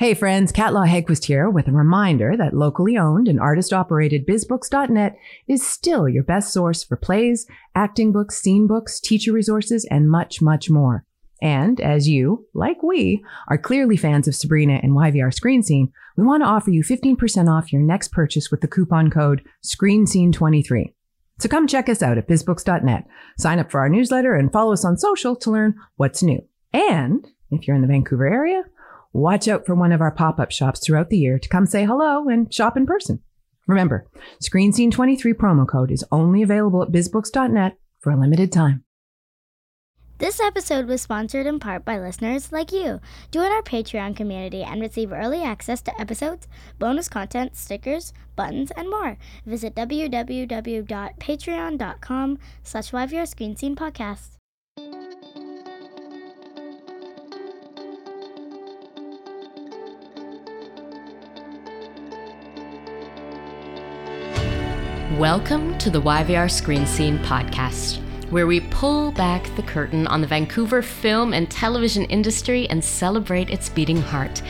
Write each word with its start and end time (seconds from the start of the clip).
Hey 0.00 0.14
friends, 0.14 0.52
Kat 0.52 0.72
Law 0.72 0.84
Hegquist 0.84 1.24
here 1.24 1.50
with 1.50 1.66
a 1.66 1.72
reminder 1.72 2.36
that 2.36 2.54
locally 2.54 2.96
owned 2.96 3.26
and 3.26 3.40
artist 3.40 3.72
operated 3.72 4.28
bizbooks.net 4.28 5.16
is 5.48 5.66
still 5.66 6.08
your 6.08 6.22
best 6.22 6.52
source 6.52 6.84
for 6.84 6.96
plays, 6.96 7.48
acting 7.74 8.12
books, 8.12 8.40
scene 8.40 8.68
books, 8.68 9.00
teacher 9.00 9.32
resources, 9.32 9.84
and 9.90 10.08
much, 10.08 10.40
much 10.40 10.70
more. 10.70 11.04
And 11.42 11.80
as 11.80 12.08
you, 12.08 12.46
like 12.54 12.80
we, 12.80 13.24
are 13.48 13.58
clearly 13.58 13.96
fans 13.96 14.28
of 14.28 14.36
Sabrina 14.36 14.78
and 14.84 14.92
YVR 14.92 15.34
Screen 15.34 15.64
Scene, 15.64 15.90
we 16.16 16.22
want 16.22 16.44
to 16.44 16.48
offer 16.48 16.70
you 16.70 16.84
15% 16.84 17.48
off 17.48 17.72
your 17.72 17.82
next 17.82 18.12
purchase 18.12 18.52
with 18.52 18.60
the 18.60 18.68
coupon 18.68 19.10
code 19.10 19.42
ScreenScene23. 19.64 20.92
So 21.40 21.48
come 21.48 21.66
check 21.66 21.88
us 21.88 22.04
out 22.04 22.18
at 22.18 22.28
bizbooks.net. 22.28 23.04
Sign 23.36 23.58
up 23.58 23.72
for 23.72 23.80
our 23.80 23.88
newsletter 23.88 24.36
and 24.36 24.52
follow 24.52 24.74
us 24.74 24.84
on 24.84 24.96
social 24.96 25.34
to 25.34 25.50
learn 25.50 25.74
what's 25.96 26.22
new. 26.22 26.46
And 26.72 27.26
if 27.50 27.66
you're 27.66 27.74
in 27.74 27.82
the 27.82 27.88
Vancouver 27.88 28.28
area, 28.28 28.62
watch 29.12 29.48
out 29.48 29.66
for 29.66 29.74
one 29.74 29.92
of 29.92 30.00
our 30.00 30.10
pop-up 30.10 30.50
shops 30.50 30.80
throughout 30.80 31.10
the 31.10 31.18
year 31.18 31.38
to 31.38 31.48
come 31.48 31.66
say 31.66 31.84
hello 31.84 32.28
and 32.28 32.52
shop 32.52 32.76
in 32.76 32.86
person. 32.86 33.20
Remember, 33.66 34.06
Screen 34.40 34.72
Scene 34.72 34.90
23 34.90 35.34
promo 35.34 35.68
code 35.68 35.90
is 35.90 36.04
only 36.10 36.42
available 36.42 36.82
at 36.82 36.90
bizbooks.net 36.90 37.76
for 38.00 38.10
a 38.10 38.18
limited 38.18 38.50
time. 38.50 38.84
This 40.18 40.40
episode 40.40 40.86
was 40.86 41.02
sponsored 41.02 41.46
in 41.46 41.60
part 41.60 41.84
by 41.84 42.00
listeners 42.00 42.50
like 42.50 42.72
you. 42.72 42.98
Join 43.30 43.52
our 43.52 43.62
Patreon 43.62 44.16
community 44.16 44.64
and 44.64 44.80
receive 44.80 45.12
early 45.12 45.44
access 45.44 45.80
to 45.82 46.00
episodes, 46.00 46.48
bonus 46.80 47.08
content, 47.08 47.54
stickers, 47.54 48.12
buttons, 48.34 48.72
and 48.72 48.90
more. 48.90 49.16
Visit 49.46 49.76
www.patreon.com 49.76 52.38
slash 52.64 52.90
Screen 53.30 53.56
Scene 53.56 53.76
Podcast. 53.76 54.37
Welcome 65.18 65.76
to 65.78 65.90
the 65.90 66.00
YVR 66.00 66.48
Screen 66.48 66.86
Scene 66.86 67.18
podcast, 67.18 67.96
where 68.30 68.46
we 68.46 68.60
pull 68.60 69.10
back 69.10 69.52
the 69.56 69.64
curtain 69.64 70.06
on 70.06 70.20
the 70.20 70.28
Vancouver 70.28 70.80
film 70.80 71.34
and 71.34 71.50
television 71.50 72.04
industry 72.04 72.70
and 72.70 72.84
celebrate 72.84 73.50
its 73.50 73.68
beating 73.68 74.00
heart, 74.00 74.42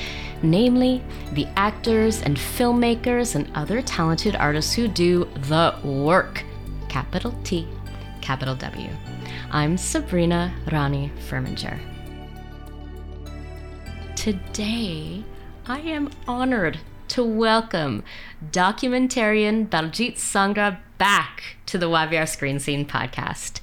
namely 0.42 1.02
the 1.32 1.46
actors 1.56 2.20
and 2.20 2.36
filmmakers 2.36 3.34
and 3.34 3.50
other 3.54 3.80
talented 3.80 4.36
artists 4.36 4.74
who 4.74 4.88
do 4.88 5.24
the 5.48 5.74
work. 5.82 6.44
Capital 6.90 7.34
T, 7.44 7.66
capital 8.20 8.54
W. 8.54 8.90
I'm 9.50 9.78
Sabrina 9.78 10.54
Rani 10.70 11.10
Furminger. 11.30 11.80
Today, 14.16 15.24
I 15.64 15.80
am 15.80 16.10
honored 16.26 16.78
to 17.18 17.24
welcome 17.24 18.04
documentarian 18.52 19.68
Baljit 19.68 20.18
Sangra 20.18 20.78
back 20.98 21.56
to 21.66 21.76
the 21.76 21.88
YVR 21.88 22.28
Screen 22.28 22.60
Scene 22.60 22.86
podcast. 22.86 23.60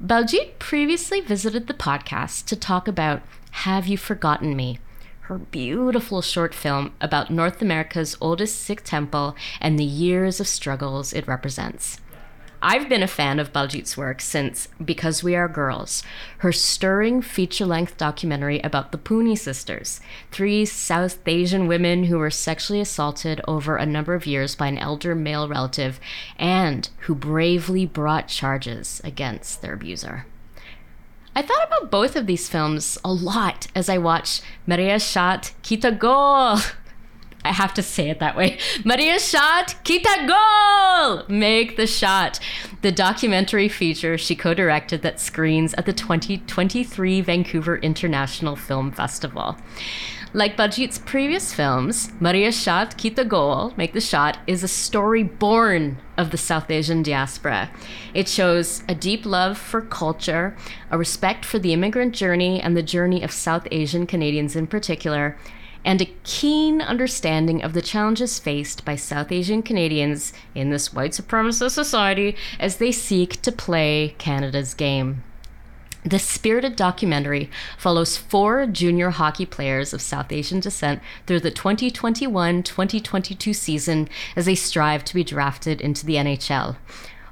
Baljit 0.00 0.60
previously 0.60 1.20
visited 1.20 1.66
the 1.66 1.74
podcast 1.74 2.44
to 2.44 2.54
talk 2.54 2.86
about 2.86 3.22
Have 3.66 3.88
You 3.88 3.98
Forgotten 3.98 4.54
Me, 4.54 4.78
her 5.22 5.38
beautiful 5.38 6.22
short 6.22 6.54
film 6.54 6.92
about 7.00 7.28
North 7.28 7.60
America's 7.60 8.16
oldest 8.20 8.60
Sikh 8.60 8.84
temple 8.84 9.34
and 9.60 9.76
the 9.76 9.82
years 9.82 10.38
of 10.38 10.46
struggles 10.46 11.12
it 11.12 11.26
represents. 11.26 11.98
I've 12.62 12.90
been 12.90 13.02
a 13.02 13.06
fan 13.06 13.38
of 13.38 13.54
Baljit's 13.54 13.96
work 13.96 14.20
since 14.20 14.68
Because 14.84 15.24
We 15.24 15.34
Are 15.34 15.48
Girls, 15.48 16.02
her 16.38 16.52
stirring 16.52 17.22
feature 17.22 17.64
length 17.64 17.96
documentary 17.96 18.60
about 18.60 18.92
the 18.92 18.98
Pooni 18.98 19.38
sisters, 19.38 19.98
three 20.30 20.66
South 20.66 21.26
Asian 21.26 21.66
women 21.66 22.04
who 22.04 22.18
were 22.18 22.30
sexually 22.30 22.80
assaulted 22.80 23.40
over 23.48 23.76
a 23.76 23.86
number 23.86 24.12
of 24.14 24.26
years 24.26 24.54
by 24.54 24.66
an 24.66 24.76
elder 24.76 25.14
male 25.14 25.48
relative 25.48 25.98
and 26.38 26.90
who 27.00 27.14
bravely 27.14 27.86
brought 27.86 28.28
charges 28.28 29.00
against 29.04 29.62
their 29.62 29.72
abuser. 29.72 30.26
I 31.34 31.40
thought 31.40 31.66
about 31.66 31.90
both 31.90 32.14
of 32.14 32.26
these 32.26 32.50
films 32.50 32.98
a 33.02 33.12
lot 33.12 33.68
as 33.74 33.88
I 33.88 33.96
watched 33.96 34.42
Mareya 34.68 35.00
Shot 35.00 35.52
Keetha 35.62 35.98
Goal 35.98 36.58
I 37.44 37.52
have 37.52 37.72
to 37.74 37.82
say 37.82 38.10
it 38.10 38.18
that 38.18 38.36
way. 38.36 38.58
Mareya 38.84 39.18
shot, 39.18 39.76
keetha 39.84 40.26
goal! 40.28 41.24
Make 41.28 41.76
the 41.76 41.86
shot. 41.86 42.38
The 42.82 42.92
documentary 42.92 43.68
feature 43.68 44.18
she 44.18 44.36
co 44.36 44.54
directed 44.54 45.02
that 45.02 45.20
screens 45.20 45.74
at 45.74 45.86
the 45.86 45.92
2023 45.92 47.20
Vancouver 47.20 47.78
International 47.78 48.56
Film 48.56 48.92
Festival. 48.92 49.56
Like 50.32 50.56
Baljit's 50.56 51.00
previous 51.00 51.52
films, 51.52 52.12
Mareya 52.20 52.52
Shot, 52.52 52.96
Keetha 52.96 53.26
Goal, 53.26 53.74
Make 53.76 53.94
the 53.94 54.00
Shot, 54.00 54.38
is 54.46 54.62
a 54.62 54.68
story 54.68 55.24
born 55.24 55.98
of 56.16 56.30
the 56.30 56.38
South 56.38 56.70
Asian 56.70 57.02
diaspora. 57.02 57.68
It 58.14 58.28
shows 58.28 58.84
a 58.88 58.94
deep 58.94 59.26
love 59.26 59.58
for 59.58 59.80
culture, 59.80 60.56
a 60.88 60.96
respect 60.96 61.44
for 61.44 61.58
the 61.58 61.72
immigrant 61.72 62.14
journey 62.14 62.60
and 62.60 62.76
the 62.76 62.82
journey 62.82 63.24
of 63.24 63.32
South 63.32 63.66
Asian 63.72 64.06
Canadians 64.06 64.54
in 64.54 64.68
particular, 64.68 65.36
and 65.84 66.00
a 66.00 66.12
keen 66.24 66.80
understanding 66.80 67.62
of 67.62 67.72
the 67.72 67.82
challenges 67.82 68.38
faced 68.38 68.84
by 68.84 68.96
South 68.96 69.32
Asian 69.32 69.62
Canadians 69.62 70.32
in 70.54 70.70
this 70.70 70.92
white 70.92 71.12
supremacist 71.12 71.72
society 71.72 72.36
as 72.58 72.76
they 72.76 72.92
seek 72.92 73.40
to 73.42 73.52
play 73.52 74.14
Canada's 74.18 74.74
game. 74.74 75.22
The 76.04 76.18
spirited 76.18 76.76
documentary 76.76 77.50
follows 77.76 78.16
four 78.16 78.66
junior 78.66 79.10
hockey 79.10 79.44
players 79.44 79.92
of 79.92 80.00
South 80.00 80.32
Asian 80.32 80.58
descent 80.58 81.02
through 81.26 81.40
the 81.40 81.50
2021 81.50 82.62
2022 82.62 83.52
season 83.52 84.08
as 84.34 84.46
they 84.46 84.54
strive 84.54 85.04
to 85.04 85.14
be 85.14 85.24
drafted 85.24 85.80
into 85.80 86.06
the 86.06 86.14
NHL. 86.14 86.76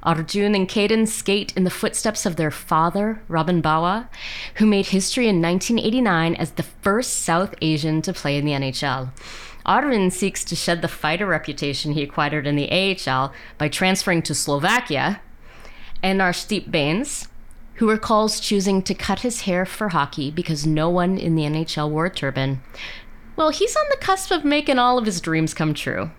Arjun 0.03 0.55
and 0.55 0.69
Kaden 0.69 1.07
skate 1.09 1.53
in 1.57 1.65
the 1.65 1.71
footsteps 1.71 2.25
of 2.25 2.37
their 2.37 2.51
father, 2.51 3.21
Robin 3.29 3.61
Bawa, 3.61 4.09
who 4.57 4.67
made 4.67 4.87
history 4.87 5.29
in 5.29 5.43
1989 5.43 6.35
as 6.37 6.53
the 6.53 6.63
first 6.63 7.19
South 7.19 7.55
Asian 7.61 8.03
to 8.03 8.13
play 8.13 8.37
in 8.37 8.45
the 8.45 8.53
NHL. 8.53 9.11
Arjun 9.67 10.11
seeks 10.11 10.45
to 10.45 10.57
shed 10.57 10.81
the 10.81 10.89
fighter 10.89 11.27
reputation 11.27 11.93
he 11.93 12.03
acquired 12.03 12.47
in 12.47 12.57
the 12.57 12.71
AHL 12.71 13.33
by 13.59 13.69
transferring 13.69 14.23
to 14.23 14.35
Slovakia, 14.35 15.21
and 16.03 16.21
Arshdeep 16.21 16.71
Bains, 16.71 17.29
who 17.75 17.91
recalls 17.91 18.41
choosing 18.41 18.83
to 18.83 18.95
cut 18.95 19.21
his 19.21 19.43
hair 19.43 19.67
for 19.67 19.91
hockey 19.91 20.31
because 20.31 20.67
no 20.67 20.89
one 20.89 21.19
in 21.19 21.35
the 21.35 21.43
NHL 21.43 21.91
wore 21.91 22.07
a 22.07 22.11
turban. 22.11 22.63
Well, 23.37 23.51
he's 23.51 23.77
on 23.77 23.85
the 23.91 23.97
cusp 23.99 24.31
of 24.31 24.45
making 24.45 24.79
all 24.79 24.99
of 24.99 25.07
his 25.07 25.21
dreams 25.21 25.55
come 25.55 25.75
true. 25.75 26.11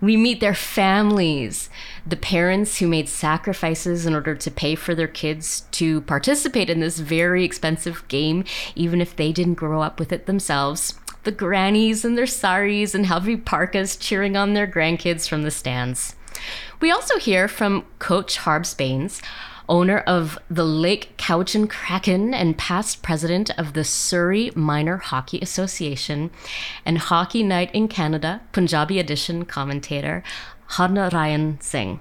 We 0.00 0.16
meet 0.16 0.40
their 0.40 0.54
families, 0.54 1.68
the 2.06 2.16
parents 2.16 2.78
who 2.78 2.86
made 2.86 3.08
sacrifices 3.08 4.06
in 4.06 4.14
order 4.14 4.34
to 4.34 4.50
pay 4.50 4.74
for 4.74 4.94
their 4.94 5.08
kids 5.08 5.62
to 5.72 6.02
participate 6.02 6.70
in 6.70 6.80
this 6.80 7.00
very 7.00 7.44
expensive 7.44 8.06
game, 8.08 8.44
even 8.74 9.00
if 9.00 9.16
they 9.16 9.32
didn't 9.32 9.54
grow 9.54 9.82
up 9.82 9.98
with 9.98 10.12
it 10.12 10.26
themselves. 10.26 10.94
The 11.24 11.32
grannies 11.32 12.04
in 12.04 12.14
their 12.14 12.26
saris 12.26 12.94
and 12.94 13.06
heavy 13.06 13.36
parkas 13.36 13.96
cheering 13.96 14.36
on 14.36 14.54
their 14.54 14.68
grandkids 14.68 15.28
from 15.28 15.42
the 15.42 15.50
stands. 15.50 16.14
We 16.80 16.92
also 16.92 17.18
hear 17.18 17.48
from 17.48 17.84
Coach 17.98 18.38
Harbs 18.38 18.74
Bains 18.74 19.20
owner 19.68 19.98
of 19.98 20.38
the 20.50 20.64
Lake 20.64 21.16
Cowichan 21.16 21.68
Kraken 21.68 22.34
and 22.34 22.58
past 22.58 23.02
president 23.02 23.50
of 23.58 23.72
the 23.72 23.84
Surrey 23.84 24.50
Minor 24.54 24.96
Hockey 24.98 25.38
Association, 25.40 26.30
and 26.84 26.98
Hockey 26.98 27.42
Night 27.42 27.70
in 27.74 27.88
Canada, 27.88 28.40
Punjabi 28.52 28.98
edition 28.98 29.44
commentator, 29.44 30.22
Harnarayan 30.70 31.62
Singh. 31.62 32.00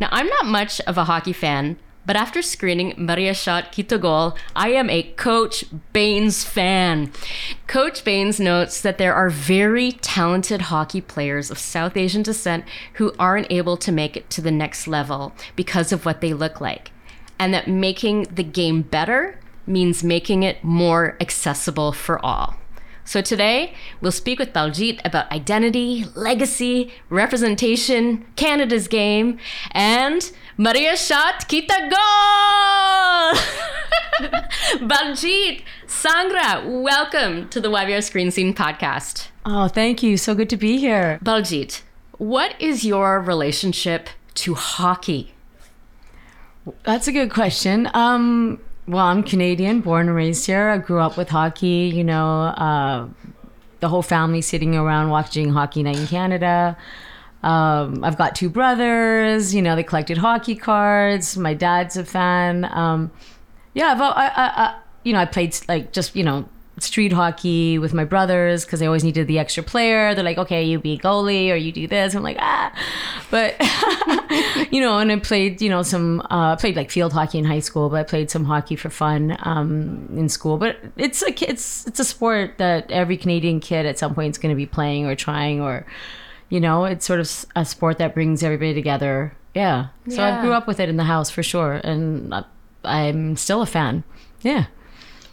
Now, 0.00 0.08
I'm 0.10 0.28
not 0.28 0.46
much 0.46 0.80
of 0.82 0.98
a 0.98 1.04
hockey 1.04 1.32
fan, 1.32 1.78
but 2.06 2.16
after 2.16 2.40
screening 2.40 2.92
Mareya 2.92 3.34
Shot 3.34 3.72
Keetha 3.72 4.00
Goal, 4.00 4.36
I 4.54 4.68
am 4.70 4.88
a 4.88 5.02
Coach 5.02 5.64
Bains 5.92 6.44
fan. 6.44 7.12
Coach 7.66 8.04
Bains 8.04 8.38
notes 8.38 8.80
that 8.80 8.96
there 8.96 9.14
are 9.14 9.28
very 9.28 9.92
talented 9.92 10.62
hockey 10.62 11.00
players 11.00 11.50
of 11.50 11.58
South 11.58 11.96
Asian 11.96 12.22
descent 12.22 12.64
who 12.94 13.12
aren't 13.18 13.50
able 13.50 13.76
to 13.78 13.92
make 13.92 14.16
it 14.16 14.30
to 14.30 14.40
the 14.40 14.52
next 14.52 14.86
level 14.86 15.34
because 15.56 15.92
of 15.92 16.06
what 16.06 16.20
they 16.20 16.32
look 16.32 16.60
like, 16.60 16.92
and 17.38 17.52
that 17.52 17.66
making 17.66 18.22
the 18.24 18.44
game 18.44 18.82
better 18.82 19.40
means 19.66 20.04
making 20.04 20.44
it 20.44 20.62
more 20.62 21.16
accessible 21.20 21.92
for 21.92 22.24
all. 22.24 22.54
So 23.06 23.20
today, 23.20 23.72
we'll 24.00 24.10
speak 24.10 24.40
with 24.40 24.52
Baljit 24.52 25.00
about 25.04 25.30
identity, 25.30 26.06
legacy, 26.16 26.92
representation, 27.08 28.26
Canada's 28.34 28.88
game, 28.88 29.38
and 29.70 30.28
Mareya 30.58 30.96
Shot 30.96 31.46
Keetha 31.50 31.90
Goal! 31.90 33.34
Baljit 34.88 35.60
Sangra, 35.86 36.64
welcome 36.82 37.46
to 37.50 37.60
the 37.60 37.68
YVR 37.68 38.02
Screen 38.02 38.30
Scene 38.30 38.54
podcast. 38.54 39.28
Oh, 39.44 39.68
thank 39.68 40.02
you. 40.02 40.16
So 40.16 40.34
good 40.34 40.48
to 40.48 40.56
be 40.56 40.78
here. 40.78 41.18
Baljit, 41.22 41.82
what 42.16 42.58
is 42.58 42.86
your 42.86 43.20
relationship 43.20 44.08
to 44.36 44.54
hockey? 44.54 45.34
That's 46.84 47.06
a 47.06 47.12
good 47.12 47.30
question. 47.30 47.90
Um, 47.92 48.58
well, 48.88 49.04
I'm 49.04 49.22
Canadian, 49.24 49.82
born 49.82 50.06
and 50.06 50.16
raised 50.16 50.46
here. 50.46 50.70
I 50.70 50.78
grew 50.78 51.00
up 51.00 51.18
with 51.18 51.28
hockey, 51.28 51.92
you 51.94 52.02
know, 52.02 52.44
uh, 52.44 53.08
the 53.80 53.90
whole 53.90 54.00
family 54.00 54.40
sitting 54.40 54.74
around 54.74 55.10
watching 55.10 55.50
Hockey 55.50 55.82
Night 55.82 55.98
in 55.98 56.06
Canada. 56.06 56.78
Um, 57.46 58.02
I've 58.02 58.18
got 58.18 58.34
two 58.34 58.50
brothers. 58.50 59.54
You 59.54 59.62
know, 59.62 59.76
they 59.76 59.84
collected 59.84 60.18
hockey 60.18 60.56
cards. 60.56 61.36
My 61.36 61.54
dad's 61.54 61.96
a 61.96 62.04
fan. 62.04 62.64
Um, 62.64 63.12
yeah, 63.72 63.92
I've, 63.92 64.00
I, 64.00 64.06
I, 64.08 64.32
I, 64.36 64.78
you 65.04 65.12
know, 65.12 65.20
I 65.20 65.26
played 65.26 65.56
like 65.68 65.92
just 65.92 66.16
you 66.16 66.24
know 66.24 66.48
street 66.78 67.12
hockey 67.12 67.78
with 67.78 67.94
my 67.94 68.04
brothers 68.04 68.64
because 68.64 68.80
they 68.80 68.86
always 68.86 69.04
needed 69.04 69.28
the 69.28 69.38
extra 69.38 69.62
player. 69.62 70.12
They're 70.14 70.24
like, 70.24 70.38
okay, 70.38 70.64
you 70.64 70.80
be 70.80 70.98
goalie 70.98 71.52
or 71.52 71.54
you 71.54 71.70
do 71.70 71.86
this. 71.86 72.14
I'm 72.14 72.24
like, 72.24 72.36
ah, 72.40 72.72
but 73.30 73.54
you 74.72 74.80
know, 74.80 74.98
and 74.98 75.12
I 75.12 75.18
played, 75.20 75.62
you 75.62 75.68
know, 75.68 75.82
some 75.84 76.26
uh, 76.28 76.56
played 76.56 76.74
like 76.74 76.90
field 76.90 77.12
hockey 77.12 77.38
in 77.38 77.44
high 77.44 77.60
school, 77.60 77.88
but 77.88 78.00
I 78.00 78.02
played 78.02 78.28
some 78.28 78.44
hockey 78.44 78.74
for 78.74 78.90
fun 78.90 79.36
um, 79.42 80.08
in 80.16 80.28
school. 80.28 80.58
But 80.58 80.78
it's 80.96 81.22
a 81.22 81.32
it's 81.48 81.86
it's 81.86 82.00
a 82.00 82.04
sport 82.04 82.58
that 82.58 82.90
every 82.90 83.16
Canadian 83.16 83.60
kid 83.60 83.86
at 83.86 84.00
some 84.00 84.16
point 84.16 84.34
is 84.34 84.38
going 84.38 84.54
to 84.54 84.56
be 84.56 84.66
playing 84.66 85.06
or 85.06 85.14
trying 85.14 85.60
or. 85.60 85.86
You 86.48 86.60
know, 86.60 86.84
it's 86.84 87.04
sort 87.04 87.20
of 87.20 87.46
a 87.56 87.64
sport 87.64 87.98
that 87.98 88.14
brings 88.14 88.42
everybody 88.42 88.74
together. 88.74 89.34
Yeah. 89.54 89.88
So 90.08 90.16
Yeah. 90.16 90.38
I 90.38 90.42
grew 90.42 90.52
up 90.52 90.66
with 90.66 90.80
it 90.80 90.88
in 90.88 90.96
the 90.96 91.04
house 91.04 91.30
for 91.30 91.42
sure. 91.42 91.80
And 91.82 92.32
I'm 92.84 93.36
still 93.36 93.62
a 93.62 93.66
fan. 93.66 94.04
Yeah. 94.42 94.66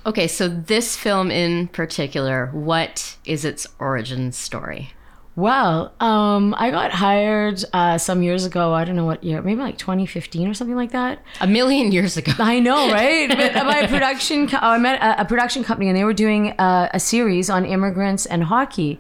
Okay, 0.06 0.28
so 0.28 0.48
this 0.50 0.98
film 0.98 1.32
in 1.32 1.68
particular, 1.70 2.48
what 2.52 3.16
is 3.26 3.46
its 3.46 3.68
origin 3.80 4.32
story? 4.32 4.92
Well, 5.36 5.92
um, 6.00 6.54
I 6.60 6.70
got 6.70 6.92
hired 6.92 7.64
uh, 7.74 7.98
some 7.98 8.22
years 8.22 8.46
ago. 8.46 8.72
I 8.74 8.84
don't 8.84 8.96
know 8.96 9.06
what 9.06 9.24
year, 9.24 9.42
maybe 9.42 9.62
like 9.62 9.80
2015 9.80 10.48
or 10.48 10.54
something 10.54 10.76
like 10.76 10.92
that. 10.92 11.24
A 11.42 11.48
million 11.48 11.92
years 11.92 12.18
ago. 12.18 12.34
I 12.38 12.60
know, 12.60 12.92
right? 12.92 13.28
but 13.36 13.54
by 13.54 13.80
a 13.80 13.88
production, 13.88 14.48
co- 14.48 14.60
I 14.62 14.78
met 14.78 15.02
a, 15.02 15.22
a 15.22 15.26
production 15.26 15.64
company, 15.64 15.90
and 15.90 15.98
they 15.98 16.04
were 16.04 16.14
doing 16.14 16.52
uh, 16.60 16.90
a 16.94 17.00
series 17.00 17.50
on 17.50 17.66
immigrants 17.66 18.28
and 18.28 18.44
hockey, 18.44 19.00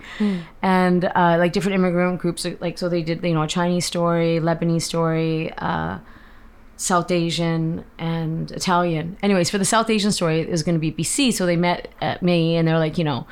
and 0.64 1.06
uh, 1.06 1.36
like 1.38 1.54
different 1.54 1.76
immigrant 1.76 2.20
groups. 2.20 2.48
Like 2.60 2.80
so, 2.80 2.90
they 2.90 3.04
did 3.04 3.24
you 3.24 3.36
know 3.36 3.44
a 3.44 3.48
Chinese 3.48 3.86
story, 3.86 4.40
Lebanese 4.42 4.82
story. 4.84 5.54
Uh, 5.58 6.00
South 6.76 7.12
Asian 7.12 7.86
and 7.98 8.52
Italian. 8.52 9.16
Anyways, 9.22 9.50
for 9.50 9.58
the 9.58 9.64
South 9.64 9.90
Asian 9.90 10.12
story, 10.12 10.42
it 10.42 10.50
was 10.50 10.64
going 10.64 10.76
to 10.76 10.80
be 10.80 10.92
BC. 10.92 11.32
So 11.32 11.46
they 11.46 11.56
met 11.56 11.88
at 12.02 12.22
me 12.22 12.58
and 12.58 12.68
they're 12.68 12.80
like, 12.80 12.98
you 12.98 13.04
know, 13.06 13.26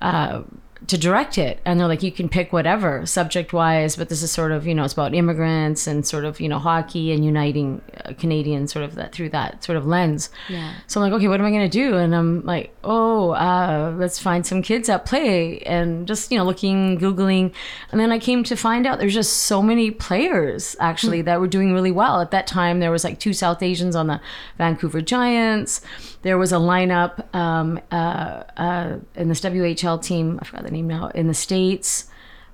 uh, 0.00 0.42
to 0.86 0.96
direct 0.96 1.36
it. 1.36 1.60
And 1.64 1.78
they're 1.78 1.88
like, 1.88 2.02
you 2.02 2.10
can 2.10 2.28
pick 2.28 2.52
whatever 2.52 3.04
subject 3.04 3.52
wise, 3.52 3.96
but 3.96 4.08
this 4.08 4.22
is 4.22 4.30
sort 4.30 4.50
of, 4.50 4.66
you 4.66 4.74
know, 4.74 4.84
it's 4.84 4.92
about 4.92 5.14
immigrants 5.14 5.86
and 5.86 6.06
sort 6.06 6.24
of, 6.24 6.40
you 6.40 6.48
know, 6.48 6.58
hockey 6.58 7.12
and 7.12 7.24
uniting 7.24 7.82
uh, 8.04 8.14
Canadians 8.14 8.72
sort 8.72 8.84
of 8.84 8.94
that 8.94 9.12
through 9.12 9.28
that 9.30 9.62
sort 9.62 9.76
of 9.76 9.86
lens. 9.86 10.30
Yeah. 10.48 10.74
So 10.86 11.00
I'm 11.00 11.10
like, 11.10 11.16
okay, 11.18 11.28
what 11.28 11.40
am 11.40 11.46
I 11.46 11.50
going 11.50 11.68
to 11.68 11.78
do? 11.78 11.96
And 11.96 12.14
I'm 12.14 12.44
like, 12.46 12.74
oh, 12.82 13.30
uh, 13.30 13.94
let's 13.98 14.18
find 14.18 14.46
some 14.46 14.62
kids 14.62 14.88
at 14.88 15.04
play 15.04 15.58
and 15.60 16.06
just, 16.06 16.32
you 16.32 16.38
know, 16.38 16.44
looking, 16.44 16.98
Googling. 16.98 17.52
And 17.92 18.00
then 18.00 18.10
I 18.10 18.18
came 18.18 18.42
to 18.44 18.56
find 18.56 18.86
out 18.86 18.98
there's 18.98 19.14
just 19.14 19.34
so 19.44 19.62
many 19.62 19.90
players 19.90 20.76
actually 20.80 21.22
that 21.22 21.40
were 21.40 21.48
doing 21.48 21.74
really 21.74 21.92
well. 21.92 22.20
At 22.20 22.30
that 22.30 22.46
time, 22.46 22.80
there 22.80 22.90
was 22.90 23.04
like 23.04 23.20
two 23.20 23.34
South 23.34 23.62
Asians 23.62 23.94
on 23.94 24.06
the 24.06 24.20
Vancouver 24.56 25.02
Giants. 25.02 25.82
There 26.22 26.38
was 26.38 26.52
a 26.52 26.56
lineup 26.56 27.34
um, 27.34 27.80
uh, 27.90 28.44
uh, 28.56 28.98
in 29.14 29.28
this 29.28 29.40
WHL 29.40 30.02
team, 30.02 30.38
I 30.40 30.44
forgot 30.44 30.69
the 30.70 30.76
name 30.76 30.88
now, 30.88 31.08
in 31.08 31.26
the 31.26 31.34
States. 31.34 32.06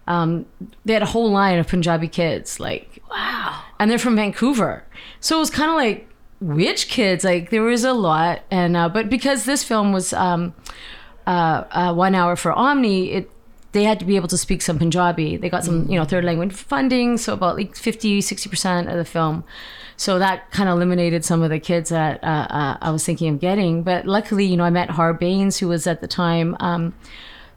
Um, 0.07 0.47
they 0.85 0.93
had 0.93 1.03
a 1.03 1.07
whole 1.07 1.31
line 1.31 1.59
of 1.59 1.67
Punjabi 1.67 2.09
kids, 2.09 2.61
like, 2.61 3.03
wow. 3.11 3.63
And 3.79 3.91
they're 3.91 3.99
from 3.99 4.17
Vancouver. 4.17 4.85
So 5.21 5.37
it 5.37 5.41
was 5.41 5.51
kind 5.51 5.71
of 5.71 5.77
like, 5.77 6.09
which 6.41 6.89
kids? 6.89 7.25
Like, 7.25 7.51
there 7.51 7.63
was 7.63 7.85
a 7.85 7.93
lot. 7.93 8.43
And, 8.51 8.77
uh, 8.77 8.89
but 8.89 9.11
because 9.11 9.45
this 9.45 9.65
film 9.65 9.93
was 9.93 10.13
um, 10.13 10.55
uh, 11.27 11.65
uh, 11.71 11.95
one 11.95 12.15
hour 12.15 12.37
for 12.37 12.53
Omni, 12.53 13.11
it, 13.11 13.31
they 13.73 13.83
had 13.83 13.99
to 13.99 14.05
be 14.05 14.17
able 14.17 14.29
to 14.29 14.39
speak 14.39 14.63
some 14.63 14.79
Punjabi. 14.79 15.37
They 15.37 15.51
got 15.51 15.65
some, 15.65 15.89
you 15.91 15.99
know, 15.99 16.05
third 16.05 16.25
language 16.25 16.53
funding, 16.53 17.19
so 17.19 17.35
about 17.35 17.57
like 17.57 17.75
50, 17.75 18.21
60% 18.21 18.91
of 18.91 18.97
the 18.97 19.05
film. 19.05 19.45
So 19.97 20.19
that 20.19 20.51
kind 20.51 20.69
of 20.69 20.77
eliminated 20.77 21.25
some 21.25 21.43
of 21.43 21.51
the 21.51 21.59
kids 21.59 21.91
that 21.91 22.23
uh, 22.23 22.47
uh, 22.51 22.77
I 22.81 22.91
was 22.91 23.05
thinking 23.05 23.35
of 23.35 23.41
getting. 23.41 23.83
But 23.83 24.07
luckily, 24.07 24.45
you 24.45 24.57
know, 24.57 24.65
I 24.65 24.71
met 24.71 24.91
Harb 24.91 25.19
Bains, 25.19 25.59
who 25.59 25.69
was 25.69 25.87
at 25.87 26.01
the 26.01 26.07
time 26.07 26.57
um, 26.61 26.95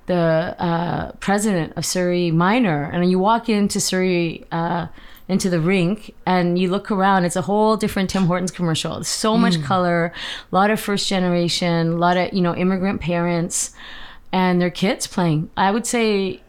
the 0.09 0.55
uh, 0.59 1.11
president 1.19 1.73
of 1.77 1.85
Surrey 1.85 2.31
Minor. 2.31 2.89
And 2.91 3.09
you 3.11 3.19
walk 3.19 3.47
into 3.47 3.79
Surrey, 3.79 4.43
uh, 4.51 4.87
into 5.27 5.49
the 5.51 5.59
rink, 5.61 6.15
and 6.25 6.57
you 6.57 6.67
look 6.71 6.89
around, 6.89 7.23
it's 7.25 7.35
a 7.35 7.43
whole 7.43 7.77
different 7.77 8.09
Tim 8.09 8.25
Hortons 8.25 8.49
commercial. 8.49 8.95
There's 8.95 9.07
so 9.07 9.37
much 9.37 9.61
color, 9.61 10.11
a 10.51 10.55
lot 10.55 10.71
of 10.71 10.79
first 10.79 11.07
generation, 11.07 11.89
a 11.89 11.95
lot 11.95 12.17
of, 12.17 12.33
you 12.33 12.41
know, 12.41 12.55
immigrant 12.55 12.99
parents 13.01 13.71
and 14.31 14.59
their 14.59 14.71
kids 14.71 15.05
playing. 15.05 15.51
I 15.55 15.69
would 15.69 15.85
say, 15.85 16.41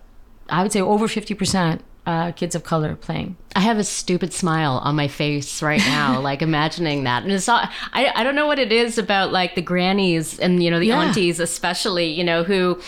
I 0.49 0.63
would 0.63 0.73
say 0.73 0.81
over 0.81 1.07
50% 1.07 1.81
uh, 2.07 2.33
kids 2.33 2.55
of 2.55 2.65
color 2.65 2.95
playing. 2.97 3.37
I 3.55 3.61
have 3.61 3.77
a 3.79 3.85
stupid 3.85 4.33
smile 4.33 4.81
on 4.83 4.97
my 4.97 5.09
face 5.09 5.61
right 5.63 5.81
now, 5.87 6.19
like 6.29 6.41
imagining 6.41 7.05
that. 7.05 7.23
And 7.25 7.31
it's 7.33 7.49
all, 7.51 7.61
I, 7.93 8.11
I 8.15 8.25
don't 8.25 8.35
know 8.35 8.47
what 8.47 8.59
it 8.59 8.73
is 8.73 8.97
about 8.97 9.31
like 9.31 9.55
the 9.57 9.63
grannies 9.63 10.39
and, 10.39 10.63
you 10.63 10.71
know, 10.71 10.79
the 10.81 10.87
Yeah. 10.87 11.01
aunties, 11.01 11.39
especially, 11.39 12.07
you 12.11 12.25
know, 12.25 12.45
who 12.45 12.81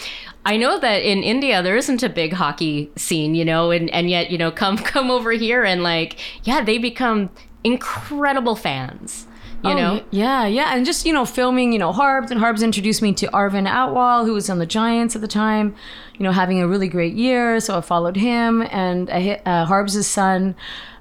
I 0.45 0.57
know 0.57 0.79
that 0.81 1.03
in 1.03 1.23
India 1.23 1.63
there 1.63 1.77
isn't 1.77 2.03
a 2.03 2.09
big 2.09 2.33
hockey 2.33 2.91
scene, 2.97 3.35
you 3.35 3.45
know, 3.45 3.71
and, 3.71 3.89
and 3.91 4.11
yet, 4.11 4.31
you 4.31 4.39
know, 4.39 4.51
come, 4.63 4.77
come 4.77 5.11
over 5.11 5.31
here 5.33 5.65
and 5.65 5.83
like, 5.83 6.19
yeah, 6.45 6.63
they 6.63 6.79
become 6.79 7.31
incredible 7.77 8.57
fans, 8.57 9.27
you 9.65 9.71
Oh, 9.71 9.75
know? 9.75 10.05
yeah, 10.11 10.47
yeah, 10.47 10.75
and 10.75 10.85
just 10.85 11.07
you 11.07 11.13
know, 11.13 11.25
filming, 11.25 11.73
you 11.73 11.79
know, 11.79 11.93
Harbs 11.93 12.31
and 12.31 12.41
Harbs 12.41 12.63
introduced 12.63 13.03
me 13.03 13.13
to 13.15 13.27
Arvin 13.29 13.69
Atwal, 13.69 14.25
who 14.25 14.35
was 14.35 14.51
on 14.51 14.59
the 14.59 14.67
Giants 14.67 15.15
at 15.15 15.21
the 15.23 15.29
time, 15.29 15.75
you 16.19 16.25
know, 16.25 16.33
having 16.33 16.61
a 16.61 16.67
really 16.69 16.89
great 16.89 17.15
year. 17.15 17.61
So 17.61 17.79
I 17.79 17.81
followed 17.81 18.17
him, 18.17 18.63
and 18.71 19.09
I 19.11 19.21
hit 19.21 19.43
uh, 19.47 19.65
Harbs' 19.67 20.05
son. 20.07 20.55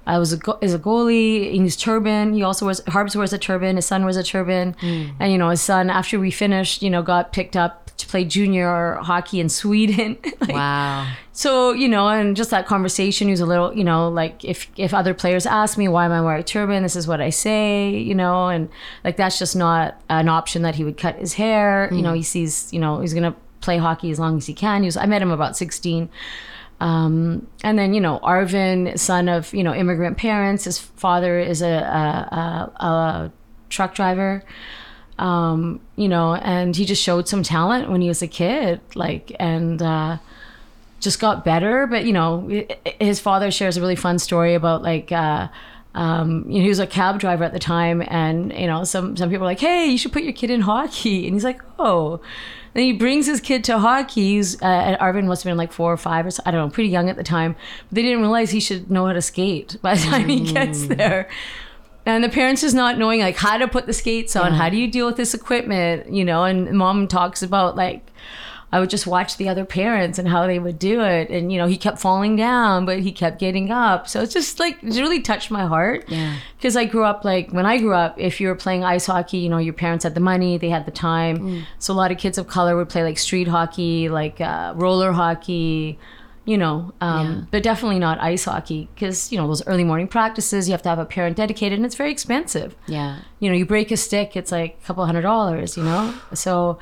I 0.06 0.18
was 0.18 0.34
a 0.34 0.38
go- 0.38 0.58
is 0.62 0.74
a 0.74 0.80
goalie 0.80 1.54
in 1.54 1.64
his 1.64 1.76
turban. 1.78 2.34
He 2.34 2.42
also 2.44 2.66
wears 2.66 2.82
Harbs 2.88 3.16
wears 3.16 3.34
a 3.34 3.38
turban. 3.38 3.76
His 3.76 3.86
son 3.86 4.04
wears 4.04 4.18
a 4.18 4.24
turban, 4.24 4.76
and 4.82 5.32
you 5.32 5.38
know, 5.38 5.50
his 5.50 5.62
son 5.62 5.90
after 5.90 6.20
we 6.20 6.32
finished, 6.32 6.82
you 6.82 6.90
know, 6.90 7.02
got 7.04 7.34
picked 7.34 7.56
up 7.56 7.81
play 8.12 8.26
junior 8.26 8.96
hockey 9.02 9.40
in 9.40 9.50
Sweden. 9.50 10.18
Like, 10.42 10.52
Wow. 10.54 11.08
so 11.32 11.72
you 11.72 11.88
know, 11.88 12.08
and 12.10 12.36
just 12.36 12.50
that 12.52 12.66
conversation, 12.68 13.28
he 13.28 13.32
was 13.32 13.40
a 13.40 13.46
little, 13.46 13.74
you 13.74 13.84
know, 13.84 14.10
like 14.10 14.44
if 14.44 14.68
if 14.76 14.94
other 14.94 15.14
players 15.14 15.46
ask 15.46 15.78
me 15.78 15.88
why 15.88 16.06
am 16.06 16.12
I 16.12 16.22
wearing 16.22 16.42
a 16.42 16.44
turban, 16.44 16.84
this 16.84 16.96
is 16.96 17.08
what 17.08 17.22
I 17.22 17.30
say, 17.30 17.90
you 17.90 18.14
know, 18.16 18.48
and 18.50 18.70
like 19.04 19.18
that's 19.18 19.40
just 19.40 19.56
not 19.56 20.02
an 20.10 20.28
option 20.30 20.62
that 20.64 20.76
he 20.76 20.84
would 20.84 20.98
cut 20.98 21.16
his 21.16 21.34
hair. 21.34 21.90
You 21.92 22.02
know, 22.02 22.14
he 22.14 22.24
sees, 22.24 22.72
you 22.74 22.80
know, 22.80 23.00
he's 23.02 23.14
gonna 23.14 23.36
play 23.62 23.78
hockey 23.78 24.10
as 24.12 24.20
long 24.20 24.38
as 24.38 24.46
he 24.48 24.54
can. 24.54 24.82
He 24.82 24.88
was, 24.88 24.98
I 24.98 25.06
met 25.06 25.22
him 25.22 25.32
about 25.32 25.56
sixteen. 25.56 26.10
Um, 26.80 27.46
and 27.64 27.78
then 27.78 27.94
you 27.94 28.02
know 28.02 28.20
Arvin, 28.24 28.98
son 28.98 29.30
of 29.30 29.54
you 29.54 29.64
know 29.64 29.74
immigrant 29.74 30.18
parents. 30.18 30.64
His 30.66 30.80
father 30.80 31.40
is 31.40 31.62
a, 31.62 31.68
a, 31.68 32.36
a, 32.36 32.86
a 32.86 33.32
truck 33.70 33.94
driver 33.94 34.44
um, 35.22 35.80
you 35.96 36.08
know, 36.08 36.34
and 36.34 36.76
he 36.76 36.84
just 36.84 37.02
showed 37.02 37.28
some 37.28 37.44
talent 37.44 37.92
when 37.92 38.02
he 38.02 38.08
was 38.08 38.24
a 38.24 38.28
kid, 38.28 38.82
like, 38.96 39.32
and 39.40 39.80
uh, 39.80 40.18
just 41.00 41.20
got 41.20 41.46
better. 41.46 41.86
But 41.86 42.06
you 42.06 42.12
know, 42.12 42.66
his 43.00 43.20
father 43.20 43.52
shares 43.52 43.78
a 43.78 43.82
really 43.82 43.96
fun 43.96 44.20
story 44.20 44.56
about 44.56 44.82
like. 44.82 45.12
Uh, 45.12 45.48
um, 45.94 46.46
you 46.48 46.60
know, 46.60 46.62
he 46.62 46.70
was 46.70 46.80
a 46.80 46.88
cab 46.88 47.20
driver 47.20 47.44
at 47.44 47.52
the 47.52 47.60
time, 47.60 48.02
and 48.08 48.54
you 48.54 48.66
know, 48.66 48.86
some 48.86 49.18
some 49.18 49.30
people 49.30 49.44
are 49.44 49.52
like, 49.52 49.60
"Hey, 49.60 49.88
you 49.88 49.98
should 49.98 50.14
put 50.14 50.24
your 50.24 50.32
kid 50.32 50.50
in 50.50 50.62
hockey," 50.62 51.26
and 51.26 51.36
he's 51.36 51.44
like, 51.44 51.62
"Oh." 51.78 52.20
Then 52.74 52.84
he 52.84 52.94
brings 52.94 53.26
his 53.26 53.42
kid 53.42 53.66
to 53.66 53.80
hockey. 53.80 54.36
He's, 54.36 54.56
uh, 54.62 54.66
and 54.66 54.98
Arvin 55.02 55.26
must 55.26 55.44
have 55.44 55.50
been 55.50 55.58
like 55.58 55.74
four 55.74 55.92
or 55.92 55.98
five 55.98 56.26
or 56.26 56.32
so, 56.32 56.42
I 56.46 56.52
don't 56.52 56.66
know, 56.66 56.72
pretty 56.72 56.88
young 56.88 57.10
at 57.10 57.18
the 57.18 57.24
time. 57.24 57.58
But 57.90 57.96
they 57.96 58.02
didn't 58.02 58.22
realize 58.22 58.52
he 58.52 58.62
should 58.62 58.90
know 58.90 59.08
how 59.08 59.12
to 59.12 59.22
skate 59.22 59.76
by 59.82 59.96
the 59.96 60.02
time 60.04 60.30
he 60.30 60.54
gets 60.54 60.88
there 60.88 61.28
and 62.06 62.24
the 62.24 62.30
parents 62.30 62.64
is 62.64 62.74
not 62.74 62.98
knowing 62.98 63.20
like 63.20 63.38
how 63.38 63.58
to 63.58 63.68
put 63.68 63.86
the 63.86 63.94
skates 63.94 64.36
on 64.36 64.54
how 64.54 64.70
do 64.70 64.78
you 64.78 64.88
deal 64.90 65.06
with 65.06 65.18
this 65.18 65.34
equipment 65.34 66.12
you 66.12 66.26
know? 66.26 66.44
And 66.44 66.72
mom 66.78 67.08
talks 67.08 67.42
about 67.44 67.76
like 67.76 68.08
i 68.74 68.80
would 68.80 68.90
just 68.90 69.06
watch 69.06 69.36
the 69.36 69.50
other 69.50 69.66
parents 69.66 70.18
and 70.18 70.30
how 70.30 70.48
they 70.48 70.58
would 70.58 70.80
do 70.80 71.02
it. 71.02 71.30
And 71.30 71.52
you 71.52 71.58
know 71.58 71.68
he 71.68 71.78
kept 71.78 72.00
falling 72.00 72.38
down 72.38 72.86
but 72.86 73.00
he 73.02 73.12
kept 73.12 73.38
getting 73.38 73.70
up. 73.70 74.08
So 74.08 74.22
it's 74.22 74.34
just 74.34 74.60
like 74.60 74.82
it 74.82 74.96
really 74.96 75.22
touched 75.22 75.52
my 75.52 75.66
heart. 75.66 76.06
Yeah. 76.08 76.38
because 76.58 76.76
i 76.78 76.86
grew 76.86 77.04
up 77.04 77.26
like 77.26 77.52
when 77.52 77.66
i 77.66 77.78
grew 77.78 77.94
up 77.94 78.18
if 78.18 78.40
you 78.40 78.48
were 78.48 78.56
playing 78.56 78.84
ice 78.84 79.06
hockey 79.08 79.38
you 79.40 79.50
know 79.50 79.58
your 79.58 79.74
parents 79.74 80.04
had 80.06 80.16
the 80.16 80.22
money 80.22 80.58
they 80.58 80.70
had 80.70 80.86
the 80.86 80.92
time. 80.92 81.66
So 81.80 81.94
a 81.94 81.98
lot 82.02 82.12
of 82.12 82.18
kids 82.18 82.38
of 82.38 82.48
color 82.48 82.76
would 82.78 82.90
play 82.90 83.04
like 83.04 83.18
street 83.20 83.48
hockey 83.50 84.08
like 84.10 84.40
uh, 84.42 84.74
roller 84.76 85.12
hockey 85.12 86.00
you 86.46 86.58
know, 86.58 86.92
um, 87.02 87.28
Yeah. 87.28 87.42
but 87.52 87.64
definitely 87.64 88.00
not 88.00 88.20
ice 88.20 88.46
hockey 88.46 88.90
because 88.96 89.32
you 89.32 89.38
know 89.38 89.48
those 89.48 89.66
early 89.68 89.84
morning 89.84 90.08
practices. 90.08 90.68
You 90.68 90.72
have 90.74 90.82
to 90.84 90.90
have 90.90 91.00
a 91.00 91.06
parent 91.06 91.38
dedicated, 91.38 91.78
and 91.80 91.86
it's 91.86 91.96
very 91.96 92.12
expensive. 92.12 92.76
Yeah. 92.88 93.20
You 93.40 93.50
know, 93.50 93.56
you 93.56 93.66
break 93.66 93.92
a 93.92 93.98
stick, 93.98 94.36
it's 94.36 94.52
like 94.52 94.78
a 94.82 94.86
couple 94.86 95.06
hundred 95.06 95.22
dollars. 95.22 95.78
You 95.78 95.84
know, 95.84 96.14
so. 96.34 96.80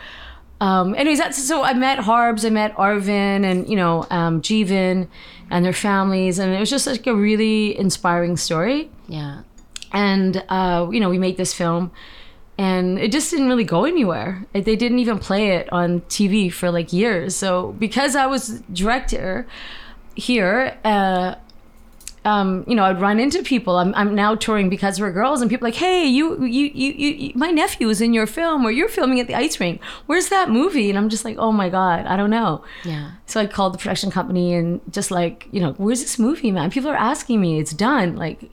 Um, 0.62 0.94
anyways, 0.96 1.20
that's 1.20 1.42
so 1.42 1.64
I 1.64 1.74
met 1.74 2.00
Harbs, 2.00 2.44
I 2.44 2.50
met 2.50 2.76
Arvin, 2.76 3.46
and 3.50 3.70
you 3.70 3.78
know 3.78 4.06
um, 4.10 4.42
Jeevan, 4.42 5.08
and 5.50 5.64
their 5.64 5.72
families, 5.72 6.38
and 6.38 6.54
it 6.54 6.60
was 6.60 6.70
just 6.70 6.86
like 6.86 7.08
a 7.08 7.16
really 7.16 7.80
inspiring 7.80 8.36
story 8.36 8.90
Yeah. 9.08 9.44
and 9.94 10.44
uh, 10.50 10.88
you 10.92 11.00
know 11.00 11.10
we 11.10 11.18
made 11.18 11.38
this 11.38 11.54
film 11.54 11.92
and 12.60 13.00
it 13.00 13.14
just 13.14 13.32
didn't 13.32 13.48
really 13.48 13.64
go 13.64 13.86
anywhere. 13.86 14.46
They 14.52 14.76
didn't 14.76 15.00
even 15.00 15.18
play 15.18 15.52
it 15.52 15.72
on 15.72 16.02
TV 16.02 16.52
for 16.52 16.70
like 16.70 16.92
years. 16.92 17.34
So 17.34 17.72
because 17.80 18.18
I 18.18 18.26
was 18.26 18.60
director 18.74 19.48
here, 20.16 20.78
uh, 20.84 21.36
um, 22.26 22.64
you 22.68 22.76
know, 22.76 22.84
I'd 22.84 23.00
run 23.00 23.20
into 23.20 23.42
people. 23.44 23.78
I'm, 23.78 23.94
I'm 23.96 24.14
now 24.14 24.36
touring 24.36 24.70
because 24.70 25.00
we're 25.00 25.12
girls, 25.12 25.42
and 25.42 25.50
people 25.50 25.66
are 25.68 25.72
like, 25.72 25.80
hey, 25.80 26.06
you, 26.06 26.44
you, 26.46 26.66
you, 26.74 26.92
you, 26.94 27.32
my 27.36 27.50
nephew 27.52 27.88
is 27.90 28.02
in 28.02 28.14
your 28.14 28.28
film, 28.28 28.66
or 28.66 28.72
you're 28.72 28.90
filming 28.90 29.20
at 29.20 29.28
the 29.28 29.36
ice 29.36 29.60
rink. 29.60 29.82
Where's 30.06 30.30
that 30.30 30.50
movie? 30.50 30.90
And 30.90 30.98
I'm 30.98 31.10
just 31.10 31.24
like, 31.26 31.38
oh 31.38 31.52
my 31.52 31.70
god, 31.70 32.06
I 32.06 32.18
don't 32.18 32.30
know. 32.30 32.64
Yeah. 32.84 33.12
So 33.26 33.40
I 33.40 33.46
called 33.46 33.74
the 33.74 33.78
production 33.78 34.12
company 34.12 34.54
and 34.54 34.82
just 34.92 35.12
like, 35.12 35.48
you 35.52 35.62
know, 35.62 35.74
where's 35.74 36.02
this 36.02 36.18
movie, 36.20 36.52
man? 36.52 36.72
People 36.72 36.90
are 36.90 36.96
asking 36.96 37.40
me. 37.40 37.60
It's 37.60 37.74
done. 37.74 38.16
Like, 38.16 38.50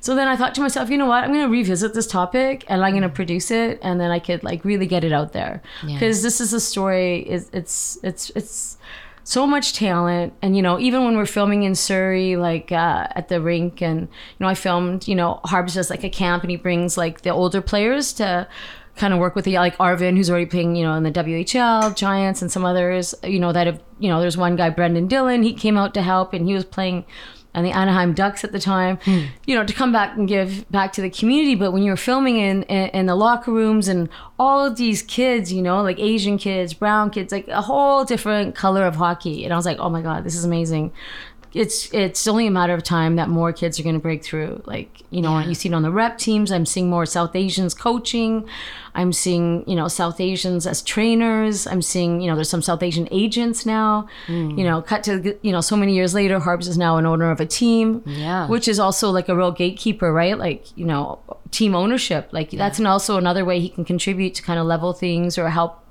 so 0.00 0.14
then 0.14 0.28
I 0.28 0.36
thought 0.36 0.54
to 0.54 0.60
myself, 0.60 0.88
you 0.88 0.96
know 0.96 1.06
what? 1.06 1.22
I'm 1.24 1.32
going 1.32 1.44
to 1.44 1.50
revisit 1.50 1.94
this 1.94 2.06
topic 2.06 2.64
and 2.68 2.82
I'm 2.82 2.92
going 2.92 3.02
to 3.02 3.08
produce 3.08 3.50
it, 3.50 3.78
and 3.82 4.00
then 4.00 4.10
I 4.10 4.18
could 4.18 4.42
like 4.44 4.64
really 4.64 4.86
get 4.86 5.04
it 5.04 5.12
out 5.12 5.32
there 5.32 5.62
Yeah. 5.84 5.94
because 5.94 6.22
this 6.22 6.40
is 6.40 6.52
a 6.52 6.60
story. 6.60 7.18
Is 7.28 7.50
it's 7.52 7.98
it's 8.02 8.30
it's 8.34 8.78
so 9.24 9.46
much 9.46 9.74
talent, 9.74 10.32
and 10.42 10.56
you 10.56 10.62
know, 10.62 10.78
even 10.78 11.04
when 11.04 11.16
we're 11.16 11.26
filming 11.26 11.62
in 11.62 11.74
Surrey, 11.74 12.36
like 12.36 12.72
uh, 12.72 13.06
at 13.14 13.28
the 13.28 13.40
rink, 13.40 13.82
and 13.82 14.02
you 14.02 14.08
know, 14.38 14.48
I 14.48 14.54
filmed, 14.54 15.06
you 15.06 15.14
know, 15.14 15.40
Harbs 15.44 15.74
does 15.74 15.90
like 15.90 16.04
a 16.04 16.10
camp, 16.10 16.42
and 16.42 16.50
he 16.50 16.56
brings 16.56 16.96
like 16.96 17.22
the 17.22 17.30
older 17.30 17.60
players 17.60 18.12
to 18.14 18.48
kind 18.96 19.14
of 19.14 19.20
work 19.20 19.34
with 19.34 19.44
the 19.44 19.54
like 19.54 19.76
Arvin, 19.78 20.16
who's 20.16 20.30
already 20.30 20.46
playing, 20.46 20.76
you 20.76 20.84
know, 20.84 20.94
in 20.94 21.02
the 21.02 21.12
WHL, 21.12 21.94
Giants, 21.96 22.42
and 22.42 22.50
some 22.50 22.64
others, 22.64 23.14
you 23.24 23.38
know, 23.38 23.52
that 23.52 23.66
have, 23.66 23.80
you 23.98 24.08
know, 24.08 24.20
there's 24.20 24.36
one 24.36 24.56
guy, 24.56 24.70
Brenden 24.70 25.08
Dillon, 25.08 25.42
he 25.42 25.52
came 25.52 25.76
out 25.76 25.94
to 25.94 26.02
help, 26.02 26.32
and 26.32 26.46
he 26.46 26.54
was 26.54 26.64
playing 26.64 27.04
on 27.54 27.64
the 27.64 27.70
Anaheim 27.70 28.14
Ducks 28.14 28.44
at 28.44 28.52
the 28.52 28.60
time, 28.60 28.98
hmm. 29.04 29.24
you 29.46 29.56
know, 29.56 29.64
to 29.64 29.72
come 29.72 29.92
back 29.92 30.16
and 30.16 30.28
give 30.28 30.70
back 30.70 30.92
to 30.94 31.02
the 31.02 31.10
community. 31.10 31.54
But 31.54 31.72
when 31.72 31.82
you 31.82 31.90
were 31.90 31.96
filming 31.96 32.36
in, 32.36 32.62
in 32.64 32.88
in 32.90 33.06
the 33.06 33.16
locker 33.16 33.52
rooms 33.52 33.88
and 33.88 34.08
all 34.38 34.64
of 34.64 34.76
these 34.76 35.02
kids, 35.02 35.52
you 35.52 35.62
know, 35.62 35.82
like 35.82 35.98
Asian 35.98 36.38
kids, 36.38 36.74
brown 36.74 37.10
kids, 37.10 37.32
like 37.32 37.48
a 37.48 37.62
whole 37.62 38.04
different 38.04 38.54
color 38.54 38.84
of 38.84 38.96
hockey, 38.96 39.44
and 39.44 39.52
I 39.52 39.56
was 39.56 39.66
like, 39.66 39.78
oh 39.78 39.90
my 39.90 40.02
god, 40.02 40.24
this 40.24 40.34
is 40.34 40.44
amazing 40.44 40.92
it's 41.52 41.92
it's 41.92 42.28
only 42.28 42.46
a 42.46 42.50
matter 42.50 42.74
of 42.74 42.84
time 42.84 43.16
that 43.16 43.28
more 43.28 43.52
kids 43.52 43.80
are 43.80 43.82
going 43.82 43.96
to 43.96 44.00
break 44.00 44.22
through. 44.22 44.62
Like 44.66 45.02
you 45.10 45.20
know, 45.20 45.38
you 45.40 45.54
see 45.54 45.68
it 45.68 45.74
on 45.74 45.82
the 45.82 45.90
rep 45.90 46.18
teams. 46.18 46.52
I'm 46.52 46.64
seeing 46.64 46.88
more 46.88 47.04
South 47.06 47.34
Asians 47.34 47.74
coaching. 47.74 48.48
I'm 48.94 49.12
seeing 49.12 49.68
you 49.68 49.74
know 49.74 49.88
South 49.88 50.20
Asians 50.20 50.66
as 50.66 50.80
trainers. 50.80 51.66
I'm 51.66 51.82
seeing 51.82 52.20
you 52.20 52.30
know 52.30 52.36
there's 52.36 52.48
some 52.48 52.62
South 52.62 52.82
Asian 52.82 53.08
agents 53.10 53.66
now. 53.66 54.06
Hmm. 54.26 54.50
You 54.56 54.64
know, 54.64 54.80
cut 54.80 55.02
to 55.04 55.36
you 55.42 55.50
know 55.50 55.60
so 55.60 55.76
many 55.76 55.94
years 55.94 56.14
later, 56.14 56.38
Harbs 56.38 56.68
is 56.68 56.78
now 56.78 56.98
an 56.98 57.06
owner 57.06 57.30
of 57.30 57.40
a 57.40 57.46
team. 57.46 58.02
Yeah. 58.06 58.46
which 58.46 58.68
is 58.68 58.78
also 58.78 59.10
like 59.10 59.28
a 59.28 59.36
real 59.36 59.50
gatekeeper, 59.50 60.12
right? 60.12 60.38
Like 60.38 60.66
you 60.76 60.84
know, 60.84 61.18
team 61.50 61.74
ownership. 61.74 62.28
Like 62.30 62.50
that's 62.50 62.78
an 62.78 62.86
also 62.86 63.18
another 63.18 63.44
way 63.44 63.58
he 63.58 63.68
can 63.68 63.84
contribute 63.84 64.34
to 64.34 64.42
kind 64.42 64.60
of 64.60 64.66
level 64.66 64.92
things 64.92 65.36
or 65.36 65.48
help 65.48 65.84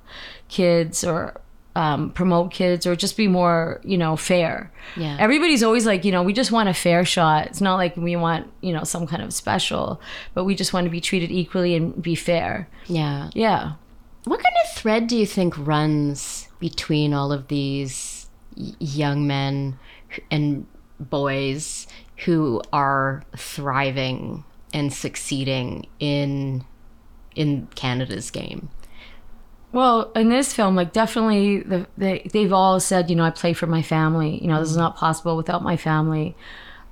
kids 0.48 1.04
or 1.04 1.42
um, 1.80 2.10
promote 2.10 2.52
kids 2.52 2.86
or 2.86 2.94
just 2.94 3.16
be 3.16 3.30
more, 3.30 3.80
you 3.86 3.98
know, 3.98 4.18
fair. 4.18 4.70
Yeah. 4.98 5.16
Everybody's 5.18 5.64
always 5.64 5.86
like, 5.86 6.04
you 6.04 6.12
know, 6.12 6.24
we 6.24 6.34
just 6.34 6.52
want 6.52 6.68
a 6.68 6.74
fair 6.74 7.06
shot. 7.06 7.48
It's 7.48 7.62
not 7.62 7.76
like 7.76 7.96
we 7.96 8.18
want, 8.18 8.52
you 8.60 8.74
know, 8.74 8.84
some 8.84 9.08
kind 9.08 9.24
of 9.24 9.34
special, 9.34 10.02
but 10.34 10.44
we 10.44 10.56
just 10.56 10.74
want 10.74 10.84
to 10.84 10.90
be 10.90 11.00
treated 11.00 11.32
equally 11.32 11.76
and 11.76 12.00
be 12.04 12.16
fair. 12.16 12.68
Yeah. 12.88 13.30
Yeah. 13.34 13.76
What 14.26 14.44
kind 14.44 14.56
of 14.66 14.76
thread 14.76 15.08
do 15.08 15.16
you 15.16 15.26
think 15.26 15.54
runs 15.58 16.50
between 16.60 17.14
all 17.14 17.32
of 17.32 17.48
these 17.48 18.28
young 18.80 19.26
men 19.26 19.80
and 20.30 20.68
boys 21.00 21.88
who 22.26 22.62
are 22.74 23.24
thriving 23.38 24.44
and 24.74 24.92
succeeding 24.92 25.88
in 25.98 26.66
in 27.38 27.68
Canada's 27.76 28.32
game? 28.32 28.68
Well, 29.72 30.12
in 30.16 30.30
this 30.30 30.54
film, 30.54 30.76
like 30.76 30.94
definitely, 30.94 31.60
the, 31.60 31.88
they 31.98 32.28
they've 32.34 32.52
all 32.52 32.80
said, 32.80 33.10
you 33.10 33.16
know, 33.16 33.24
I 33.24 33.30
play 33.30 33.54
for 33.54 33.68
my 33.68 33.82
family. 33.82 34.42
You 34.42 34.48
know, 34.48 34.60
this 34.60 34.72
is 34.72 34.78
not 34.78 34.96
possible 34.96 35.38
without 35.38 35.64
my 35.64 35.78
family. 35.78 36.36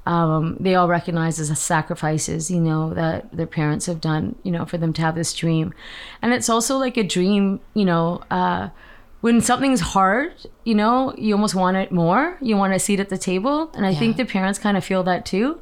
Um, 0.06 0.56
they 0.60 0.76
all 0.76 0.88
recognize 0.88 1.40
as 1.40 1.60
sacrifices, 1.60 2.50
you 2.50 2.62
know, 2.62 2.94
that 2.94 3.36
their 3.36 3.48
parents 3.48 3.88
have 3.88 4.00
done, 4.00 4.36
you 4.44 4.52
know, 4.52 4.66
for 4.66 4.78
them 4.78 4.94
to 4.94 5.02
have 5.02 5.16
this 5.16 5.34
dream, 5.34 5.74
and 6.22 6.34
it's 6.34 6.50
also 6.50 6.78
like 6.78 6.98
a 6.98 7.04
dream, 7.04 7.60
you 7.74 7.86
know. 7.86 8.22
Uh, 8.30 8.70
when 9.22 9.42
something's 9.42 9.82
hard, 9.82 10.34
you 10.64 10.76
know, 10.76 11.14
you 11.18 11.34
almost 11.34 11.56
want 11.56 11.76
it 11.76 11.92
more. 11.92 12.38
You 12.40 12.56
want 12.56 12.74
a 12.74 12.80
seat 12.80 13.00
at 13.00 13.10
the 13.10 13.18
table, 13.18 13.72
and 13.74 13.86
I 13.86 13.96
think 13.96 14.16
the 14.16 14.26
parents 14.26 14.60
kind 14.60 14.78
of 14.78 14.86
feel 14.86 15.04
that 15.04 15.26
too. 15.26 15.60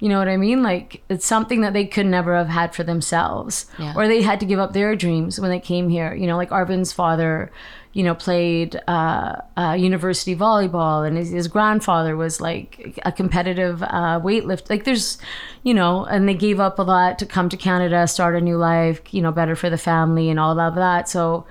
You 0.00 0.08
know 0.08 0.18
what 0.18 0.28
I 0.28 0.36
mean? 0.38 0.62
Like 0.62 1.02
it's 1.08 1.26
something 1.26 1.60
that 1.60 1.72
they 1.74 1.84
could 1.86 2.06
never 2.06 2.34
have 2.34 2.48
had 2.48 2.74
for 2.74 2.82
themselves, 2.82 3.66
Yeah. 3.78 3.92
or 3.94 4.08
they 4.08 4.22
had 4.22 4.40
to 4.40 4.46
give 4.46 4.58
up 4.58 4.72
their 4.72 4.96
dreams 4.96 5.38
when 5.38 5.50
they 5.50 5.60
came 5.60 5.88
here. 5.90 6.14
You 6.14 6.26
know, 6.26 6.36
like 6.38 6.48
Arvin's 6.50 6.90
father, 6.92 7.52
you 7.92 8.02
know, 8.02 8.14
played 8.14 8.80
uh, 8.88 9.36
uh, 9.58 9.76
university 9.78 10.34
volleyball, 10.34 11.06
and 11.06 11.16
his, 11.18 11.30
his 11.30 11.48
grandfather 11.48 12.16
was 12.16 12.40
like 12.40 12.98
a 13.04 13.12
competitive 13.12 13.82
uh, 13.82 14.18
weightlift. 14.24 14.70
Like 14.70 14.84
there's, 14.84 15.18
you 15.64 15.74
know, 15.74 16.04
and 16.06 16.26
they 16.28 16.34
gave 16.34 16.60
up 16.60 16.78
a 16.78 16.82
lot 16.82 17.18
to 17.18 17.26
come 17.26 17.48
to 17.50 17.56
Canada, 17.58 18.06
start 18.06 18.34
a 18.36 18.40
new 18.40 18.56
life. 18.56 19.00
You 19.10 19.20
know, 19.22 19.32
better 19.32 19.54
for 19.54 19.68
the 19.68 19.78
family 19.78 20.30
and 20.30 20.40
all 20.40 20.58
of 20.58 20.74
that. 20.76 21.08
So 21.10 21.46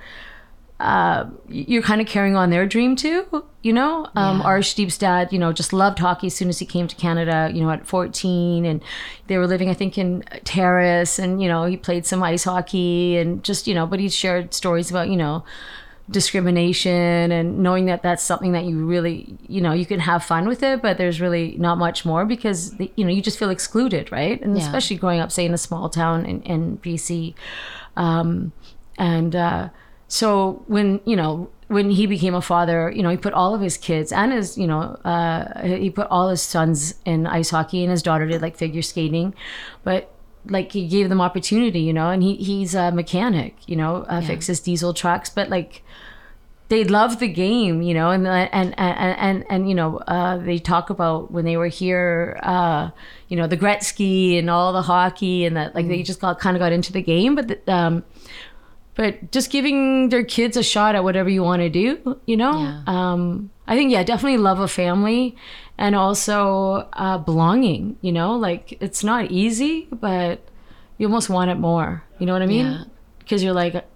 uh, 0.80 1.26
you're 1.48 1.82
kind 1.82 2.00
of 2.00 2.06
carrying 2.06 2.34
on 2.36 2.48
their 2.50 2.66
dream 2.66 2.96
too, 2.96 3.44
you 3.62 3.72
know. 3.72 4.08
Um, 4.16 4.40
Arshdeep's 4.42 4.96
dad, 4.96 5.30
you 5.32 5.38
know, 5.38 5.52
just 5.52 5.72
loved 5.74 5.98
hockey 5.98 6.28
as 6.28 6.34
soon 6.34 6.48
as 6.48 6.58
he 6.58 6.64
came 6.66 6.88
to 6.88 6.96
Canada, 6.96 7.50
you 7.52 7.60
know, 7.60 7.70
at 7.70 7.86
14, 7.86 8.64
and 8.64 8.82
they 9.26 9.36
were 9.36 9.46
living, 9.46 9.68
I 9.68 9.74
think, 9.74 9.98
in 9.98 10.22
Terrace, 10.44 11.18
and 11.18 11.42
you 11.42 11.48
know, 11.48 11.64
he 11.66 11.76
played 11.76 12.06
some 12.06 12.22
ice 12.22 12.44
hockey, 12.44 13.18
and 13.18 13.44
just 13.44 13.66
you 13.66 13.74
know, 13.74 13.86
but 13.86 14.00
he 14.00 14.08
shared 14.08 14.54
stories 14.54 14.90
about 14.90 15.08
you 15.10 15.16
know 15.16 15.44
discrimination 16.10 17.30
and 17.32 17.60
knowing 17.60 17.86
that 17.86 18.02
that's 18.02 18.22
something 18.22 18.50
that 18.52 18.64
you 18.64 18.84
really 18.84 19.38
you 19.48 19.60
know 19.60 19.72
you 19.72 19.86
can 19.86 20.00
have 20.00 20.24
fun 20.24 20.48
with 20.48 20.60
it 20.62 20.82
but 20.82 20.98
there's 20.98 21.20
really 21.20 21.54
not 21.56 21.78
much 21.78 22.04
more 22.04 22.24
because 22.24 22.76
the, 22.78 22.90
you 22.96 23.04
know 23.04 23.10
you 23.10 23.22
just 23.22 23.38
feel 23.38 23.48
excluded 23.50 24.10
right 24.10 24.40
and 24.42 24.56
Yeah. 24.56 24.64
especially 24.64 24.96
growing 24.96 25.20
up 25.20 25.30
say 25.30 25.46
in 25.46 25.54
a 25.54 25.58
small 25.58 25.88
town 25.88 26.26
in, 26.26 26.42
in 26.42 26.78
bc 26.78 27.34
um, 27.96 28.52
and 28.98 29.36
uh, 29.36 29.68
so 30.10 30.64
when 30.66 31.00
you 31.04 31.14
know 31.14 31.48
when 31.68 31.88
he 31.90 32.04
became 32.04 32.34
a 32.34 32.42
father 32.42 32.90
you 32.90 33.00
know 33.00 33.10
he 33.10 33.16
put 33.16 33.32
all 33.32 33.54
of 33.54 33.60
his 33.60 33.76
kids 33.76 34.10
and 34.10 34.32
his 34.32 34.58
you 34.58 34.66
know 34.66 34.98
uh, 35.04 35.62
he 35.64 35.88
put 35.88 36.08
all 36.08 36.28
his 36.28 36.42
sons 36.42 36.94
in 37.04 37.28
ice 37.28 37.50
hockey 37.50 37.84
and 37.84 37.92
his 37.92 38.02
daughter 38.02 38.26
did 38.26 38.42
like 38.42 38.56
figure 38.56 38.82
skating. 38.82 39.34
But 39.84 40.12
like 40.46 40.72
he 40.72 40.88
gave 40.88 41.10
them 41.10 41.20
opportunity 41.20 41.80
you 41.80 41.92
know 41.92 42.10
and 42.10 42.22
he 42.22 42.34
he's 42.36 42.74
a 42.74 42.90
mechanic 42.90 43.56
you 43.66 43.76
know 43.76 44.04
uh, 44.08 44.20
fixes 44.20 44.58
diesel 44.58 44.92
trucks. 44.92 45.30
But 45.30 45.48
like 45.48 45.84
they 46.70 46.84
love 46.84 47.18
the 47.18 47.26
game, 47.26 47.82
you 47.82 47.92
know, 47.92 48.10
and 48.10 48.26
and 48.28 48.78
and 48.78 49.18
and 49.18 49.44
and, 49.50 49.68
you 49.68 49.74
know, 49.74 49.96
uh, 50.06 50.38
they 50.38 50.58
talk 50.58 50.88
about 50.88 51.32
when 51.32 51.44
they 51.44 51.56
were 51.56 51.66
here, 51.66 52.38
uh, 52.44 52.90
you 53.26 53.36
know, 53.36 53.48
the 53.48 53.56
Gretzky 53.56 54.38
and 54.38 54.48
all 54.48 54.72
the 54.72 54.82
hockey, 54.82 55.44
and 55.44 55.56
that 55.56 55.74
like 55.74 55.88
they 55.88 56.04
just 56.04 56.20
got 56.20 56.38
kind 56.38 56.56
of 56.56 56.60
got 56.60 56.70
into 56.70 56.92
the 56.92 57.02
game, 57.02 57.34
but 57.34 57.48
the, 57.48 57.72
um, 57.72 58.04
but 59.00 59.32
just 59.32 59.50
giving 59.50 60.10
their 60.10 60.22
kids 60.22 60.58
a 60.58 60.62
shot 60.62 60.94
at 60.94 61.02
whatever 61.02 61.30
you 61.30 61.42
want 61.42 61.62
to 61.62 61.70
do, 61.70 62.20
you 62.26 62.36
know. 62.36 62.52
Yeah. 62.52 62.82
Um, 62.86 63.50
I 63.66 63.74
think 63.74 63.90
yeah, 63.90 64.02
definitely 64.02 64.36
love 64.36 64.60
a 64.60 64.68
family, 64.68 65.36
and 65.78 65.96
also 65.96 66.86
uh, 66.92 67.16
belonging. 67.16 67.96
You 68.02 68.12
know, 68.12 68.36
like 68.36 68.76
it's 68.82 69.02
not 69.02 69.30
easy, 69.30 69.88
but 69.90 70.42
you 70.98 71.06
almost 71.06 71.30
want 71.30 71.50
it 71.50 71.54
more. 71.54 72.04
You 72.18 72.26
know 72.26 72.34
what 72.34 72.42
I 72.42 72.46
mean? 72.46 72.66
Yeah. 72.66 72.84
Because 73.20 73.42
you're 73.42 73.54
like, 73.54 73.86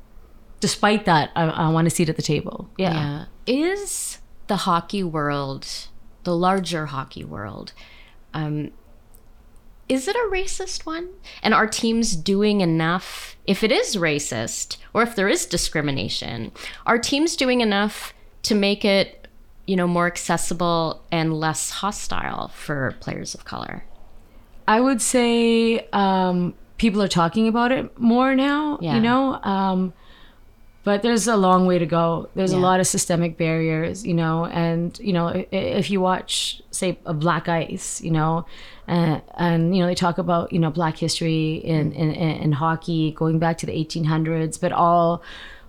despite 0.60 1.04
that, 1.04 1.32
I, 1.36 1.50
I 1.50 1.68
want 1.68 1.86
a 1.86 1.90
seat 1.90 2.08
at 2.08 2.16
the 2.16 2.22
table. 2.22 2.70
Yeah. 2.78 2.94
Yeah. 2.94 3.24
Is 3.46 4.20
the 4.46 4.56
hockey 4.56 5.02
world, 5.02 5.68
the 6.22 6.34
larger 6.34 6.86
hockey 6.86 7.24
world, 7.26 7.74
um, 8.32 8.70
is 9.88 10.08
it 10.08 10.16
a 10.16 10.28
racist 10.32 10.86
one? 10.86 11.08
And 11.42 11.52
are 11.54 11.66
teams 11.66 12.16
doing 12.16 12.60
enough, 12.60 13.36
if 13.46 13.62
it 13.62 13.70
is 13.70 13.96
racist 13.96 14.76
or 14.92 15.02
if 15.02 15.14
there 15.14 15.28
is 15.28 15.46
discrimination, 15.46 16.52
are 16.86 16.98
teams 16.98 17.36
doing 17.36 17.60
enough 17.60 18.14
to 18.44 18.54
make 18.54 18.84
it, 18.84 19.28
you 19.66 19.76
know, 19.76 19.86
more 19.86 20.06
accessible 20.06 21.02
and 21.12 21.34
less 21.34 21.70
hostile 21.70 22.48
for 22.48 22.94
players 23.00 23.34
of 23.34 23.44
color? 23.44 23.84
I 24.66 24.80
would 24.80 25.02
say 25.02 25.80
um, 25.92 26.54
people 26.78 27.02
are 27.02 27.08
talking 27.08 27.48
about 27.48 27.70
it 27.72 27.98
more 27.98 28.34
now, 28.34 28.78
Yeah. 28.80 28.94
you 28.94 29.00
know, 29.02 29.34
um, 29.42 29.92
but 30.84 31.02
there's 31.02 31.26
a 31.26 31.36
long 31.36 31.66
way 31.66 31.78
to 31.78 31.86
go. 31.86 32.28
There's 32.34 32.52
a 32.52 32.58
lot 32.58 32.78
of 32.78 32.86
systemic 32.86 33.38
barriers, 33.38 34.06
you 34.06 34.12
know, 34.12 34.44
and, 34.44 34.98
you 34.98 35.14
know, 35.14 35.46
if 35.50 35.90
you 35.90 36.00
watch, 36.00 36.62
say, 36.70 36.98
a 37.06 37.14
Black 37.14 37.48
Ice, 37.48 38.02
you 38.02 38.10
know, 38.10 38.44
and, 38.86 39.22
and 39.36 39.74
you 39.74 39.82
know, 39.82 39.88
they 39.88 39.94
talk 39.94 40.18
about, 40.18 40.52
you 40.52 40.58
know, 40.58 40.70
Black 40.70 40.98
history 40.98 41.54
in, 41.54 41.92
in, 41.92 42.10
in, 42.12 42.42
in 42.42 42.52
hockey 42.52 43.12
going 43.12 43.38
back 43.38 43.56
to 43.58 43.66
the 43.66 43.72
1800s, 43.72 44.60
but 44.60 44.72
all 44.72 45.22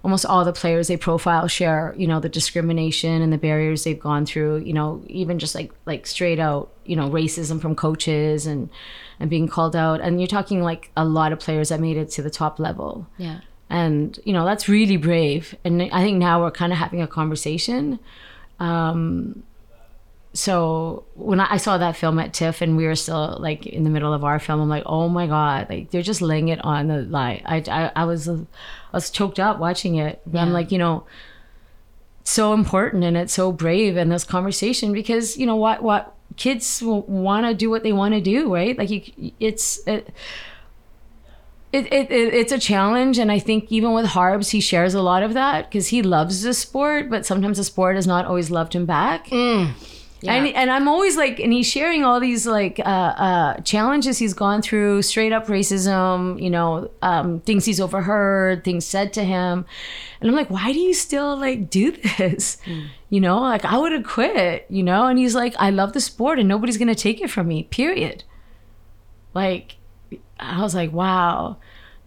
almost 0.04 0.24
all 0.24 0.46
the 0.46 0.54
players 0.54 0.88
they 0.88 0.98
profile 0.98 1.48
share, 1.48 1.96
you 1.98 2.06
know, 2.06 2.20
the 2.20 2.30
discrimination 2.30 3.24
and 3.24 3.34
the 3.34 3.40
barriers 3.40 3.86
they've 3.86 4.00
gone 4.00 4.24
through, 4.24 4.58
you 4.58 4.72
know, 4.72 5.02
even 5.08 5.40
just 5.40 5.56
like 5.56 5.72
like 5.88 6.06
straight 6.06 6.40
out, 6.40 6.72
you 6.86 6.96
know, 6.96 7.10
racism 7.10 7.60
from 7.60 7.74
coaches 7.74 8.46
and 8.46 8.70
and 9.20 9.32
being 9.32 9.48
called 9.48 9.76
out. 9.76 10.02
And 10.02 10.20
you're 10.20 10.28
talking 10.28 10.62
like 10.62 10.92
a 10.96 11.04
lot 11.04 11.32
of 11.32 11.40
players 11.40 11.70
that 11.70 11.80
made 11.80 11.98
it 11.98 12.12
to 12.12 12.22
the 12.22 12.30
top 12.30 12.60
level. 12.60 13.08
Yeah. 13.18 13.40
And, 13.70 14.20
you 14.24 14.34
know, 14.34 14.46
that's 14.46 14.70
really 14.70 14.98
brave. 14.98 15.56
And 15.64 15.82
I 15.82 16.04
think 16.04 16.18
now 16.18 16.42
we're 16.42 16.52
kind 16.52 16.72
of 16.72 16.78
having 16.78 17.02
a 17.02 17.08
conversation. 17.08 18.00
Um, 18.60 19.44
so 20.34 21.06
when 21.16 21.40
I, 21.40 21.54
I 21.54 21.58
saw 21.58 21.78
that 21.78 21.96
film 21.96 22.20
at 22.20 22.34
TIFF 22.34 22.62
and 22.62 22.78
we 22.78 22.86
were 22.86 22.96
still 22.96 23.38
like 23.40 23.66
in 23.66 23.84
the 23.84 23.90
middle 23.90 24.14
of 24.14 24.24
our 24.24 24.38
film, 24.38 24.62
I'm 24.62 24.70
like, 24.70 24.84
oh 24.86 25.08
my 25.08 25.28
god, 25.28 25.70
like 25.70 25.92
they're 25.92 26.02
just 26.02 26.22
laying 26.22 26.50
it 26.50 26.64
on 26.64 26.88
the 26.88 27.04
line. 27.04 27.42
I, 27.46 27.64
I, 27.68 27.92
I 27.96 28.06
was 28.06 28.28
I 28.28 28.46
was 28.94 29.10
choked 29.10 29.40
up 29.40 29.60
watching 29.60 29.96
it. 29.96 30.22
Yeah. 30.32 30.42
I'm 30.42 30.52
like, 30.52 30.72
you 30.72 30.78
know, 30.78 31.06
so 32.24 32.54
important 32.54 33.04
and 33.04 33.16
it's 33.16 33.34
so 33.34 33.52
brave 33.52 33.98
in 33.98 34.10
this 34.10 34.24
conversation 34.24 34.92
because 34.92 35.38
you 35.38 35.46
know 35.46 35.56
what 35.56 35.82
what 35.82 36.14
kids 36.36 36.82
want 36.84 37.46
to 37.46 37.54
do 37.54 37.70
what 37.70 37.84
they 37.84 37.94
want 37.94 38.14
to 38.14 38.22
do, 38.22 38.54
right? 38.54 38.78
Like 38.78 38.90
you, 38.90 39.32
it's. 39.40 39.80
It, 39.88 40.14
it, 41.75 41.86
it, 41.94 42.12
it, 42.12 42.34
it's 42.41 42.51
a 42.51 42.60
challenge 42.60 43.17
and 43.22 43.29
i 43.32 43.39
think 43.48 43.62
even 43.77 43.91
with 43.98 44.05
harbs 44.17 44.48
he 44.55 44.60
shares 44.72 44.94
a 44.94 45.01
lot 45.01 45.22
of 45.27 45.34
that 45.34 45.60
because 45.70 45.88
he 45.94 46.01
loves 46.01 46.41
the 46.44 46.53
sport 46.53 47.10
but 47.10 47.25
sometimes 47.25 47.58
the 47.58 47.63
sport 47.63 47.96
has 47.96 48.08
not 48.08 48.24
always 48.25 48.50
loved 48.58 48.74
him 48.74 48.86
back 48.86 49.22
Yeah. 50.22 50.34
and, 50.38 50.48
and 50.62 50.72
I'm 50.75 50.88
always 50.88 51.15
like, 51.17 51.39
and 51.39 51.51
he's 51.53 51.67
sharing 51.67 52.03
all 52.03 52.20
these 52.20 52.48
like 52.48 52.79
uh, 52.79 53.13
uh, 53.27 53.53
challenges 53.62 54.17
he's 54.17 54.34
gone 54.34 54.62
through, 54.63 55.03
straight 55.03 55.32
up 55.38 55.46
racism, 55.48 56.41
you 56.41 56.50
know, 56.50 56.89
um, 57.03 57.41
things 57.41 57.65
he's 57.65 57.79
overheard, 57.79 58.63
things 58.63 58.86
said 58.86 59.13
to 59.13 59.24
him, 59.24 59.65
and 60.20 60.29
I'm 60.29 60.36
like, 60.36 60.50
why 60.50 60.74
do 60.74 60.79
you 60.79 60.94
still 60.96 61.38
like 61.38 61.70
do 61.70 61.91
this? 62.17 62.58
You 63.10 63.22
know, 63.22 63.38
like 63.51 63.65
I 63.65 63.77
would 63.77 63.91
have 63.91 64.03
quit, 64.08 64.65
you 64.70 64.82
know. 64.89 65.05
And 65.05 65.20
he's 65.20 65.36
like, 65.36 65.53
I 65.60 65.70
love 65.70 65.91
the 65.94 66.01
sport, 66.01 66.39
and 66.39 66.48
nobody's 66.50 66.77
gonna 66.79 66.96
take 66.96 67.22
it 67.22 67.29
from 67.29 67.48
me. 67.48 67.63
Period. 67.63 68.24
Like, 69.36 69.75
I 70.39 70.62
was 70.62 70.75
like, 70.75 70.92
wow. 70.92 71.58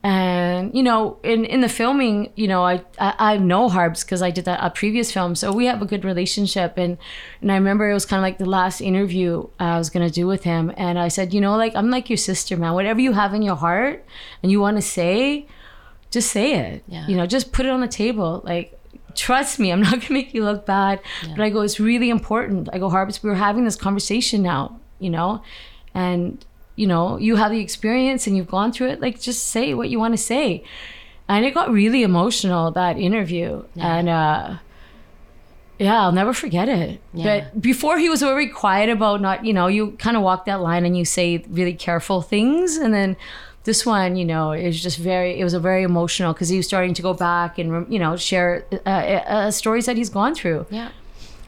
And 0.04 0.72
you 0.74 0.82
know, 0.84 1.18
in 1.24 1.44
in 1.44 1.60
the 1.60 1.68
filming, 1.68 2.32
you 2.36 2.46
know, 2.46 2.62
I 2.62 2.84
I, 3.00 3.14
I 3.18 3.36
know 3.36 3.68
Harbs 3.68 4.04
because 4.04 4.22
I 4.22 4.30
did 4.30 4.44
that 4.44 4.60
a 4.62 4.70
previous 4.70 5.10
film, 5.10 5.34
so 5.34 5.52
we 5.52 5.66
have 5.66 5.82
a 5.82 5.86
good 5.86 6.04
relationship. 6.04 6.74
And 6.76 6.98
and 7.42 7.50
I 7.50 7.56
remember 7.56 7.90
it 7.90 7.94
was 7.94 8.06
kind 8.06 8.20
of 8.20 8.22
like 8.22 8.38
the 8.38 8.46
last 8.48 8.80
interview 8.80 9.48
I 9.58 9.76
was 9.76 9.90
gonna 9.90 10.08
do 10.08 10.28
with 10.28 10.44
him, 10.44 10.72
and 10.76 11.00
I 11.00 11.08
said, 11.08 11.34
you 11.34 11.40
know, 11.40 11.56
like 11.56 11.74
I'm 11.74 11.90
like 11.90 12.08
your 12.08 12.16
sister, 12.16 12.56
man. 12.56 12.74
Whatever 12.74 13.00
you 13.00 13.12
have 13.12 13.34
in 13.34 13.42
your 13.42 13.56
heart 13.56 14.04
and 14.40 14.52
you 14.52 14.60
want 14.60 14.76
to 14.76 14.82
say, 14.82 15.48
just 16.12 16.30
say 16.30 16.54
it. 16.54 16.84
Yeah. 16.86 17.08
You 17.08 17.16
know, 17.16 17.26
just 17.26 17.52
put 17.52 17.66
it 17.66 17.70
on 17.70 17.80
the 17.80 17.88
table. 17.88 18.40
Like, 18.44 18.78
trust 19.16 19.58
me, 19.58 19.72
I'm 19.72 19.82
not 19.88 20.00
gonna 20.00 20.12
make 20.12 20.32
you 20.32 20.44
look 20.44 20.64
bad. 20.64 21.00
Yeah. 21.26 21.34
But 21.36 21.42
I 21.42 21.50
go, 21.50 21.62
it's 21.62 21.80
really 21.80 22.08
important. 22.08 22.68
I 22.72 22.78
go, 22.78 22.88
Harbs, 22.88 23.20
we 23.20 23.30
we're 23.30 23.36
having 23.36 23.64
this 23.64 23.76
conversation 23.76 24.42
now, 24.42 24.78
you 25.00 25.10
know, 25.10 25.42
and 25.92 26.44
you 26.78 26.86
know, 26.86 27.18
you 27.18 27.36
have 27.36 27.50
the 27.50 27.60
experience 27.60 28.26
and 28.26 28.36
you've 28.36 28.48
gone 28.48 28.72
through 28.72 28.90
it. 28.90 29.00
Like, 29.00 29.20
just 29.20 29.46
say 29.46 29.74
what 29.74 29.90
you 29.90 29.98
want 29.98 30.14
to 30.14 30.22
say. 30.32 30.62
And 31.28 31.44
it 31.44 31.52
got 31.52 31.70
really 31.70 32.02
emotional 32.02 32.70
that 32.70 32.96
interview, 32.98 33.62
and 33.76 34.08
uh, 34.08 34.56
yeah, 35.78 36.00
I'll 36.00 36.12
never 36.12 36.32
forget 36.32 36.70
it. 36.70 37.00
Yeah. 37.12 37.24
But 37.28 37.60
before 37.60 37.98
he 37.98 38.08
was 38.08 38.22
very 38.22 38.48
quiet 38.48 38.88
about 38.88 39.20
not, 39.20 39.44
you 39.44 39.52
know, 39.52 39.66
you 39.66 39.90
kind 39.98 40.16
of 40.16 40.22
walk 40.22 40.46
that 40.46 40.62
line 40.62 40.86
and 40.86 40.96
you 40.96 41.04
say 41.04 41.44
really 41.50 41.74
careful 41.74 42.22
things, 42.22 42.76
and 42.76 42.94
then 42.94 43.14
this 43.64 43.84
one, 43.84 44.16
you 44.16 44.24
know, 44.24 44.52
is 44.52 44.82
just 44.82 44.96
very. 44.96 45.38
It 45.38 45.44
was 45.44 45.52
a 45.52 45.60
very 45.60 45.82
emotional 45.82 46.32
because 46.32 46.48
he 46.48 46.56
was 46.56 46.66
starting 46.66 46.94
to 46.94 47.02
go 47.02 47.12
back 47.12 47.58
and 47.58 47.92
you 47.92 47.98
know 47.98 48.16
share 48.16 48.64
uh, 48.86 48.88
uh, 48.88 49.50
stories 49.50 49.84
that 49.84 49.98
he's 49.98 50.08
gone 50.08 50.34
through. 50.34 50.64
Yeah. 50.70 50.88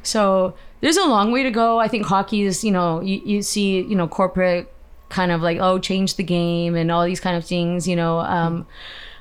So 0.02 0.54
there's 0.80 0.96
a 0.96 1.06
long 1.06 1.32
way 1.32 1.42
to 1.42 1.50
go. 1.50 1.78
I 1.78 1.88
think 1.88 2.06
hockey 2.06 2.42
is, 2.42 2.64
you 2.64 2.70
know, 2.70 3.00
you, 3.00 3.20
you 3.24 3.42
see, 3.42 3.80
you 3.80 3.94
know, 3.94 4.08
corporate 4.08 4.72
kind 5.10 5.30
of 5.30 5.42
like, 5.42 5.58
oh, 5.60 5.78
change 5.78 6.14
the 6.14 6.22
game 6.22 6.74
and 6.74 6.90
all 6.90 7.04
these 7.04 7.20
kind 7.20 7.36
of 7.36 7.44
things, 7.44 7.86
you 7.86 7.94
know. 7.94 8.20
Um, 8.20 8.66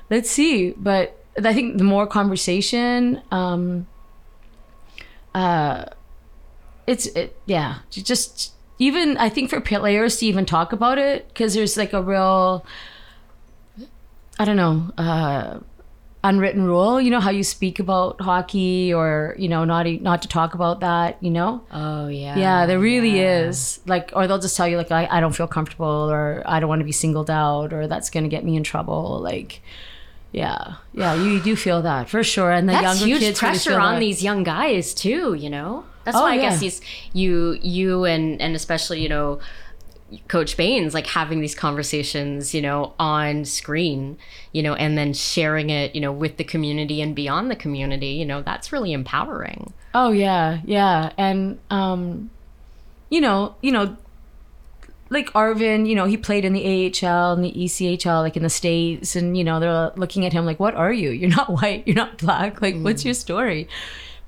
let's 0.08 0.30
see. 0.30 0.70
But 0.70 1.22
I 1.44 1.52
think 1.52 1.76
the 1.76 1.84
more 1.84 2.06
conversation, 2.06 3.20
um, 3.30 3.86
uh, 5.34 5.84
it's, 6.86 7.06
it, 7.08 7.36
yeah, 7.44 7.80
just 7.90 8.54
even, 8.78 9.18
I 9.18 9.28
think 9.28 9.50
for 9.50 9.60
players 9.60 10.16
to 10.18 10.26
even 10.26 10.46
talk 10.46 10.72
about 10.72 10.96
it, 10.98 11.28
because 11.28 11.54
there's 11.54 11.76
like 11.76 11.92
a 11.92 12.02
real, 12.02 12.64
I 14.38 14.44
don't 14.44 14.56
know, 14.56 14.90
uh, 14.96 15.58
unwritten 16.22 16.62
rule. 16.64 17.00
You 17.00 17.10
know 17.10 17.20
how 17.20 17.30
you 17.30 17.42
speak 17.42 17.78
about 17.78 18.20
hockey, 18.20 18.92
or 18.92 19.34
you 19.38 19.48
know, 19.48 19.64
not 19.64 19.86
not 20.02 20.22
to 20.22 20.28
talk 20.28 20.54
about 20.54 20.80
that. 20.80 21.16
You 21.22 21.30
know. 21.30 21.62
Oh 21.72 22.08
yeah. 22.08 22.36
Yeah, 22.36 22.66
there 22.66 22.78
really 22.78 23.18
yeah. 23.20 23.40
is. 23.48 23.80
Like, 23.86 24.10
or 24.14 24.26
they'll 24.26 24.38
just 24.38 24.56
tell 24.56 24.68
you 24.68 24.76
like, 24.76 24.90
I, 24.90 25.06
I 25.10 25.20
don't 25.20 25.34
feel 25.34 25.46
comfortable, 25.46 26.10
or 26.10 26.42
I 26.46 26.60
don't 26.60 26.68
want 26.68 26.80
to 26.80 26.84
be 26.84 26.92
singled 26.92 27.30
out, 27.30 27.72
or 27.72 27.86
that's 27.86 28.10
gonna 28.10 28.28
get 28.28 28.44
me 28.44 28.56
in 28.56 28.62
trouble. 28.64 29.20
Like, 29.20 29.62
yeah, 30.32 30.74
yeah, 30.92 31.14
you 31.14 31.40
do 31.40 31.56
feel 31.56 31.82
that 31.82 32.08
for 32.08 32.22
sure. 32.22 32.50
And 32.52 32.68
the 32.68 32.72
That's 32.72 33.00
younger 33.00 33.04
huge 33.06 33.20
really 33.22 33.34
pressure 33.34 33.70
feel 33.70 33.80
on 33.80 33.94
that. 33.94 34.00
these 34.00 34.22
young 34.22 34.42
guys 34.44 34.94
too. 34.94 35.34
You 35.34 35.50
know. 35.50 35.84
That's 36.04 36.16
Oh, 36.16 36.22
why 36.22 36.32
I 36.32 36.34
yeah. 36.36 36.40
guess 36.50 36.60
these 36.60 36.80
you 37.12 37.58
you 37.62 38.04
and 38.04 38.40
and 38.40 38.54
especially 38.54 39.00
you 39.02 39.08
know. 39.08 39.40
Coach 40.28 40.56
Bains 40.56 40.94
like 40.94 41.06
having 41.06 41.40
these 41.40 41.54
conversations, 41.54 42.54
you 42.54 42.60
know, 42.60 42.94
on 42.98 43.44
screen, 43.44 44.18
you 44.52 44.62
know, 44.62 44.74
and 44.74 44.98
then 44.98 45.12
sharing 45.12 45.70
it, 45.70 45.94
you 45.94 46.00
know, 46.00 46.12
with 46.12 46.36
the 46.36 46.44
community 46.44 47.00
and 47.00 47.14
beyond 47.14 47.50
the 47.50 47.56
community, 47.56 48.08
you 48.08 48.24
know, 48.24 48.42
that's 48.42 48.72
really 48.72 48.92
empowering. 48.92 49.72
Oh 49.94 50.10
yeah, 50.10 50.60
yeah, 50.64 51.12
and 51.16 51.58
um, 51.70 52.30
you 53.08 53.20
know, 53.20 53.54
you 53.60 53.72
know, 53.72 53.96
like 55.10 55.26
Arvin, 55.32 55.88
you 55.88 55.94
know, 55.94 56.06
he 56.06 56.16
played 56.16 56.44
in 56.44 56.52
the 56.52 56.64
AHL 56.64 57.32
and 57.34 57.44
the 57.44 57.52
ECHL, 57.52 58.22
like 58.22 58.36
in 58.36 58.42
the 58.42 58.50
states, 58.50 59.16
and 59.16 59.36
you 59.36 59.44
know, 59.44 59.60
they're 59.60 59.92
looking 59.96 60.24
at 60.24 60.32
him 60.32 60.46
like, 60.46 60.60
"What 60.60 60.74
are 60.74 60.92
you? 60.92 61.10
You're 61.10 61.30
not 61.30 61.50
white. 61.62 61.86
You're 61.86 61.96
not 61.96 62.18
black. 62.18 62.62
Like, 62.62 62.76
what's 62.80 63.04
your 63.04 63.14
story?" 63.14 63.68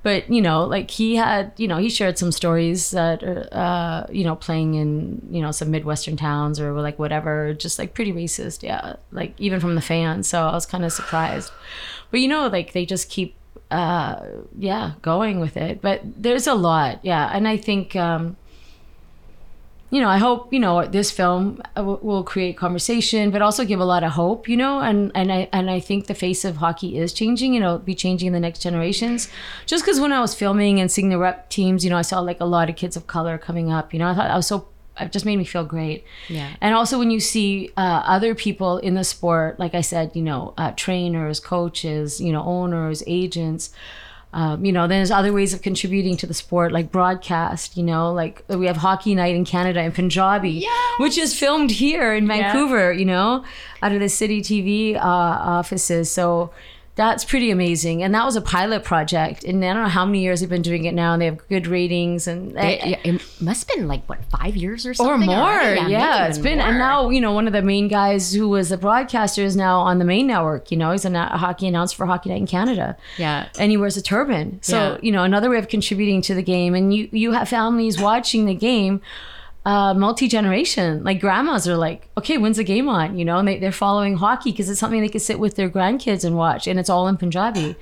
But 0.03 0.29
you 0.29 0.41
know, 0.41 0.65
like 0.65 0.91
he 0.91 1.15
had, 1.15 1.53
you 1.57 1.67
know, 1.67 1.77
he 1.77 1.89
shared 1.89 2.17
some 2.17 2.31
stories 2.31 2.91
that, 2.91 3.23
are, 3.23 3.47
uh, 3.51 4.05
you 4.11 4.25
know, 4.25 4.35
playing 4.35 4.75
in, 4.75 5.25
you 5.31 5.41
know, 5.41 5.51
some 5.51 5.71
midwestern 5.71 6.17
towns 6.17 6.59
or 6.59 6.73
like 6.73 6.99
whatever, 6.99 7.53
just 7.53 7.79
like 7.79 7.93
pretty 7.93 8.11
racist, 8.11 8.63
yeah, 8.63 8.97
like 9.11 9.33
even 9.39 9.59
from 9.61 9.75
the 9.75 9.81
fans. 9.81 10.27
So 10.27 10.43
I 10.45 10.51
was 10.51 10.65
kind 10.65 10.83
of 10.83 10.91
surprised, 10.91 11.51
but 12.11 12.19
you 12.19 12.27
know, 12.27 12.47
like 12.47 12.73
they 12.73 12.85
just 12.85 13.09
keep 13.09 13.35
uh 13.71 14.25
yeah 14.59 14.91
going 15.01 15.39
with 15.39 15.57
it. 15.57 15.81
But 15.81 16.01
there's 16.03 16.47
a 16.47 16.53
lot 16.53 16.99
yeah. 17.03 17.29
And 17.33 17.47
i 17.47 17.57
think 17.57 17.95
um 17.95 18.35
you 19.93 20.01
know 20.01 20.09
i 20.09 20.17
hope 20.17 20.51
you 20.55 20.59
know 20.59 20.75
this 20.97 21.09
film 21.11 21.61
uh, 21.75 21.81
w- 21.81 21.99
will 22.01 22.23
create 22.23 22.57
conversation 22.57 23.29
but 23.33 23.41
also 23.47 23.63
give 23.71 23.79
a 23.79 23.85
lot 23.93 24.03
of 24.03 24.11
hope 24.13 24.47
you 24.51 24.57
know 24.57 24.79
and 24.79 25.11
and 25.13 25.31
i 25.31 25.47
and 25.53 25.69
i 25.69 25.79
think 25.79 26.07
the 26.07 26.15
face 26.25 26.43
of 26.49 26.57
hockey 26.57 26.97
is 26.97 27.13
changing 27.13 27.53
you 27.53 27.59
know 27.59 27.77
be 27.77 27.93
changing 27.93 28.27
in 28.27 28.33
the 28.33 28.39
next 28.39 28.59
generations 28.67 29.29
just 29.65 29.83
because 29.85 29.99
when 29.99 30.11
i 30.11 30.19
was 30.19 30.33
filming 30.33 30.79
and 30.81 30.91
seeing 30.91 31.09
the 31.09 31.17
rep 31.17 31.49
teams 31.49 31.83
you 31.83 31.89
know 31.91 31.97
i 31.97 32.01
saw 32.11 32.19
like 32.19 32.39
a 32.41 32.45
lot 32.57 32.69
of 32.71 32.75
kids 32.75 32.95
of 32.97 33.05
color 33.15 33.37
coming 33.37 33.71
up 33.71 33.93
you 33.93 33.99
know 33.99 34.07
i 34.09 34.15
thought 34.15 34.31
i 34.31 34.35
was 34.35 34.47
so 34.47 34.67
it 34.99 35.11
just 35.11 35.25
made 35.25 35.37
me 35.37 35.43
feel 35.43 35.65
great 35.65 36.03
Yeah. 36.29 36.49
and 36.61 36.75
also 36.75 36.99
when 36.99 37.09
you 37.09 37.19
see 37.19 37.71
uh, 37.77 38.01
other 38.15 38.35
people 38.35 38.77
in 38.77 38.93
the 38.95 39.03
sport 39.03 39.59
like 39.59 39.73
i 39.75 39.81
said 39.81 40.11
you 40.15 40.21
know 40.21 40.53
uh, 40.57 40.71
trainers 40.75 41.39
coaches 41.39 42.21
you 42.21 42.31
know 42.31 42.43
owners 42.43 43.01
agents 43.07 43.71
um, 44.33 44.65
you 44.65 44.71
know 44.71 44.87
there's 44.87 45.11
other 45.11 45.31
ways 45.31 45.53
of 45.53 45.61
contributing 45.61 46.17
to 46.17 46.27
the 46.27 46.33
sport 46.33 46.71
like 46.71 46.91
broadcast 46.91 47.77
you 47.77 47.83
know 47.83 48.11
like 48.11 48.43
we 48.49 48.65
have 48.65 48.77
hockey 48.77 49.15
night 49.15 49.35
in 49.35 49.45
canada 49.45 49.81
in 49.81 49.91
punjabi 49.91 50.65
which 50.99 51.17
is 51.17 51.37
filmed 51.37 51.71
here 51.71 52.13
in 52.13 52.27
vancouver 52.27 52.91
you 52.91 53.05
know 53.05 53.43
out 53.83 53.91
of 53.91 53.99
the 53.99 54.09
city 54.09 54.41
tv 54.41 54.95
uh, 54.95 54.99
offices. 54.99 56.09
So 56.09 56.51
that's 56.95 57.25
pretty 57.25 57.49
amazing 57.49 58.03
and 58.03 58.13
that 58.13 58.23
was 58.23 58.35
a 58.35 58.41
pilot 58.41 58.83
project 58.83 59.43
and 59.43 59.65
i 59.65 59.73
don't 59.73 59.81
know 59.81 59.89
how 59.89 60.05
many 60.05 60.21
years 60.21 60.41
they've 60.41 60.49
been 60.49 60.61
doing 60.61 60.85
it 60.85 60.93
now 60.93 61.13
and 61.13 61.21
they 61.21 61.25
have 61.25 61.39
good 61.49 61.65
ratings 61.65 62.27
and 62.27 62.51
It, 62.55 62.85
yeah, 62.85 62.99
it 63.03 63.21
must 63.41 63.67
have 63.67 63.75
been 63.77 63.87
like 63.87 64.07
what 64.07 64.23
five 64.25 64.55
years 64.55 64.85
or 64.85 64.93
something, 64.93 65.13
or 65.15 65.17
more. 65.17 65.35
already? 65.37 65.91
Yeah, 65.91 66.19
maybe 66.19 66.29
it's 66.29 66.37
been, 66.37 66.59
and 66.59 66.77
now 66.77 67.09
you 67.09 67.19
know 67.19 67.31
one 67.31 67.47
of 67.47 67.53
the 67.53 67.63
main 67.63 67.87
guys 67.87 68.31
who 68.33 68.47
was 68.47 68.71
a 68.71 68.77
broadcaster 68.77 69.41
is 69.43 69.55
now 69.55 69.79
on 69.79 69.97
the 69.97 70.05
main 70.05 70.27
network. 70.27 70.69
You 70.71 70.77
know, 70.77 70.91
he's 70.91 71.03
a, 71.05 71.11
a 71.11 71.37
hockey 71.37 71.67
announcer 71.67 71.95
for 71.95 72.05
Hockey 72.05 72.29
Night 72.29 72.37
in 72.41 72.47
Canada. 72.47 72.95
Yeah. 73.17 73.47
and 73.57 73.71
he 73.71 73.77
wears 73.77 73.97
a 73.97 74.01
turban. 74.01 74.59
So 74.61 74.75
Yeah. 74.93 74.97
you 75.01 75.11
know 75.11 75.23
another 75.23 75.49
way 75.49 75.57
of 75.57 75.67
contributing 75.69 76.21
to 76.23 76.35
the 76.35 76.43
game, 76.43 76.75
and 76.75 76.93
you 76.93 77.09
you 77.11 77.31
have 77.31 77.49
families 77.49 77.99
watching 77.99 78.45
the 78.45 78.53
game. 78.55 79.01
Uh, 79.65 79.93
multi 79.93 80.27
generation, 80.27 81.01
like 81.05 81.21
grandmas 81.21 81.67
are 81.69 81.77
like, 81.77 82.09
okay, 82.17 82.37
when's 82.37 82.57
the 82.57 82.65
game 82.65 82.89
on? 82.89 83.17
You 83.17 83.23
know, 83.23 83.37
and 83.37 83.47
they, 83.47 83.59
they're 83.59 83.71
following 83.71 84.17
hockey 84.17 84.51
because 84.51 84.69
it's 84.69 84.77
something 84.77 84.99
they 84.99 85.07
can 85.07 85.21
sit 85.21 85.39
with 85.39 85.55
their 85.55 85.69
grandkids 85.69 86.25
and 86.25 86.35
watch, 86.35 86.67
and 86.67 86.77
it's 86.77 86.89
all 86.89 87.07
in 87.07 87.15
Punjabi. 87.15 87.77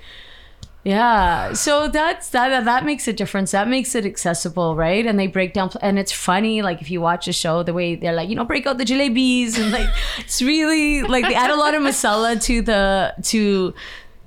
Yeah, 0.83 1.53
so 1.53 1.87
that's 1.87 2.29
that, 2.29 2.65
that. 2.65 2.85
Makes 2.85 3.07
a 3.07 3.13
difference. 3.13 3.51
That 3.51 3.67
makes 3.67 3.93
it 3.93 4.03
accessible, 4.03 4.75
right? 4.75 5.05
And 5.05 5.19
they 5.19 5.27
break 5.27 5.53
down, 5.53 5.69
and 5.79 5.99
it's 5.99 6.11
funny. 6.11 6.63
Like 6.63 6.81
if 6.81 6.89
you 6.89 6.99
watch 6.99 7.27
a 7.27 7.33
show, 7.33 7.61
the 7.61 7.73
way 7.73 7.95
they're 7.95 8.13
like, 8.13 8.29
you 8.29 8.35
know, 8.35 8.43
break 8.45 8.65
out 8.65 8.79
the 8.79 8.85
jalebis, 8.85 9.59
and 9.59 9.71
like 9.71 9.87
it's 10.17 10.41
really 10.41 11.03
like 11.03 11.27
they 11.27 11.35
add 11.35 11.51
a 11.51 11.55
lot 11.55 11.75
of 11.75 11.83
masala 11.83 12.41
to 12.45 12.63
the 12.63 13.13
to 13.25 13.75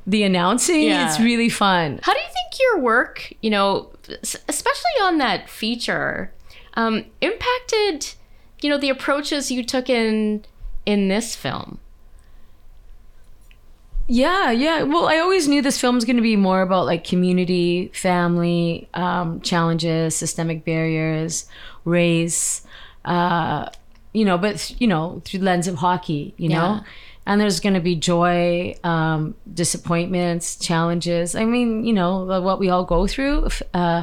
the 0.07 0.23
announcing. 0.23 0.83
Yeah. 0.83 1.09
It's 1.09 1.19
really 1.19 1.49
fun. 1.49 1.99
How 2.03 2.13
do 2.13 2.21
you 2.21 2.27
think 2.27 2.61
your 2.61 2.79
work, 2.81 3.33
you 3.43 3.51
know, 3.51 3.91
especially 4.23 5.01
on 5.03 5.19
that 5.19 5.51
feature, 5.51 6.33
um, 6.75 7.05
impacted, 7.21 8.15
you 8.61 8.69
know, 8.71 8.79
the 8.79 8.91
approaches 8.91 9.51
you 9.51 9.65
took 9.65 9.89
in 9.89 10.45
in 10.87 11.09
this 11.09 11.35
film? 11.35 11.79
Yeah, 14.07 14.51
yeah. 14.51 14.83
Well, 14.83 15.07
I 15.09 15.19
always 15.19 15.49
knew 15.49 15.63
this 15.63 15.81
film 15.81 15.95
was 15.95 16.05
going 16.05 16.17
to 16.17 16.23
be 16.23 16.37
more 16.37 16.61
about 16.61 16.85
like 16.85 17.05
community, 17.05 17.91
family 17.95 18.87
um, 18.93 19.41
challenges, 19.41 20.15
systemic 20.15 20.65
barriers, 20.65 21.47
race, 21.87 22.67
uh, 23.07 23.71
you 24.13 24.25
know, 24.27 24.37
but 24.37 24.79
you 24.79 24.87
know, 24.87 25.23
through 25.25 25.39
the 25.41 25.47
lens 25.47 25.67
of 25.67 25.77
hockey, 25.77 26.35
you 26.37 26.51
Yeah. 26.51 26.59
know. 26.59 26.85
And 27.27 27.41
there's 27.41 27.59
going 27.61 27.73
to 27.73 27.81
be 27.81 27.95
joy, 27.95 28.77
um, 28.85 29.35
disappointments, 29.55 30.57
challenges. 30.57 31.35
I 31.35 31.47
mean, 31.47 31.87
you 31.87 31.95
know, 31.95 32.25
what 32.43 32.59
we 32.59 32.69
all 32.69 32.85
go 32.85 33.07
through. 33.07 33.49
Uh, 33.73 34.03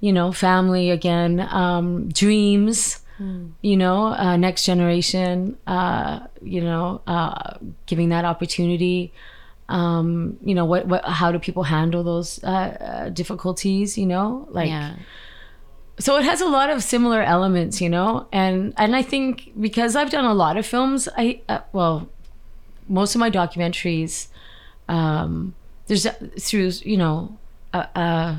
you 0.00 0.12
know, 0.12 0.32
family 0.32 0.90
again, 0.90 1.40
um, 1.50 2.08
dreams 2.08 3.00
you 3.62 3.76
know, 3.76 4.06
uh, 4.06 4.36
next 4.36 4.64
generation, 4.64 5.56
uh, 5.66 6.20
you 6.40 6.60
know, 6.60 7.00
uh, 7.06 7.54
giving 7.86 8.10
that 8.10 8.24
opportunity. 8.24 9.12
Um, 9.68 10.38
you 10.42 10.54
know, 10.54 10.64
what, 10.64 10.86
what, 10.86 11.04
how 11.04 11.32
do 11.32 11.38
people 11.38 11.64
handle 11.64 12.02
those 12.04 12.42
uh, 12.44 12.46
uh, 12.46 13.08
difficulties? 13.08 13.98
You 13.98 14.06
know, 14.06 14.46
like, 14.50 14.68
yeah. 14.68 14.94
so 15.98 16.16
it 16.16 16.24
has 16.24 16.40
a 16.40 16.46
lot 16.46 16.70
of 16.70 16.82
similar 16.82 17.20
elements, 17.20 17.80
you 17.80 17.88
know, 17.88 18.28
and 18.32 18.72
and 18.76 18.94
I 18.94 19.02
think 19.02 19.52
because 19.60 19.96
I've 19.96 20.10
done 20.10 20.24
a 20.24 20.34
lot 20.34 20.56
of 20.56 20.64
films, 20.64 21.08
I 21.16 21.42
uh, 21.48 21.60
well, 21.72 22.08
most 22.88 23.16
of 23.16 23.18
my 23.18 23.30
documentaries, 23.30 24.28
um, 24.88 25.54
there's 25.88 26.06
through 26.38 26.70
you 26.84 26.96
know, 26.96 27.36
uh, 27.74 27.86
uh, 27.96 28.36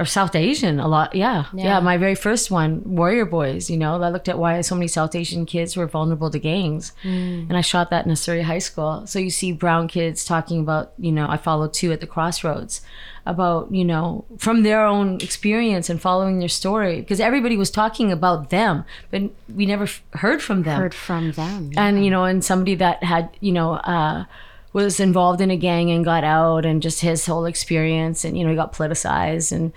or 0.00 0.06
South 0.06 0.34
Asian 0.34 0.80
a 0.80 0.88
lot. 0.88 1.14
Yeah. 1.14 1.44
yeah, 1.52 1.64
Yeah. 1.64 1.80
My 1.80 1.96
very 1.98 2.14
first 2.14 2.50
one, 2.50 2.82
Warrior 2.84 3.26
Boys. 3.26 3.68
You 3.68 3.76
know, 3.76 4.02
I 4.02 4.08
looked 4.08 4.28
at 4.28 4.38
why 4.38 4.60
so 4.62 4.74
many 4.74 4.88
South 4.88 5.14
Asian 5.14 5.44
kids 5.44 5.76
were 5.76 5.86
vulnerable 5.86 6.30
to 6.30 6.38
gangs, 6.38 6.92
and 7.04 7.54
I 7.56 7.60
shot 7.60 7.90
that 7.90 8.06
in 8.06 8.10
a 8.10 8.16
Surrey 8.16 8.42
high 8.42 8.58
school. 8.70 9.06
So 9.06 9.18
you 9.18 9.30
see 9.30 9.52
brown 9.52 9.86
kids 9.88 10.24
talking 10.24 10.58
about, 10.60 10.92
you 10.98 11.12
know, 11.12 11.26
I 11.28 11.36
followed 11.36 11.72
two 11.74 11.92
at 11.92 12.00
the 12.00 12.06
crossroads 12.06 12.80
about, 13.26 13.70
you 13.70 13.84
know, 13.84 14.24
from 14.38 14.62
their 14.62 14.82
own 14.84 15.20
experience 15.20 15.90
and 15.90 16.00
following 16.00 16.38
their 16.38 16.48
story 16.48 17.00
because 17.00 17.20
everybody 17.20 17.56
was 17.56 17.70
talking 17.70 18.10
about 18.10 18.48
them, 18.48 18.84
but 19.10 19.22
we 19.54 19.66
never 19.66 19.84
f- 19.84 20.02
heard 20.14 20.40
from 20.42 20.62
them 20.62 20.80
Heard 20.80 20.94
from 20.94 21.32
them. 21.32 21.70
and 21.76 22.02
you 22.04 22.10
know 22.10 22.24
and 22.24 22.42
somebody 22.42 22.74
that 22.76 23.04
had 23.04 23.28
you 23.40 23.52
know 23.52 23.74
uh 23.74 24.24
was 24.72 25.00
involved 25.00 25.40
in 25.40 25.50
a 25.50 25.56
gang 25.56 25.90
and 25.90 26.04
got 26.04 26.22
out 26.24 26.64
and 26.64 26.80
just 26.82 27.00
his 27.00 27.26
whole 27.26 27.44
experience 27.44 28.24
and 28.24 28.36
you 28.38 28.44
know 28.44 28.50
he 28.50 28.56
got 28.56 28.72
politicized 28.72 29.50
and 29.52 29.72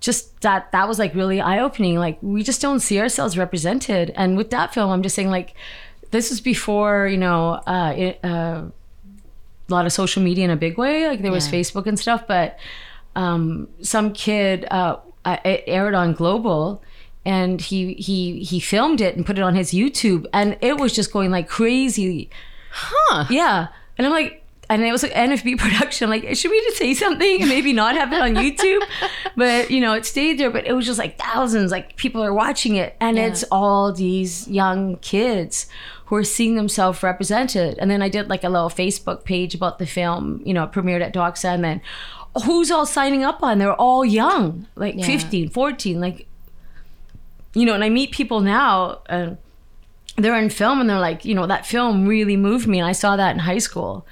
just 0.00 0.38
that 0.42 0.70
that 0.72 0.86
was 0.86 0.98
like 0.98 1.14
really 1.14 1.40
eye-opening 1.40 1.98
like 1.98 2.18
we 2.20 2.42
just 2.42 2.60
don't 2.60 2.80
see 2.80 3.00
ourselves 3.00 3.38
represented 3.38 4.12
and 4.16 4.36
with 4.36 4.50
that 4.50 4.74
film 4.74 4.90
i'm 4.90 5.02
just 5.02 5.14
saying 5.14 5.30
like 5.30 5.54
this 6.10 6.28
was 6.30 6.40
before 6.42 7.06
you 7.08 7.16
know 7.16 7.52
uh, 7.66 7.94
it, 7.96 8.20
uh 8.22 8.62
a 9.66 9.72
lot 9.72 9.86
of 9.86 9.92
social 9.92 10.22
media 10.22 10.44
in 10.44 10.50
a 10.50 10.56
big 10.56 10.76
way 10.76 11.08
like 11.08 11.22
there 11.22 11.32
was 11.32 11.50
Yeah. 11.50 11.58
facebook 11.60 11.86
and 11.86 11.98
stuff 11.98 12.26
but 12.28 12.58
um 13.16 13.66
some 13.80 14.12
kid 14.12 14.66
uh 14.70 14.98
uh, 15.24 15.38
it 15.42 15.64
aired 15.66 15.94
on 15.94 16.12
global 16.12 16.82
and 17.24 17.62
he 17.62 17.94
he 17.94 18.40
he 18.44 18.60
filmed 18.60 19.00
it 19.00 19.16
and 19.16 19.24
put 19.24 19.38
it 19.38 19.42
on 19.42 19.54
his 19.54 19.70
youtube 19.70 20.26
and 20.34 20.58
it 20.60 20.76
was 20.76 20.92
just 20.94 21.10
going 21.14 21.30
like 21.30 21.48
crazy 21.48 22.28
huh. 22.70 23.24
yeah. 23.30 23.68
And 23.98 24.06
I'm 24.06 24.12
like, 24.12 24.40
and 24.70 24.82
it 24.82 24.90
was 24.92 25.02
like 25.02 25.12
NFB 25.12 25.58
production. 25.64 26.06
I'm 26.06 26.10
like, 26.10 26.36
should 26.36 26.50
we 26.50 26.60
just 26.62 26.78
say 26.78 26.94
something 26.94 27.40
and 27.42 27.48
maybe 27.50 27.72
not 27.72 27.94
have 27.96 28.12
it 28.12 28.20
on 28.20 28.34
YouTube? 28.34 28.82
but 29.36 29.70
you 29.70 29.80
know, 29.80 29.92
it 29.94 30.06
stayed 30.06 30.38
there. 30.38 30.50
But 30.50 30.66
it 30.66 30.72
was 30.72 30.86
just 30.86 30.98
like 30.98 31.18
thousands, 31.18 31.70
like 31.70 31.96
people 31.96 32.22
are 32.24 32.32
watching 32.32 32.76
it, 32.76 32.96
and 33.00 33.16
Yeah. 33.16 33.26
it's 33.26 33.44
all 33.52 33.92
these 33.92 34.48
young 34.48 34.96
kids 34.96 35.66
who 36.06 36.16
are 36.16 36.24
seeing 36.24 36.54
themselves 36.56 37.02
represented. 37.02 37.78
And 37.78 37.90
then 37.90 38.02
I 38.02 38.08
did 38.08 38.28
like 38.28 38.42
a 38.44 38.48
little 38.48 38.68
Facebook 38.70 39.24
page 39.24 39.54
about 39.54 39.78
the 39.78 39.86
film. 39.86 40.40
You 40.44 40.54
know, 40.54 40.66
premiered 40.66 41.02
at 41.02 41.12
Doxa, 41.14 41.54
and 41.54 41.62
then 41.64 41.80
who's 42.46 42.70
all 42.70 42.86
signing 42.86 43.22
up 43.22 43.42
on? 43.42 43.58
They're 43.58 43.74
all 43.74 44.04
young, 44.04 44.66
like 44.76 44.96
Yeah. 44.96 45.06
15, 45.06 45.50
14, 45.50 46.00
like 46.00 46.26
you 47.54 47.64
know. 47.66 47.74
And 47.74 47.84
I 47.84 47.90
meet 47.90 48.12
people 48.12 48.40
now. 48.40 49.00
And, 49.08 49.36
they're 50.16 50.36
in 50.38 50.50
film 50.50 50.80
and 50.80 50.88
they're 50.88 50.98
like, 50.98 51.24
you 51.24 51.34
know, 51.34 51.46
that 51.46 51.66
film 51.66 52.06
really 52.06 52.36
moved 52.36 52.66
me. 52.66 52.78
And 52.78 52.86
I 52.86 52.92
saw 52.92 53.16
that 53.16 53.32
in 53.32 53.40
high 53.40 53.58
school, 53.58 54.06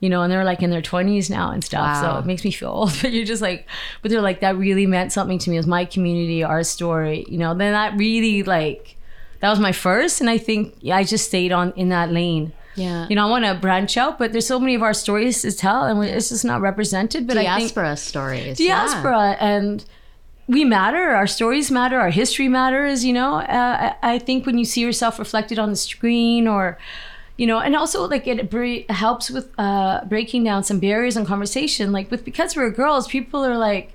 you 0.00 0.10
know, 0.10 0.22
and 0.22 0.32
they're 0.32 0.44
like 0.44 0.62
in 0.62 0.70
their 0.70 0.82
20s 0.82 1.30
now 1.30 1.50
and 1.50 1.62
stuff. 1.62 2.02
Wow. 2.02 2.14
So 2.14 2.18
it 2.18 2.26
makes 2.26 2.44
me 2.44 2.50
feel 2.50 2.70
old. 2.70 2.98
But 3.02 3.12
you're 3.12 3.24
just 3.24 3.42
like, 3.42 3.66
but 4.02 4.10
they're 4.10 4.20
like, 4.20 4.40
that 4.40 4.56
really 4.56 4.86
meant 4.86 5.12
something 5.12 5.38
to 5.38 5.50
me. 5.50 5.56
It 5.56 5.60
was 5.60 5.66
my 5.66 5.84
community, 5.84 6.42
our 6.42 6.62
story, 6.64 7.24
you 7.28 7.38
know, 7.38 7.54
then 7.54 7.72
that 7.72 7.96
really 7.96 8.42
like, 8.42 8.96
that 9.40 9.50
was 9.50 9.60
my 9.60 9.72
first. 9.72 10.20
And 10.20 10.28
I 10.28 10.38
think 10.38 10.74
yeah, 10.80 10.96
I 10.96 11.04
just 11.04 11.26
stayed 11.26 11.52
on 11.52 11.72
in 11.76 11.90
that 11.90 12.10
lane. 12.10 12.52
Yeah. 12.76 13.06
You 13.08 13.14
know, 13.14 13.26
I 13.26 13.30
want 13.30 13.44
to 13.44 13.54
branch 13.54 13.96
out, 13.96 14.18
but 14.18 14.32
there's 14.32 14.46
so 14.46 14.58
many 14.58 14.74
of 14.74 14.82
our 14.82 14.94
stories 14.94 15.42
to 15.42 15.52
tell 15.52 15.84
and 15.84 16.02
it's 16.02 16.30
just 16.30 16.44
not 16.44 16.60
represented. 16.60 17.28
But 17.28 17.36
I 17.36 17.42
think 17.42 17.72
diaspora 17.72 17.96
stories. 17.96 18.58
yeah. 18.58 18.86
diaspora 18.86 19.36
and 19.38 19.84
we 20.46 20.64
matter 20.64 21.10
our 21.10 21.26
stories 21.26 21.70
matter 21.70 21.98
our 21.98 22.10
history 22.10 22.48
matters 22.48 23.04
you 23.04 23.12
know? 23.12 23.36
Uh, 23.36 23.94
I, 24.02 24.18
think 24.18 24.46
when 24.46 24.58
you 24.58 24.64
see 24.64 24.80
yourself 24.80 25.18
reflected 25.18 25.58
on 25.58 25.70
the 25.70 25.76
screen 25.76 26.46
or 26.46 26.78
you 27.36 27.46
know 27.46 27.58
and 27.60 27.74
also 27.74 28.06
like 28.06 28.26
it 28.26 28.50
bre- 28.50 28.90
helps 28.92 29.30
with 29.30 29.50
uh, 29.58 30.04
breaking 30.06 30.44
down 30.44 30.62
some 30.62 30.78
barriers 30.78 31.16
in 31.16 31.24
conversation. 31.26 31.92
Like 31.92 32.10
with 32.10 32.24
because 32.24 32.56
we're 32.56 32.70
girls 32.70 33.08
people 33.08 33.44
are 33.44 33.56
like 33.56 33.92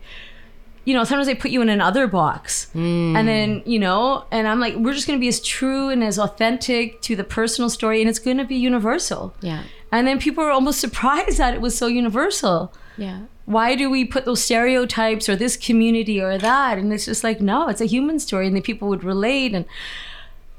you 0.86 0.94
know 0.94 1.04
sometimes 1.04 1.28
they 1.28 1.36
put 1.36 1.52
you 1.52 1.62
in 1.62 1.70
another 1.70 2.08
box. 2.08 2.70
And 3.16 3.28
then 3.28 3.62
you 3.66 3.80
know 3.80 4.26
and 4.32 4.48
i'm 4.48 4.60
like 4.60 4.76
we're 4.76 4.94
just 4.94 5.08
going 5.08 5.20
to 5.20 5.22
be 5.22 5.28
as 5.28 5.40
true 5.40 5.90
and 5.90 6.04
as 6.04 6.18
authentic 6.18 7.02
to 7.04 7.16
the 7.16 7.24
personal 7.24 7.70
story 7.70 8.02
and 8.02 8.10
it's 8.10 8.20
going 8.20 8.38
to 8.38 8.46
be 8.46 8.56
universal. 8.56 9.34
Yeah. 9.42 9.64
and 9.92 10.08
then 10.08 10.20
people 10.20 10.44
are 10.44 10.52
almost 10.52 10.80
surprised 10.88 11.38
that 11.38 11.54
it 11.54 11.62
was 11.62 11.78
so 11.78 11.88
universal. 11.88 12.74
Yeah. 12.98 13.22
Why 13.56 13.74
do 13.76 13.90
we 13.90 14.06
put 14.06 14.26
those 14.26 14.44
stereotypes 14.44 15.28
or 15.28 15.36
this 15.36 15.58
community 15.58 16.22
or 16.22 16.38
that? 16.38 16.78
And 16.78 16.94
it's 16.94 17.06
just 17.06 17.24
like 17.24 17.42
no 17.42 17.68
it's 17.68 17.82
a 17.82 17.86
human 17.96 18.20
story 18.20 18.46
and 18.48 18.56
the 18.56 18.62
people 18.62 18.88
would 18.90 19.04
relate. 19.04 19.54
And 19.56 19.66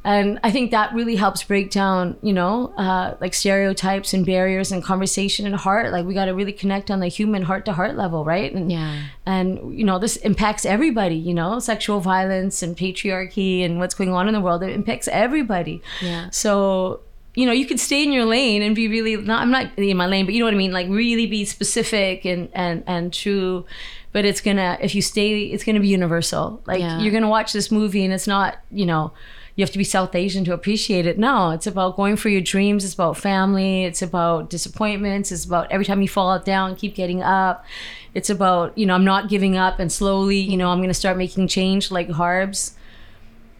and 0.03 0.41
i 0.43 0.51
think 0.51 0.71
that 0.71 0.95
really 0.95 1.15
helps 1.17 1.43
break 1.43 1.71
down 1.71 2.17
you 2.23 2.33
know 2.33 2.73
uh, 2.79 3.15
like 3.21 3.35
stereotypes 3.35 4.15
and 4.15 4.25
barriers 4.25 4.73
and 4.73 4.83
conversation 4.83 5.45
and 5.47 5.55
heart. 5.55 5.93
Like 5.93 6.07
we 6.07 6.15
got 6.15 6.25
to 6.25 6.35
really 6.41 6.55
connect 6.55 6.91
on 6.91 7.01
the 7.01 7.09
human 7.09 7.43
heart 7.43 7.65
to 7.67 7.73
heart 7.75 7.97
level 7.97 8.25
right? 8.25 8.51
And 8.55 8.73
Yeah. 8.73 9.03
and 9.27 9.49
you 9.79 9.85
know 9.85 9.99
this 9.99 10.17
impacts 10.31 10.65
everybody 10.65 11.17
you 11.17 11.35
know 11.35 11.59
sexual 11.61 12.01
violence 12.01 12.63
and 12.65 12.77
patriarchy 12.77 13.63
and 13.65 13.79
what's 13.79 13.95
going 13.95 14.13
on 14.19 14.27
in 14.27 14.35
the 14.35 14.41
world. 14.41 14.63
It 14.63 14.71
impacts 14.81 15.07
everybody. 15.09 15.83
Yeah. 16.01 16.31
so 16.31 17.01
you 17.35 17.47
know 17.47 17.53
you 17.53 17.65
could 17.67 17.79
stay 17.81 18.03
in 18.03 18.13
your 18.13 18.25
lane 18.25 18.61
and 18.63 18.75
be 18.75 18.89
really 18.89 19.17
not 19.17 19.43
i'm 19.43 19.51
not 19.51 19.71
in 19.79 19.97
my 19.97 20.07
lane 20.07 20.25
but 20.27 20.35
you 20.35 20.41
know 20.41 20.47
what 20.47 20.55
i 20.55 20.57
mean? 20.57 20.73
Like 20.73 20.89
really 20.89 21.27
be 21.27 21.45
specific 21.45 22.25
and 22.25 22.49
and 22.53 22.83
and 22.87 23.13
true 23.13 23.65
but 24.13 24.25
it's 24.25 24.41
gonna 24.41 24.77
if 24.81 24.95
you 24.97 25.03
stay 25.03 25.45
it's 25.45 25.63
gonna 25.63 25.79
be 25.81 25.89
universal. 25.89 26.61
Like 26.67 26.81
Yeah. 26.81 26.99
you're 27.01 27.13
gonna 27.13 27.29
watch 27.29 27.53
this 27.53 27.71
movie 27.71 28.05
and 28.05 28.13
it's 28.13 28.27
not 28.27 28.59
you 28.73 28.85
know 28.85 29.13
you 29.55 29.63
have 29.63 29.71
to 29.73 29.79
be 29.79 29.85
south 29.85 30.15
asian 30.15 30.45
to 30.47 30.53
appreciate 30.53 31.07
it. 31.07 31.19
No 31.19 31.51
it's 31.51 31.67
about 31.69 31.95
going 31.97 32.17
for 32.17 32.29
your 32.29 32.41
dreams 32.41 32.85
it's 32.85 32.95
about 32.95 33.17
family 33.17 33.85
it's 33.85 34.03
about 34.03 34.51
disappointments 34.51 35.31
it's 35.31 35.45
about 35.45 35.71
every 35.71 35.85
time 35.85 36.03
you 36.03 36.09
fall 36.09 36.37
down 36.41 36.75
keep 36.75 36.95
getting 36.97 37.23
up. 37.23 37.65
It's 38.13 38.29
about 38.31 38.77
you 38.77 38.87
know 38.87 38.95
i'm 38.97 39.05
not 39.05 39.29
giving 39.29 39.57
up 39.57 39.79
and 39.79 39.93
slowly 39.93 40.39
you 40.41 40.57
know 40.57 40.71
i'm 40.71 40.81
gonna 40.81 40.93
start 40.95 41.17
making 41.17 41.47
change 41.47 41.93
like 41.93 42.11
harbs 42.11 42.75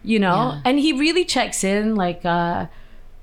you 0.03 0.19
know? 0.19 0.51
Yeah. 0.55 0.61
and 0.65 0.79
he 0.79 0.91
really 0.93 1.23
checks 1.23 1.63
in 1.63 1.95
like 1.95 2.25
uh 2.25 2.65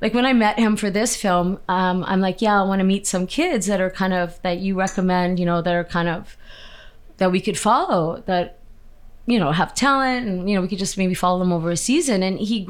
like 0.01 0.15
when 0.15 0.25
I 0.25 0.33
met 0.33 0.59
him 0.59 0.77
for 0.77 0.91
this 0.91 1.17
film, 1.17 1.59
um, 1.69 2.05
I'm 2.05 2.21
like, 2.21 2.41
yeah, 2.41 2.61
I 2.61 2.65
want 2.65 2.81
to 2.81 2.85
meet 2.85 3.07
some 3.07 3.27
kids 3.27 3.67
that 3.67 3.81
are 3.81 3.91
kind 3.91 4.15
of 4.15 4.41
that 4.43 4.59
you 4.59 4.77
recommend, 4.77 5.39
you 5.39 5.47
know, 5.47 5.61
that 5.61 5.75
are 5.75 5.85
kind 5.85 6.09
of 6.09 6.37
that 7.17 7.33
we 7.33 7.41
could 7.41 7.59
follow 7.59 8.23
that, 8.27 8.61
you 9.27 9.39
know, 9.39 9.51
have 9.51 9.75
talent, 9.75 10.27
and 10.27 10.49
you 10.49 10.55
know, 10.55 10.63
we 10.63 10.69
could 10.69 10.79
just 10.79 10.97
maybe 10.97 11.15
follow 11.15 11.41
them 11.41 11.53
over 11.53 11.71
a 11.71 11.77
season. 11.77 12.23
And 12.23 12.39
he 12.39 12.69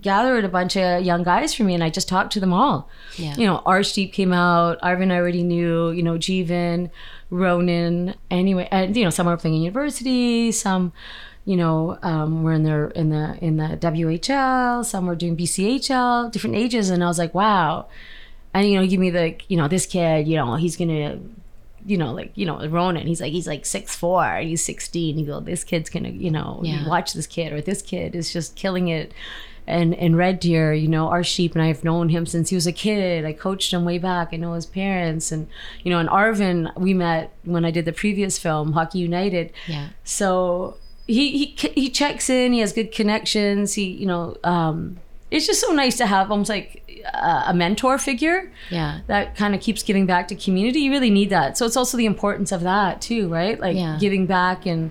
gathered 0.00 0.44
a 0.44 0.48
bunch 0.48 0.76
of 0.76 1.02
young 1.02 1.22
guys 1.22 1.54
for 1.54 1.64
me, 1.64 1.74
and 1.74 1.82
I 1.82 1.88
just 1.88 2.06
talked 2.06 2.32
to 2.34 2.40
them 2.40 2.52
all. 2.52 2.88
Yeah. 3.16 3.34
You 3.36 3.46
know, 3.46 3.62
Arshdeep 3.66 4.12
came 4.12 4.32
out, 4.32 4.80
Arvin 4.82 5.10
I 5.10 5.16
already 5.16 5.42
knew, 5.42 5.90
you 5.90 6.02
know, 6.02 6.18
Jeevan, 6.18 6.90
Ronan, 7.30 8.14
anyway, 8.30 8.68
and 8.70 8.94
you 8.94 9.04
know, 9.04 9.10
some 9.10 9.26
are 9.26 9.38
playing 9.38 9.56
in 9.56 9.62
university, 9.62 10.52
some 10.52 10.92
you 11.44 11.56
know, 11.56 11.98
um, 12.02 12.42
were 12.44 12.52
in 12.52 12.62
their 12.62 12.88
in 12.88 13.08
the 13.10 13.36
in 13.40 13.56
the 13.56 13.76
WHL, 13.76 14.84
some 14.84 15.06
were 15.06 15.16
doing 15.16 15.36
BCHL, 15.36 16.30
different 16.30 16.56
ages, 16.56 16.90
and 16.90 17.02
I 17.02 17.06
was 17.06 17.18
like, 17.18 17.34
wow. 17.34 17.86
And 18.54 18.68
you 18.68 18.78
know, 18.78 18.86
give 18.86 19.00
me 19.00 19.10
the 19.10 19.34
you 19.48 19.56
know 19.56 19.68
this 19.68 19.86
kid, 19.86 20.28
you 20.28 20.36
know, 20.36 20.56
he's 20.56 20.76
gonna, 20.76 21.18
you 21.86 21.96
know, 21.96 22.12
like 22.12 22.32
you 22.34 22.44
know 22.46 22.64
Ronan, 22.68 23.06
he's 23.06 23.20
like 23.20 23.32
he's 23.32 23.46
like 23.46 23.64
six 23.66 23.94
four, 23.96 24.24
and 24.24 24.48
he's 24.48 24.64
sixteen. 24.64 25.18
You 25.18 25.26
go, 25.26 25.40
this 25.40 25.64
kid's 25.64 25.90
gonna, 25.90 26.10
you 26.10 26.30
know, 26.30 26.60
Yeah. 26.62 26.86
watch 26.88 27.12
this 27.14 27.26
kid, 27.26 27.52
or 27.52 27.60
this 27.60 27.82
kid 27.82 28.14
is 28.14 28.32
just 28.32 28.54
killing 28.56 28.88
it. 28.88 29.12
and 29.66 29.94
and 29.94 30.16
Red 30.16 30.40
Deer, 30.40 30.72
you 30.74 30.88
know, 30.88 31.06
Arshdeep, 31.08 31.52
and 31.54 31.62
I've 31.62 31.84
known 31.84 32.08
him 32.08 32.26
since 32.26 32.50
he 32.50 32.56
was 32.56 32.66
a 32.66 32.72
kid. 32.72 33.24
I 33.24 33.32
coached 33.32 33.72
him 33.72 33.84
way 33.84 33.96
back. 33.98 34.30
I 34.32 34.36
know 34.36 34.52
his 34.54 34.66
parents, 34.66 35.30
and 35.32 35.46
you 35.84 35.90
know, 35.90 35.98
and 36.00 36.08
Arvin, 36.08 36.76
we 36.76 36.92
met 36.94 37.32
when 37.44 37.64
I 37.64 37.70
did 37.70 37.84
the 37.84 37.92
previous 37.92 38.38
film, 38.38 38.72
Hockey 38.72 38.98
United. 38.98 39.52
Yeah. 39.68 39.90
So 40.04 40.76
he 41.06 41.36
he 41.56 41.70
he 41.74 41.90
checks 41.90 42.30
in. 42.30 42.52
He 42.52 42.60
has 42.60 42.72
good 42.72 42.92
connections. 42.92 43.74
He 43.74 43.84
you 43.84 44.06
know, 44.06 44.36
um, 44.44 44.98
it's 45.30 45.46
just 45.46 45.60
so 45.60 45.72
nice 45.72 45.96
to 45.98 46.06
have 46.06 46.30
almost 46.30 46.48
like 46.50 46.82
a, 47.14 47.44
a 47.48 47.54
mentor 47.54 47.98
figure 47.98 48.52
Yeah. 48.70 49.00
that 49.08 49.34
kind 49.36 49.54
of 49.54 49.60
keeps 49.60 49.82
giving 49.82 50.06
back 50.06 50.28
to 50.28 50.34
community. 50.36 50.80
You 50.80 50.90
really 50.90 51.10
need 51.10 51.30
that. 51.30 51.58
So 51.58 51.66
it's 51.66 51.76
also 51.76 51.96
the 51.96 52.06
importance 52.06 52.52
of 52.52 52.60
that 52.62 53.00
too, 53.00 53.28
right? 53.28 53.58
Like 53.58 53.76
Yeah. 53.76 53.96
giving 54.00 54.26
back 54.26 54.66
and 54.66 54.90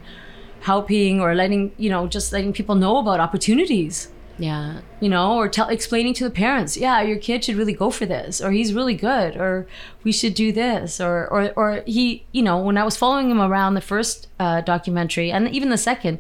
helping 0.62 1.20
or 1.22 1.34
letting 1.34 1.72
you 1.78 1.90
know 1.90 2.06
just 2.08 2.32
letting 2.34 2.54
people 2.54 2.76
know 2.76 2.98
about 2.98 3.20
opportunities 3.20 4.10
Yeah. 4.38 4.80
you 5.00 5.10
know, 5.10 5.36
or 5.38 5.48
tell 5.50 5.68
explaining 5.70 6.14
to 6.16 6.24
the 6.24 6.30
parents, 6.32 6.76
yeah, 6.78 7.02
your 7.02 7.18
kid 7.18 7.44
should 7.44 7.56
really 7.56 7.74
go 7.74 7.90
for 7.92 8.06
this, 8.06 8.42
or 8.42 8.52
he's 8.52 8.74
really 8.74 8.96
good, 8.96 9.36
or 9.38 9.68
we 10.04 10.12
should 10.12 10.34
do 10.34 10.52
this, 10.52 11.00
or 11.00 11.28
or 11.28 11.52
or 11.56 11.84
he, 11.86 12.26
you 12.32 12.42
know, 12.42 12.58
when 12.58 12.78
I 12.78 12.84
was 12.84 12.98
following 12.98 13.30
him 13.30 13.40
around 13.42 13.76
the 13.76 13.82
first 13.82 14.28
uh, 14.40 14.62
documentary 14.62 15.32
and 15.32 15.48
even 15.50 15.70
the 15.70 15.78
second, 15.78 16.20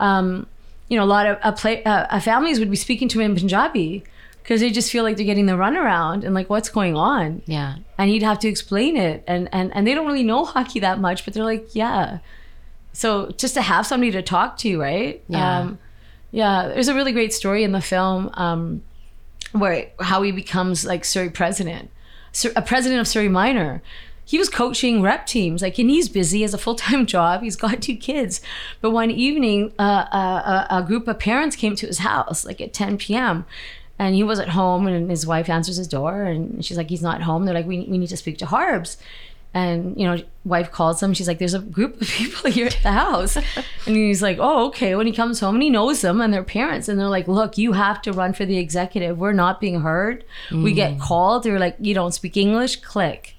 um, 0.00 0.46
you 0.88 0.96
know, 0.96 1.04
a 1.04 1.12
lot 1.16 1.26
of 1.26 1.38
uh, 1.42 1.52
play, 1.52 1.84
uh, 1.84 2.06
uh, 2.10 2.20
families 2.20 2.58
would 2.58 2.70
be 2.70 2.76
speaking 2.76 3.08
to 3.08 3.20
him 3.20 3.32
in 3.32 3.36
Punjabi 3.36 4.02
because 4.42 4.60
they 4.60 4.70
just 4.70 4.90
feel 4.90 5.04
like 5.04 5.16
they're 5.16 5.26
getting 5.26 5.46
the 5.46 5.52
runaround 5.52 6.24
and 6.24 6.34
like 6.34 6.50
what's 6.50 6.68
going 6.68 6.96
on, 6.96 7.42
Yeah. 7.46 7.76
and 7.98 8.10
he'd 8.10 8.22
have 8.24 8.38
to 8.40 8.48
explain 8.48 8.96
it, 8.96 9.22
and 9.28 9.48
and 9.52 9.70
and 9.74 9.86
they 9.86 9.94
don't 9.94 10.06
really 10.06 10.24
know 10.24 10.44
hockey 10.44 10.80
that 10.80 10.98
much, 10.98 11.24
but 11.24 11.34
they're 11.34 11.44
like, 11.44 11.68
yeah. 11.74 12.18
So 12.92 13.30
just 13.36 13.54
to 13.54 13.62
have 13.62 13.86
somebody 13.86 14.10
to 14.12 14.22
talk 14.22 14.56
to, 14.58 14.80
right? 14.80 15.22
Yeah. 15.28 15.58
Um, 15.60 15.78
yeah, 16.32 16.68
there's 16.68 16.88
a 16.88 16.94
really 16.94 17.12
great 17.12 17.32
story 17.32 17.64
in 17.64 17.72
the 17.72 17.80
film 17.80 18.30
um, 18.34 18.82
where 19.52 19.90
how 20.00 20.22
he 20.22 20.32
becomes 20.32 20.84
like 20.84 21.04
Surrey 21.04 21.30
president, 21.30 21.90
a 22.54 22.62
president 22.62 23.00
of 23.00 23.08
Surrey 23.08 23.28
Minor. 23.28 23.82
He 24.24 24.38
was 24.38 24.48
coaching 24.48 25.02
rep 25.02 25.26
teams, 25.26 25.60
like, 25.60 25.76
and 25.78 25.90
he's 25.90 26.08
busy 26.08 26.44
as 26.44 26.54
a 26.54 26.58
full 26.58 26.76
time 26.76 27.04
job. 27.14 27.42
He's 27.42 27.56
got 27.56 27.82
two 27.82 27.96
kids, 27.96 28.40
but 28.80 28.90
one 28.90 29.10
evening, 29.10 29.72
uh, 29.78 30.06
a, 30.12 30.66
a, 30.70 30.78
a 30.78 30.82
group 30.84 31.08
of 31.08 31.18
parents 31.18 31.56
came 31.56 31.74
to 31.74 31.86
his 31.86 31.98
house, 31.98 32.44
like 32.44 32.60
at 32.60 32.72
10 32.72 32.98
p.m. 32.98 33.44
And 33.98 34.14
he 34.14 34.22
was 34.22 34.38
at 34.38 34.50
home, 34.50 34.86
and 34.86 35.10
his 35.10 35.26
wife 35.26 35.50
answers 35.50 35.76
his 35.76 35.86
door, 35.86 36.22
and 36.22 36.64
she's 36.64 36.78
like, 36.78 36.88
"He's 36.88 37.02
not 37.02 37.20
home." 37.20 37.44
They're 37.44 37.54
like, 37.54 37.66
"We, 37.66 37.80
we 37.80 37.98
need 37.98 38.08
to 38.08 38.16
speak 38.16 38.38
to 38.38 38.46
Harbs." 38.46 38.96
And 39.52 39.98
you 39.98 40.06
know, 40.06 40.22
wife 40.44 40.70
calls 40.70 41.02
him. 41.02 41.12
She's 41.12 41.26
like, 41.26 41.38
"There's 41.38 41.54
a 41.54 41.58
group 41.58 42.00
of 42.00 42.08
people 42.08 42.50
here 42.50 42.66
at 42.66 42.78
the 42.82 42.92
house," 42.92 43.36
and 43.86 43.96
he's 43.96 44.22
like, 44.22 44.38
"Oh, 44.40 44.68
okay." 44.68 44.94
When 44.94 45.06
he 45.06 45.12
comes 45.12 45.40
home, 45.40 45.56
and 45.56 45.62
he 45.62 45.70
knows 45.70 46.00
them 46.02 46.20
and 46.20 46.32
their 46.32 46.44
parents, 46.44 46.88
and 46.88 46.98
they're 46.98 47.08
like, 47.08 47.26
"Look, 47.26 47.58
you 47.58 47.72
have 47.72 48.00
to 48.02 48.12
run 48.12 48.32
for 48.32 48.44
the 48.44 48.58
executive. 48.58 49.18
We're 49.18 49.32
not 49.32 49.60
being 49.60 49.80
heard. 49.80 50.24
We 50.52 50.72
get 50.72 50.94
mm. 50.94 51.00
called. 51.00 51.42
They're 51.42 51.58
like, 51.58 51.76
you 51.80 51.94
don't 51.94 52.12
speak 52.12 52.36
English. 52.36 52.76
Click." 52.76 53.36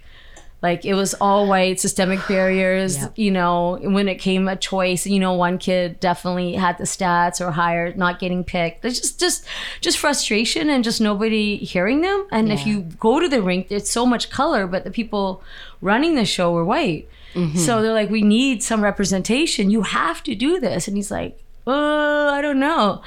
Like 0.61 0.85
it 0.85 0.93
was 0.93 1.13
all 1.15 1.47
white, 1.47 1.79
systemic 1.79 2.19
barriers. 2.27 2.97
Yep. 2.97 3.17
You 3.17 3.31
know, 3.31 3.79
when 3.81 4.07
it 4.07 4.15
came 4.15 4.47
a 4.47 4.55
choice, 4.55 5.05
you 5.07 5.19
know, 5.19 5.33
one 5.33 5.57
kid 5.57 5.99
definitely 5.99 6.53
had 6.53 6.77
the 6.77 6.83
stats 6.83 7.45
or 7.45 7.51
higher, 7.51 7.93
not 7.95 8.19
getting 8.19 8.43
picked. 8.43 8.81
There's 8.81 8.99
just 8.99 9.19
just 9.19 9.45
just 9.81 9.97
frustration 9.97 10.69
and 10.69 10.83
just 10.83 11.01
nobody 11.01 11.57
hearing 11.57 12.01
them. 12.01 12.27
And 12.31 12.51
if 12.51 12.65
you 12.65 12.81
go 12.99 13.19
to 13.19 13.27
the 13.27 13.41
rink, 13.41 13.67
it's 13.69 13.89
so 13.89 14.05
much 14.05 14.29
color, 14.29 14.67
but 14.67 14.83
the 14.83 14.91
people 14.91 15.43
running 15.81 16.15
the 16.15 16.25
show 16.25 16.51
were 16.51 16.65
white. 16.65 17.09
Mm-hmm. 17.33 17.57
So 17.57 17.81
they're 17.81 17.93
like, 17.93 18.09
we 18.09 18.21
need 18.21 18.61
some 18.61 18.83
representation. 18.83 19.71
You 19.71 19.83
have 19.83 20.21
to 20.23 20.35
do 20.35 20.59
this. 20.59 20.87
And 20.87 20.97
he's 20.97 21.11
like, 21.11 21.39
oh, 21.65 22.29
I 22.29 22.41
don't 22.41 22.59
know. 22.59 23.01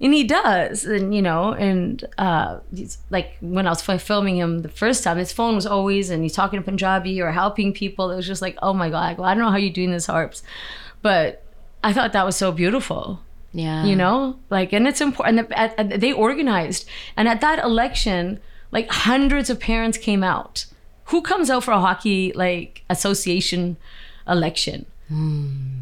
And 0.00 0.12
he 0.12 0.24
does. 0.24 0.84
And, 0.84 1.14
you 1.14 1.22
know, 1.22 1.52
and 1.52 2.04
uh, 2.18 2.58
he's 2.74 2.98
like 3.10 3.36
when 3.40 3.66
I 3.66 3.70
was 3.70 3.80
filming 3.82 4.36
him 4.36 4.60
the 4.60 4.68
first 4.68 5.02
time, 5.04 5.16
his 5.16 5.32
phone 5.32 5.54
was 5.54 5.66
always, 5.66 6.10
and 6.10 6.22
he's 6.22 6.34
talking 6.34 6.62
Punjabi 6.62 7.20
or 7.22 7.30
helping 7.32 7.72
people. 7.72 8.10
It 8.10 8.16
was 8.16 8.26
just 8.26 8.42
like, 8.42 8.58
oh 8.60 8.74
my 8.74 8.90
God, 8.90 9.04
I 9.10 9.14
go, 9.14 9.22
I 9.22 9.32
don't 9.34 9.42
know 9.42 9.50
how 9.50 9.56
you're 9.56 9.72
doing 9.72 9.92
this, 9.92 10.06
Harbs. 10.06 10.42
But 11.02 11.42
I 11.82 11.92
thought 11.94 12.12
that 12.12 12.26
was 12.26 12.36
so 12.36 12.50
beautiful 12.52 13.20
Yeah. 13.52 13.84
you 13.86 13.94
know 13.96 14.38
like 14.50 14.72
and 14.74 14.86
it's 14.88 15.00
important 15.00 15.38
and 15.38 15.48
the- 15.48 15.58
at- 15.58 15.78
at- 15.78 16.00
they 16.00 16.12
organized 16.12 16.82
and 17.16 17.26
at 17.28 17.40
that 17.40 17.58
election 17.62 18.40
like 18.72 18.90
hundreds 18.90 19.48
of 19.50 19.60
parents 19.60 19.96
came 19.96 20.22
out 20.24 20.66
who 21.10 21.22
comes 21.22 21.48
out 21.48 21.62
for 21.64 21.70
a 21.72 21.80
hockey 21.80 22.32
like 22.34 22.82
association 22.90 23.76
election 24.28 24.84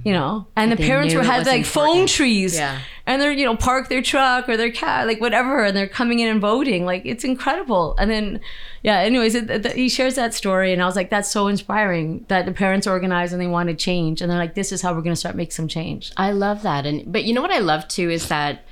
you 0.05 0.13
know 0.13 0.47
and 0.57 0.71
the. 0.71 0.77
Parents 0.77 1.15
were 1.15 1.23
had 1.23 1.47
like 1.47 1.65
phone 1.65 2.07
trees 2.07 2.55
Yeah. 2.57 2.79
And 3.07 3.21
they're 3.21 3.33
you 3.33 3.45
know 3.45 3.57
park 3.57 3.89
their 3.89 4.01
truck 4.03 4.49
or 4.49 4.57
their 4.57 4.73
car 4.73 5.05
like 5.07 5.21
whatever 5.21 5.65
and 5.65 5.77
they're 5.77 5.87
coming 5.89 6.21
in 6.21 6.29
and 6.29 6.41
voting 6.41 6.85
like 6.87 7.03
it's 7.05 7.23
incredible 7.25 7.95
and 7.99 8.11
then 8.11 8.41
yeah 8.83 8.99
anyways 9.01 9.35
it, 9.35 9.51
it- 9.51 9.73
he 9.77 9.89
shares 9.89 10.15
that 10.15 10.33
story 10.33 10.73
and 10.73 10.81
i 10.83 10.87
was 10.87 10.97
like 10.97 11.11
that's 11.11 11.31
so 11.31 11.47
inspiring 11.49 12.25
that 12.29 12.47
the 12.47 12.53
parents 12.53 12.87
organize 12.87 13.33
and 13.33 13.41
they 13.43 13.47
want 13.47 13.69
to 13.69 13.75
change 13.75 14.23
and 14.23 14.31
they're 14.31 14.39
like 14.39 14.55
this 14.55 14.73
is 14.73 14.81
how 14.83 14.93
we're 14.95 15.03
going 15.03 15.13
to 15.15 15.17
start 15.21 15.35
make 15.35 15.53
some 15.53 15.69
change 15.69 16.13
I 16.17 16.33
love 16.33 16.63
that. 16.63 16.87
And 16.87 17.11
but 17.13 17.25
you 17.25 17.35
know 17.35 17.43
what 17.43 17.51
I 17.51 17.59
love 17.59 17.87
too 17.89 18.09
is 18.11 18.29
that 18.29 18.63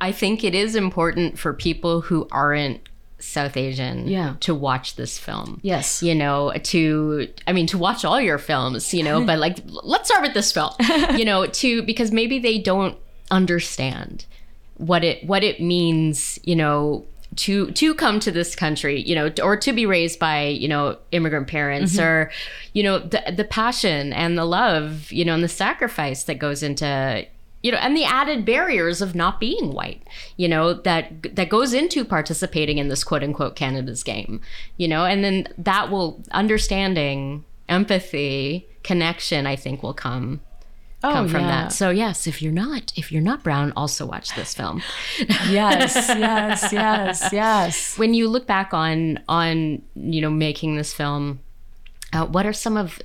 I 0.00 0.12
think 0.12 0.42
it 0.44 0.54
is 0.54 0.74
important 0.74 1.38
for 1.38 1.52
people 1.52 2.00
who 2.02 2.26
aren't 2.30 2.80
South 3.20 3.56
Asian 3.56 4.06
Yeah. 4.06 4.34
to 4.40 4.54
watch 4.54 4.94
this 4.94 5.18
film. 5.18 5.58
Yes. 5.62 6.02
You 6.04 6.14
know, 6.14 6.52
to 6.52 7.28
I 7.48 7.52
mean 7.52 7.66
to 7.68 7.78
watch 7.78 8.04
all 8.04 8.20
your 8.20 8.38
films, 8.38 8.94
you 8.94 9.02
know, 9.02 9.24
but 9.30 9.38
like 9.40 9.58
let's 9.66 10.08
start 10.08 10.22
with 10.22 10.34
this 10.34 10.52
film. 10.52 10.70
you 11.16 11.24
know, 11.24 11.46
to 11.46 11.82
because 11.82 12.12
maybe 12.12 12.38
they 12.38 12.58
don't 12.58 12.96
understand 13.30 14.26
what 14.76 15.04
it 15.04 15.24
what 15.24 15.44
it 15.44 15.60
means, 15.60 16.38
you 16.44 16.56
know, 16.56 17.04
to 17.36 17.70
to 17.72 17.94
come 17.94 18.20
to 18.20 18.30
this 18.30 18.54
country, 18.56 19.00
you 19.00 19.14
know, 19.14 19.32
or 19.42 19.56
to 19.56 19.72
be 19.72 19.86
raised 19.86 20.18
by, 20.18 20.46
you 20.46 20.68
know, 20.68 20.96
immigrant 21.12 21.48
parents 21.48 21.94
mm-hmm. 21.94 22.04
or 22.04 22.30
you 22.72 22.82
know, 22.82 22.98
the 22.98 23.22
the 23.36 23.44
passion 23.44 24.12
and 24.12 24.38
the 24.38 24.44
love, 24.44 25.12
you 25.12 25.24
know, 25.24 25.34
and 25.34 25.44
the 25.44 25.48
sacrifice 25.48 26.24
that 26.24 26.38
goes 26.38 26.62
into 26.62 27.26
you 27.60 27.72
know, 27.72 27.78
and 27.78 27.96
the 27.96 28.04
added 28.04 28.44
barriers 28.44 29.02
of 29.02 29.16
not 29.16 29.40
being 29.40 29.72
white, 29.72 30.02
you 30.36 30.48
know, 30.48 30.72
that 30.72 31.34
that 31.34 31.48
goes 31.48 31.72
into 31.72 32.04
participating 32.04 32.78
in 32.78 32.88
this 32.88 33.02
quote 33.02 33.22
unquote 33.22 33.56
Canada's 33.56 34.04
game, 34.04 34.40
you 34.76 34.86
know, 34.86 35.04
and 35.04 35.24
then 35.24 35.48
that 35.58 35.90
will 35.90 36.22
understanding, 36.30 37.44
empathy, 37.68 38.66
connection, 38.84 39.46
I 39.46 39.56
think 39.56 39.82
will 39.82 39.94
come 39.94 40.40
come 41.02 41.28
from 41.28 41.42
that. 41.42 41.72
So 41.72 41.90
yes, 41.90 42.26
if 42.26 42.42
you're 42.42 42.52
not 42.52 42.92
if 42.96 43.12
you're 43.12 43.22
not 43.22 43.42
brown, 43.42 43.72
also 43.76 44.06
watch 44.06 44.34
this 44.34 44.54
film. 44.54 44.82
yes, 45.48 45.94
yes, 46.08 46.72
yes, 46.72 47.28
yes. 47.32 47.98
when 47.98 48.14
you 48.14 48.28
look 48.28 48.46
back 48.46 48.74
on 48.74 49.20
on 49.28 49.82
you 49.94 50.20
know 50.20 50.30
making 50.30 50.76
this 50.76 50.92
film 50.92 51.40
uh, 52.12 52.24
what 52.26 52.46
are 52.46 52.52
some 52.52 52.76
of 52.76 53.00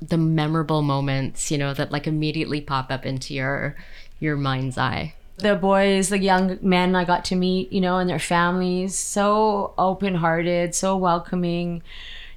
the 0.00 0.16
memorable 0.16 0.82
moments 0.82 1.50
you 1.50 1.58
know 1.58 1.74
that 1.74 1.90
like 1.90 2.06
immediately 2.06 2.60
pop 2.60 2.90
up 2.90 3.04
into 3.04 3.34
your 3.34 3.76
your 4.20 4.36
mind's 4.36 4.78
eye 4.78 5.14
The 5.38 5.54
boys, 5.56 6.08
the 6.08 6.18
young 6.18 6.58
men 6.62 6.94
I 6.96 7.04
got 7.04 7.26
to 7.26 7.36
meet, 7.36 7.70
you 7.70 7.80
know, 7.82 7.98
and 7.98 8.08
their 8.08 8.18
families, 8.18 8.96
so 8.96 9.74
open-hearted, 9.76 10.74
so 10.74 10.96
welcoming, 10.96 11.82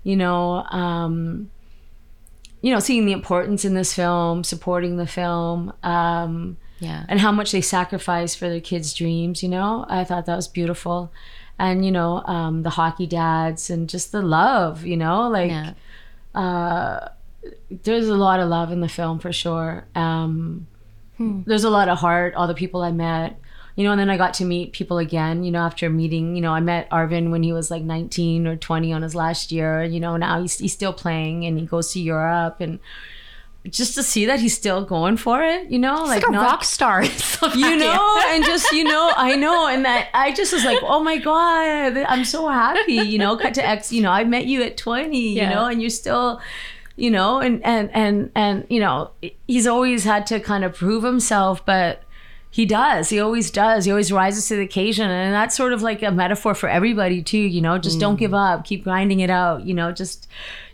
you 0.04 0.18
know, 0.18 0.64
um, 0.64 1.50
you 2.62 2.74
know, 2.74 2.80
seeing 2.80 3.06
the 3.06 3.12
importance 3.14 3.66
in 3.66 3.74
this 3.74 3.94
film, 3.94 4.44
supporting 4.44 4.98
the 4.98 5.08
film, 5.08 5.74
um, 5.84 6.58
yeah 6.80 7.06
and 7.10 7.20
how 7.20 7.32
much 7.32 7.52
they 7.52 7.62
sacrifice 7.62 8.36
for 8.36 8.48
their 8.50 8.62
kids' 8.62 8.94
dreams, 8.94 9.44
you 9.44 9.50
know. 9.50 9.86
I 9.90 10.04
thought 10.04 10.26
that 10.26 10.36
was 10.36 10.48
beautiful. 10.48 11.12
And, 11.58 11.86
you 11.86 11.92
know, 11.92 12.24
um, 12.24 12.64
the 12.64 12.70
hockey 12.70 13.06
dads 13.06 13.70
and 13.70 13.90
just 13.90 14.14
the 14.14 14.22
love, 14.22 14.86
you 14.86 14.96
know, 14.96 15.28
like 15.28 15.52
yeah 15.52 15.74
uh, 16.36 17.10
there's 17.70 18.08
a 18.08 18.16
lot 18.16 18.40
of 18.40 18.50
love 18.50 18.72
in 18.72 18.82
the 18.82 18.90
film 18.90 19.20
for 19.20 19.34
sure. 19.34 19.86
Um, 19.96 20.68
There's 21.46 21.64
a 21.64 21.70
lot 21.70 21.90
of 21.90 21.98
heart. 21.98 22.36
All 22.36 22.48
the 22.48 22.54
people 22.54 22.82
I 22.82 22.92
met, 22.92 23.40
you 23.80 23.86
know, 23.86 23.92
and 23.92 24.00
then 24.02 24.10
I 24.10 24.18
got 24.18 24.34
to 24.34 24.46
meet 24.46 24.74
people 24.74 24.98
again. 24.98 25.46
You 25.46 25.52
know, 25.52 25.60
after 25.60 25.90
meeting, 25.90 26.36
you 26.36 26.42
know, 26.42 26.52
I 26.52 26.60
met 26.60 26.90
Arvin 26.90 27.32
when 27.32 27.44
he 27.44 27.54
was 27.54 27.72
like 27.72 27.82
19 27.82 28.46
or 28.46 28.58
20 28.58 28.92
on 28.92 29.04
his 29.04 29.16
last 29.16 29.54
year. 29.54 29.86
You 29.86 30.02
know, 30.02 30.18
now 30.18 30.42
he's 30.42 30.58
he's 30.58 30.74
still 30.74 30.92
playing 30.92 31.46
and 31.46 31.58
he 31.58 31.66
goes 31.66 31.94
to 31.94 32.02
Europe 32.02 32.58
and 32.60 32.80
just 33.70 33.96
to 33.96 34.04
see 34.04 34.26
that 34.26 34.42
he's 34.42 34.54
still 34.54 34.84
going 34.84 35.16
for 35.16 35.42
it. 35.44 35.70
You 35.72 35.80
know, 35.80 36.04
like, 36.04 36.24
a 36.28 36.32
rock 36.32 36.66
star 36.66 37.06
you 37.56 37.78
know 37.78 38.22
and 38.28 38.44
just 38.44 38.70
you 38.74 38.84
know 38.84 39.14
i 39.16 39.34
know 39.34 39.68
and 39.68 39.86
that 39.86 40.10
i 40.14 40.34
just 40.34 40.52
was 40.52 40.66
like 40.66 40.80
oh 40.84 41.02
my 41.02 41.18
god 41.18 41.96
i'm 42.10 42.26
so 42.26 42.50
happy 42.50 42.96
you 42.96 43.18
know 43.18 43.38
cut 43.38 43.54
to 43.54 43.66
x 43.66 43.94
you 43.94 44.02
know 44.02 44.12
i 44.12 44.26
met 44.26 44.46
you 44.46 44.62
at 44.62 44.76
20 44.76 45.36
Yeah. 45.36 45.44
you 45.48 45.56
know 45.56 45.66
and 45.68 45.82
you're 45.82 45.90
still 45.90 46.42
you 46.98 47.10
know 47.10 47.40
and 47.40 47.64
and 47.64 47.90
and 47.94 48.30
and 48.36 48.66
you 48.70 48.82
know 48.82 49.12
he's 49.48 49.68
always 49.68 50.04
had 50.04 50.28
to 50.28 50.42
kind 50.42 50.66
of 50.66 50.76
prove 50.76 51.04
himself 51.04 51.66
but 51.66 52.04
he 52.52 52.66
does 52.66 53.10
he 53.10 53.20
always 53.20 53.52
does 53.52 53.86
he 53.86 53.92
always 53.92 54.12
rises 54.12 54.48
to 54.48 54.56
the 54.56 54.62
occasion 54.62 55.10
and 55.10 55.34
that's 55.34 55.56
sort 55.56 55.74
of 55.74 55.82
like 55.82 56.02
a 56.02 56.12
metaphor 56.12 56.56
for 56.56 56.70
everybody 56.70 57.22
too 57.22 57.38
you 57.38 57.62
know 57.62 57.78
just 57.78 58.00
don't 58.00 58.18
give 58.18 58.32
mm. 58.32 58.54
up 58.54 58.66
keep 58.66 58.84
grinding 58.84 59.20
it 59.20 59.30
out 59.30 59.66
you 59.66 59.74
know 59.74 59.92
just 59.92 60.28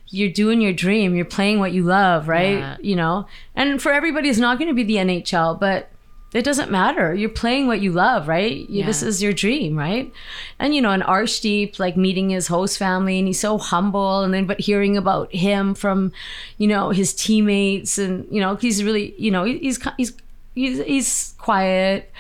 you're 0.10 0.30
doing 0.30 0.62
your 0.62 0.74
dream 0.74 1.16
you're 1.16 1.26
playing 1.26 1.60
what 1.60 1.74
you 1.74 1.84
love 1.84 2.28
right 2.28 2.60
Yeah. 2.60 2.78
you 2.80 2.96
know 2.96 3.28
and 3.56 3.82
for 3.82 3.92
everybody 3.92 4.30
it's 4.30 4.40
not 4.40 4.58
going 4.58 4.70
to 4.70 4.74
be 4.74 4.84
the 4.84 4.96
nhl 4.96 5.60
but 5.60 5.90
it 6.36 6.44
doesn't 6.44 6.70
matter. 6.70 7.14
You're 7.14 7.30
playing 7.30 7.68
what 7.68 7.80
you 7.80 7.94
love, 7.94 8.28
right? 8.28 8.70
You, 8.70 8.84
This 8.84 9.02
is 9.02 9.24
your 9.24 9.32
dream, 9.32 9.78
right? 9.78 10.12
And 10.60 10.76
you 10.76 10.82
know, 10.82 10.92
an 10.92 11.02
Arshdeep, 11.02 11.80
like 11.80 11.96
meeting 11.96 12.30
his 12.30 12.48
host 12.48 12.78
family, 12.78 13.18
and 13.18 13.26
he's 13.26 13.40
so 13.40 13.58
humble. 13.58 14.22
And 14.22 14.34
then, 14.34 14.46
but 14.46 14.60
hearing 14.60 14.98
about 14.98 15.34
him 15.34 15.74
from, 15.74 16.12
you 16.58 16.68
know, 16.68 16.90
his 16.90 17.14
teammates, 17.14 17.98
and 17.98 18.28
you 18.30 18.42
know, 18.42 18.58
he's 18.58 18.84
really, 18.84 19.16
you 19.18 19.32
know, 19.32 19.46
he's 19.46 19.80
he's 19.96 20.12
he's 20.56 20.84
he's 20.84 21.36
quiet, 21.38 22.12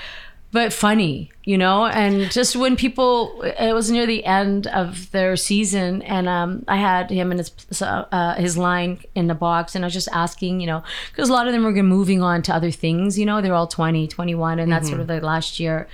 but 0.51 0.71
funny, 0.71 1.31
you 1.43 1.58
know. 1.58 1.86
And 1.86 2.31
just 2.31 2.55
when 2.55 2.75
people, 2.75 3.41
it 3.41 3.73
was 3.73 3.91
near 3.91 4.05
the 4.05 4.23
end 4.25 4.67
of 4.67 5.12
their 5.12 5.36
season, 5.36 6.01
and 6.03 6.29
um, 6.29 6.63
I 6.67 6.77
had 6.77 7.10
him 7.10 7.31
and 7.31 7.39
his 7.39 7.81
uh, 7.81 8.36
his 8.36 8.58
line 8.58 8.99
in 9.15 9.27
the 9.27 9.36
box, 9.36 9.75
and 9.75 9.84
I 9.84 9.88
was 9.88 9.93
just 9.93 10.10
asking, 10.13 10.62
you 10.62 10.67
know, 10.67 10.84
because 11.12 11.29
a 11.29 11.34
lot 11.34 11.47
of 11.47 11.53
them 11.53 11.63
were 11.63 11.84
moving 11.84 12.21
on 12.21 12.41
to 12.43 12.55
other 12.55 12.71
things, 12.71 13.19
you 13.19 13.25
know, 13.25 13.41
they're 13.41 13.53
all 13.53 13.67
20, 13.67 14.08
21, 14.08 14.60
and 14.60 14.71
that's 14.71 14.88
sort 14.88 15.01
of 15.01 15.08
their 15.08 15.21
last 15.21 15.60
year. 15.60 15.88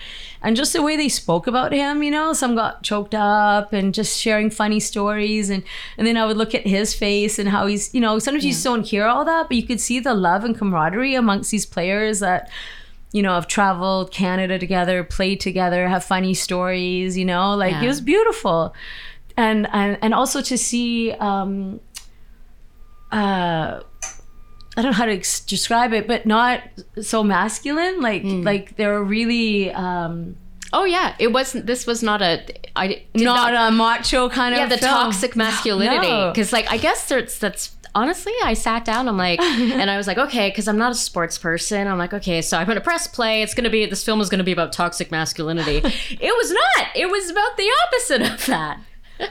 And 0.43 0.55
just 0.55 0.73
the 0.73 0.81
way 0.81 0.97
they 0.97 1.09
spoke 1.09 1.45
about 1.45 1.71
him, 1.71 2.01
you 2.01 2.09
know, 2.09 2.33
some 2.33 2.55
got 2.55 2.81
choked 2.81 3.13
up 3.13 3.73
and 3.73 3.93
just 3.93 4.19
sharing 4.19 4.49
funny 4.49 4.79
stories. 4.79 5.51
And, 5.51 5.63
and 5.97 6.07
then 6.07 6.17
I 6.17 6.25
would 6.25 6.37
look 6.37 6.55
at 6.55 6.65
his 6.65 6.95
face 6.95 7.37
and 7.37 7.49
how 7.49 7.67
he's, 7.67 7.93
you 7.93 8.01
know, 8.01 8.17
sometimes 8.17 8.43
you 8.43 8.51
just 8.51 8.63
don't 8.63 8.85
hear 8.85 9.05
all 9.05 9.23
that, 9.25 9.49
but 9.49 9.57
you 9.57 9.63
could 9.63 9.79
see 9.79 9.99
the 9.99 10.15
love 10.15 10.43
and 10.43 10.57
camaraderie 10.57 11.13
amongst 11.13 11.51
these 11.51 11.67
players 11.67 12.21
that, 12.21 12.49
you 13.11 13.21
know, 13.21 13.33
have 13.33 13.47
traveled 13.47 14.11
Canada 14.11 14.57
together, 14.59 15.03
played 15.03 15.39
together, 15.39 15.87
have 15.87 16.03
funny 16.03 16.33
stories, 16.33 17.17
you 17.17 17.25
know, 17.25 17.55
like 17.55 17.81
it 17.83 17.87
was 17.87 17.99
beautiful. 18.01 18.73
And, 19.37 19.67
and, 19.73 19.97
and 20.01 20.13
also 20.13 20.41
to 20.41 20.57
see, 20.57 21.11
um, 21.13 21.79
uh, 23.11 23.81
I 24.77 24.81
don't 24.81 24.85
know 24.85 24.91
how 24.93 25.05
to 25.05 25.13
ex- 25.13 25.41
describe 25.41 25.93
it, 25.93 26.07
but 26.07 26.25
not 26.25 26.61
so 27.01 27.23
masculine. 27.23 27.99
Like, 28.01 28.21
Hmm. 28.21 28.41
like 28.43 28.75
they're 28.77 29.01
really, 29.03 29.71
um, 29.71 30.35
Oh 30.73 30.85
yeah, 30.85 31.15
it 31.19 31.33
wasn't. 31.33 31.65
This 31.65 31.85
was 31.85 32.01
not 32.01 32.21
a. 32.21 32.41
I 32.77 32.87
did 33.13 33.25
not, 33.25 33.53
a 33.53 33.75
macho 33.75 34.29
kind 34.29 34.55
yeah 34.55 34.63
of 34.63 34.69
yeah 34.69 34.75
the 34.77 34.81
film. 34.81 34.93
toxic 34.93 35.35
masculinity 35.35 36.07
No. 36.07 36.31
because 36.31 36.53
like 36.53 36.71
I 36.71 36.77
guess 36.77 37.09
there's 37.09 37.37
that's 37.39 37.75
honestly 37.93 38.33
I 38.43 38.53
sat 38.53 38.85
down 38.85 39.07
I'm 39.07 39.17
like 39.17 39.39
and 39.41 39.89
I 39.89 39.97
was 39.97 40.07
like 40.07 40.17
okay 40.17 40.49
because 40.49 40.67
I'm 40.67 40.77
not 40.77 40.91
a 40.91 40.95
sports 40.95 41.37
person 41.37 41.87
I'm 41.87 41.97
like 41.97 42.13
okay 42.13 42.41
so 42.41 42.57
I'm 42.57 42.67
gonna 42.67 42.81
press 42.81 43.07
play 43.07 43.41
it's 43.41 43.53
gonna 43.53 43.69
be 43.69 43.85
this 43.85 44.03
film 44.03 44.21
is 44.21 44.29
gonna 44.29 44.43
be 44.43 44.51
about 44.51 44.71
toxic 44.73 45.11
masculinity 45.11 45.77
it 45.83 46.35
was 46.35 46.51
not 46.51 46.87
it 46.95 47.09
was 47.09 47.29
about 47.29 47.57
the 47.57 47.69
opposite 47.87 48.21
of 48.33 48.45
that 48.47 48.79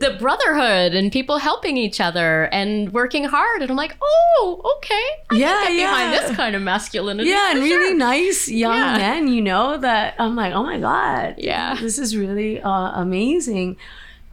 the 0.00 0.16
brotherhood 0.18 0.94
and 0.94 1.12
people 1.12 1.38
helping 1.38 1.76
each 1.76 2.00
other 2.00 2.44
and 2.46 2.92
working 2.92 3.22
hard 3.24 3.62
and 3.62 3.70
I'm 3.70 3.76
like 3.76 3.96
oh 4.02 4.76
okay 4.78 4.94
I 5.30 5.36
Yeah, 5.36 5.62
can 5.64 5.76
get 5.76 5.90
behind 5.90 6.12
this 6.14 6.36
kind 6.36 6.56
of 6.56 6.62
masculinity 6.62 7.28
yeah, 7.30 7.50
and 7.52 7.58
for 7.60 7.64
really 7.64 7.94
nice 7.94 8.48
young 8.48 8.74
Yeah. 8.76 8.96
men, 8.98 9.28
you 9.28 9.40
know, 9.42 9.76
that 9.76 10.14
I'm 10.18 10.34
like, 10.34 10.54
oh 10.54 10.62
my 10.64 10.80
God. 10.80 11.34
Yeah. 11.38 11.76
This 11.80 11.98
is 11.98 12.16
really 12.16 12.60
uh, 12.60 13.00
amazing. 13.00 13.76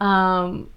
Um, 0.00 0.70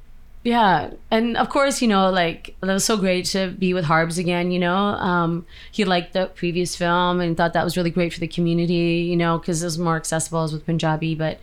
yeah. 0.50 0.92
And 1.12 1.38
of 1.38 1.50
course, 1.50 1.80
you 1.80 1.88
know, 1.88 2.10
like, 2.10 2.56
that 2.62 2.74
was 2.74 2.84
so 2.84 2.98
great 2.98 3.26
to 3.34 3.52
be 3.52 3.76
with 3.76 3.86
Harbs 3.86 4.18
again, 4.18 4.50
you 4.50 4.58
know. 4.58 4.76
Um, 4.76 5.46
he 5.72 5.86
liked 5.86 6.14
the 6.14 6.26
previous 6.34 6.76
film 6.76 7.22
and 7.22 7.38
thought 7.38 7.54
that 7.54 7.64
was 7.64 7.78
really 7.78 7.92
great 7.92 8.14
for 8.14 8.20
the 8.20 8.28
community, 8.28 9.06
you 9.08 9.16
know, 9.16 9.38
because 9.38 9.62
it 9.62 9.66
was 9.68 9.78
more 9.78 9.96
accessible 9.96 10.42
as 10.42 10.52
with 10.52 10.66
Punjabi. 10.66 11.14
But 11.14 11.40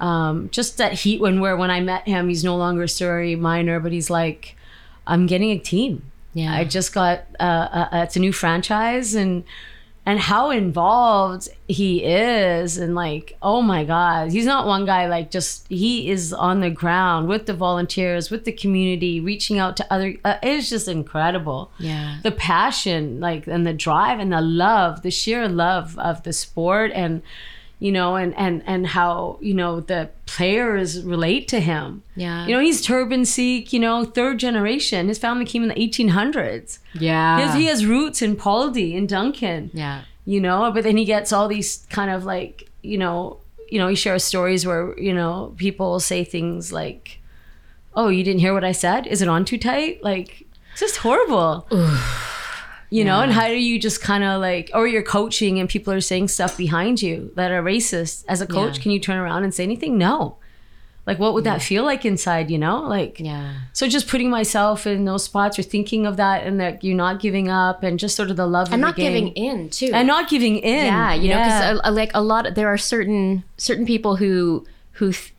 um, 0.00 0.48
just 0.50 0.78
that 0.78 0.94
heat 0.94 1.20
when 1.20 1.40
where 1.40 1.56
when 1.56 1.70
I 1.70 1.80
met 1.80 2.08
him, 2.08 2.28
he's 2.28 2.42
no 2.42 2.56
longer 2.56 2.82
a 2.82 2.88
Surrey 2.88 3.36
minor, 3.36 3.78
but 3.78 3.92
he's 3.92 4.10
like, 4.10 4.56
I'm 5.06 5.26
getting 5.26 5.50
a 5.50 5.58
team. 5.58 6.10
Yeah. 6.34 6.52
I 6.52 6.64
just 6.64 6.92
got 6.92 7.26
uh, 7.38 7.86
uh, 7.92 8.02
it's 8.04 8.16
a 8.16 8.20
new 8.20 8.32
franchise 8.32 9.14
and 9.14 9.44
and 10.06 10.18
how 10.18 10.50
involved 10.50 11.48
he 11.68 12.02
is 12.02 12.78
and 12.78 12.94
like 12.94 13.36
oh 13.42 13.60
my 13.60 13.84
god 13.84 14.32
he's 14.32 14.46
not 14.46 14.66
one 14.66 14.84
guy 14.84 15.06
like 15.06 15.30
just 15.30 15.66
he 15.68 16.10
is 16.10 16.32
on 16.32 16.60
the 16.60 16.70
ground 16.70 17.28
with 17.28 17.46
the 17.46 17.52
volunteers 17.54 18.30
with 18.30 18.44
the 18.44 18.52
community 18.52 19.20
reaching 19.20 19.58
out 19.58 19.76
to 19.76 19.92
other 19.92 20.14
uh, 20.24 20.36
it's 20.42 20.70
just 20.70 20.88
incredible. 20.88 21.70
Yeah. 21.78 22.18
The 22.22 22.32
passion 22.32 23.20
like 23.20 23.46
and 23.46 23.66
the 23.66 23.72
drive 23.72 24.18
and 24.18 24.32
the 24.32 24.40
love 24.40 25.02
the 25.02 25.10
sheer 25.10 25.48
love 25.48 25.98
of 25.98 26.22
the 26.22 26.32
sport 26.32 26.90
and 26.94 27.22
you 27.80 27.90
know 27.90 28.14
and 28.14 28.36
and 28.36 28.62
and 28.66 28.86
how 28.88 29.38
you 29.40 29.54
know 29.54 29.80
the 29.80 30.10
players 30.26 31.02
relate 31.02 31.48
to 31.48 31.58
him. 31.60 32.02
Yeah. 32.14 32.46
you 32.46 32.54
know 32.54 32.60
he's 32.60 32.82
turban 32.82 33.24
sikh 33.24 33.72
you 33.72 33.80
know 33.80 34.04
third 34.04 34.38
generation. 34.38 35.08
His 35.08 35.18
family 35.18 35.46
came 35.46 35.62
in 35.62 35.68
the 35.70 35.74
1800s 35.74 36.78
yeah. 36.94 37.36
He 37.38 37.42
has, 37.42 37.54
he 37.54 37.66
has 37.66 37.86
roots 37.86 38.22
in 38.22 38.36
Paldi 38.36 38.94
in 38.94 39.06
Duncan. 39.06 39.70
Yeah. 39.72 40.02
You 40.24 40.40
know 40.40 40.70
but 40.70 40.84
then 40.84 40.96
he 40.96 41.04
gets 41.04 41.32
all 41.32 41.48
these 41.48 41.86
kind 41.90 42.10
of 42.10 42.24
like 42.24 42.70
you 42.82 42.98
know 42.98 43.38
you 43.68 43.78
know 43.78 43.88
he 43.88 43.96
shares 43.96 44.22
stories 44.24 44.66
where 44.66 44.98
you 44.98 45.14
know 45.14 45.54
people 45.56 45.98
say 46.00 46.22
things 46.22 46.72
like 46.72 47.20
oh 47.94 48.08
you 48.08 48.22
didn't 48.22 48.40
hear 48.40 48.52
what 48.52 48.64
i 48.64 48.72
said? 48.72 49.06
Is 49.06 49.22
it 49.22 49.28
on 49.28 49.44
too 49.44 49.58
tight? 49.58 50.04
Like 50.04 50.46
it's 50.72 50.80
just 50.80 50.98
horrible 50.98 51.66
you 52.90 53.04
know 53.04 53.20
and 53.20 53.32
how 53.32 53.46
do 53.46 53.54
you 53.58 53.78
just 53.78 54.00
kind 54.02 54.24
of 54.24 54.40
like 54.40 54.70
or 54.74 54.86
you're 54.86 55.02
coaching 55.02 55.58
and 55.60 55.68
people 55.68 55.92
are 55.92 56.00
saying 56.00 56.26
stuff 56.28 56.56
behind 56.56 57.00
you 57.00 57.30
that 57.36 57.50
are 57.52 57.62
racist. 57.62 58.24
As 58.28 58.40
a 58.40 58.46
coach 58.46 58.76
Yeah. 58.76 58.82
can 58.82 58.90
you 58.92 58.98
turn 59.00 59.16
around 59.18 59.44
and 59.44 59.54
say 59.54 59.62
anything? 59.62 59.96
No. 59.96 60.36
Like 61.06 61.18
what 61.18 61.32
would 61.34 61.44
that 61.44 61.62
feel 61.62 61.84
like 61.84 62.04
inside 62.04 62.50
you 62.50 62.58
know? 62.58 62.80
Like 62.82 63.18
yeah. 63.18 63.54
so 63.72 63.88
just 63.88 64.06
putting 64.06 64.28
myself 64.30 64.86
in 64.86 65.04
those 65.06 65.24
spots 65.24 65.58
or 65.58 65.62
thinking 65.62 66.04
of 66.06 66.16
that 66.18 66.46
and 66.46 66.60
that 66.60 66.84
you're 66.84 66.96
not 66.96 67.20
giving 67.20 67.48
up 67.48 67.82
and 67.82 67.98
just 67.98 68.14
sort 68.16 68.30
of 68.30 68.36
the 68.36 68.46
love 68.46 68.72
and 68.72 68.80
not 68.80 68.96
the 68.96 69.02
game. 69.02 69.12
giving 69.12 69.28
in 69.34 69.70
too. 69.70 69.90
And 69.94 70.06
not 70.06 70.28
giving 70.28 70.58
in. 70.58 70.86
yeah 70.86 71.14
you 71.14 71.28
know 71.30 71.38
because 71.42 71.94
like 71.94 72.10
a 72.14 72.20
lot 72.22 72.46
of, 72.46 72.54
there 72.54 72.68
are 72.68 72.78
certain 72.78 73.44
certain 73.56 73.86
people 73.86 74.16
who 74.16 74.66
who 74.92 75.12
th- 75.12 75.32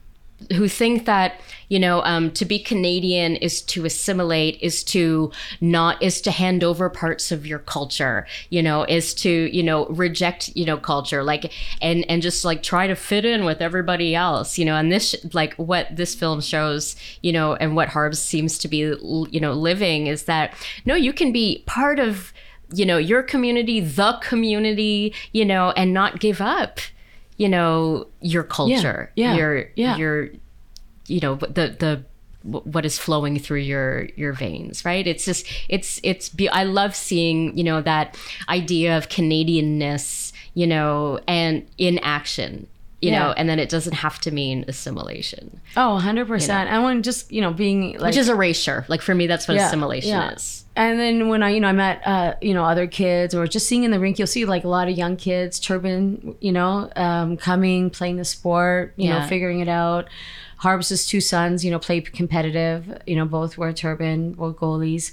who 0.53 0.67
think 0.67 1.05
that 1.05 1.39
you 1.69 1.79
know 1.79 2.01
um, 2.03 2.31
to 2.31 2.45
be 2.45 2.59
Canadian 2.59 3.35
is 3.37 3.61
to 3.63 3.85
assimilate 3.85 4.57
is 4.61 4.83
to 4.85 5.31
not 5.59 6.01
is 6.01 6.21
to 6.21 6.31
hand 6.31 6.63
over 6.63 6.89
parts 6.89 7.31
of 7.31 7.45
your 7.45 7.59
culture 7.59 8.25
you 8.49 8.61
know 8.61 8.83
is 8.83 9.13
to 9.15 9.49
you 9.55 9.63
know 9.63 9.85
reject 9.87 10.49
you 10.55 10.65
know 10.65 10.77
culture 10.77 11.23
like 11.23 11.51
and 11.81 12.05
and 12.09 12.21
just 12.21 12.43
like 12.43 12.63
try 12.63 12.87
to 12.87 12.95
fit 12.95 13.25
in 13.25 13.45
with 13.45 13.61
everybody 13.61 14.15
else 14.15 14.57
you 14.57 14.65
know 14.65 14.75
and 14.75 14.91
this 14.91 15.15
like 15.33 15.53
what 15.55 15.87
this 15.95 16.15
film 16.15 16.41
shows 16.41 16.95
you 17.21 17.31
know 17.31 17.55
and 17.55 17.75
what 17.75 17.89
Harbs 17.89 18.19
seems 18.19 18.57
to 18.59 18.67
be 18.67 18.77
you 18.77 19.39
know 19.39 19.53
living 19.53 20.07
is 20.07 20.23
that 20.25 20.53
no 20.85 20.95
you 20.95 21.13
can 21.13 21.31
be 21.31 21.63
part 21.65 21.99
of 21.99 22.33
you 22.73 22.85
know 22.85 22.97
your 22.97 23.23
community 23.23 23.79
the 23.79 24.17
community 24.21 25.13
you 25.31 25.45
know 25.45 25.71
and 25.71 25.93
not 25.93 26.19
give 26.19 26.41
up 26.41 26.79
you 27.41 27.49
know 27.49 28.05
your 28.19 28.43
culture 28.43 29.11
yeah, 29.15 29.33
your 29.35 29.65
yeah. 29.75 29.97
your 29.97 30.29
you 31.07 31.19
know 31.19 31.33
the 31.35 31.75
the 31.79 32.03
what 32.43 32.85
is 32.85 32.99
flowing 32.99 33.39
through 33.39 33.59
your 33.59 34.05
your 34.15 34.33
veins 34.33 34.85
right? 34.85 35.07
It's 35.07 35.25
just 35.25 35.47
it's 35.67 35.99
it's 36.03 36.29
be- 36.29 36.49
i 36.49 36.63
love 36.63 36.95
seeing 36.95 37.57
you 37.57 37.63
know 37.63 37.81
that 37.81 38.17
idea 38.47 38.97
of 38.97 39.09
canadianness 39.09 40.31
you 40.53 40.67
know 40.67 41.19
and 41.27 41.67
in 41.77 41.97
action 41.99 42.67
you 43.01 43.09
Yeah. 43.11 43.19
know 43.19 43.31
and 43.33 43.49
then 43.49 43.57
it 43.59 43.69
doesn't 43.69 43.93
have 43.93 44.19
to 44.21 44.31
mean 44.31 44.63
assimilation 44.67 45.59
oh, 45.75 45.99
100%. 46.01 46.49
And 46.49 46.83
when 46.83 47.01
just, 47.03 47.31
you 47.31 47.41
know, 47.41 47.51
being 47.51 47.93
like 47.97 48.09
which 48.11 48.17
is 48.17 48.29
erasure 48.29 48.85
like 48.87 49.01
for 49.01 49.15
me 49.15 49.27
that's 49.27 49.47
what 49.47 49.55
Yeah, 49.55 49.67
assimilation 49.67 50.09
yeah. 50.09 50.31
is 50.33 50.65
And 50.75 50.99
then 50.99 51.27
when 51.27 51.43
I, 51.43 51.49
you 51.49 51.59
know, 51.59 51.67
I 51.67 51.73
met, 51.73 52.01
uh, 52.07 52.35
you 52.41 52.53
know, 52.53 52.63
other 52.63 52.87
kids 52.87 53.35
or 53.35 53.45
just 53.45 53.67
seeing 53.67 53.83
in 53.83 53.91
the 53.91 53.99
rink, 53.99 54.17
you'll 54.19 54.27
see 54.27 54.45
like 54.45 54.63
a 54.63 54.69
lot 54.69 54.87
of 54.87 54.95
young 54.97 55.17
kids, 55.17 55.59
turban, 55.59 56.35
you 56.39 56.53
know, 56.53 56.89
um, 56.95 57.35
coming, 57.35 57.89
playing 57.89 58.15
the 58.15 58.23
sport, 58.23 58.93
you 58.95 59.09
know, 59.09 59.21
figuring 59.27 59.59
it 59.59 59.67
out. 59.67 60.07
Harbs' 60.57 61.05
two 61.05 61.19
sons, 61.19 61.65
you 61.65 61.71
know, 61.71 61.79
play 61.79 61.99
competitive, 62.01 63.01
you 63.05 63.15
know, 63.17 63.25
both 63.25 63.57
wear 63.57 63.73
turban, 63.73 64.31
both 64.33 64.55
goalies. 64.57 65.11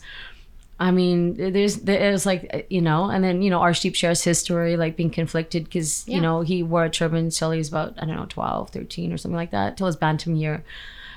I 0.80 0.92
mean, 0.92 1.34
there's 1.34 1.76
it 1.78 2.10
was 2.12 2.24
like 2.24 2.66
you 2.70 2.80
know, 2.80 3.10
and 3.10 3.24
then 3.24 3.42
you 3.42 3.50
know, 3.50 3.58
Arshdeep 3.60 3.94
shares 3.96 4.22
his 4.22 4.38
story, 4.38 4.76
like 4.76 4.96
being 4.96 5.10
conflicted 5.10 5.64
because 5.64 6.06
Yeah. 6.06 6.14
you 6.16 6.20
know 6.20 6.40
he 6.42 6.62
wore 6.62 6.84
a 6.84 6.90
turban 6.90 7.30
till 7.30 7.50
he 7.50 7.58
was 7.58 7.68
about 7.68 7.94
I 7.98 8.06
don't 8.06 8.14
know 8.16 8.26
12, 8.28 8.70
13 8.70 9.12
or 9.12 9.16
something 9.18 9.36
like 9.36 9.50
that 9.50 9.76
till 9.76 9.86
his 9.88 9.96
bantam 9.96 10.36
year, 10.36 10.64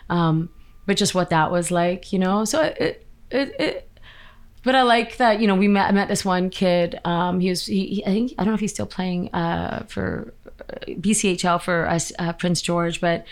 um, 0.09 0.49
but 0.87 0.97
just 0.97 1.13
what 1.13 1.29
that 1.29 1.51
was 1.51 1.69
like, 1.69 2.11
you 2.11 2.17
know. 2.19 2.43
So 2.45 2.61
it 2.61 3.05
it, 3.29 3.55
it 3.59 3.87
but 4.63 4.73
I 4.75 4.81
like 4.81 5.17
that 5.17 5.39
you 5.39 5.47
know 5.47 5.55
we 5.55 5.67
met 5.67 5.89
I 5.89 5.91
met 5.91 6.07
this 6.07 6.25
one 6.25 6.49
kid. 6.49 6.99
Um, 7.05 7.39
he 7.39 7.49
was 7.49 7.65
he, 7.67 7.85
he 7.85 8.05
I 8.05 8.09
think 8.09 8.33
I 8.39 8.43
don't 8.43 8.51
know 8.51 8.55
if 8.55 8.61
he's 8.61 8.73
still 8.73 8.87
playing 8.87 9.29
uh, 9.33 9.85
for 9.87 10.33
uh, 10.69 10.85
BCHL 10.87 11.61
for 11.61 11.87
us 11.87 12.11
uh, 12.17 12.33
Prince 12.33 12.61
George, 12.63 12.99
but 12.99 13.25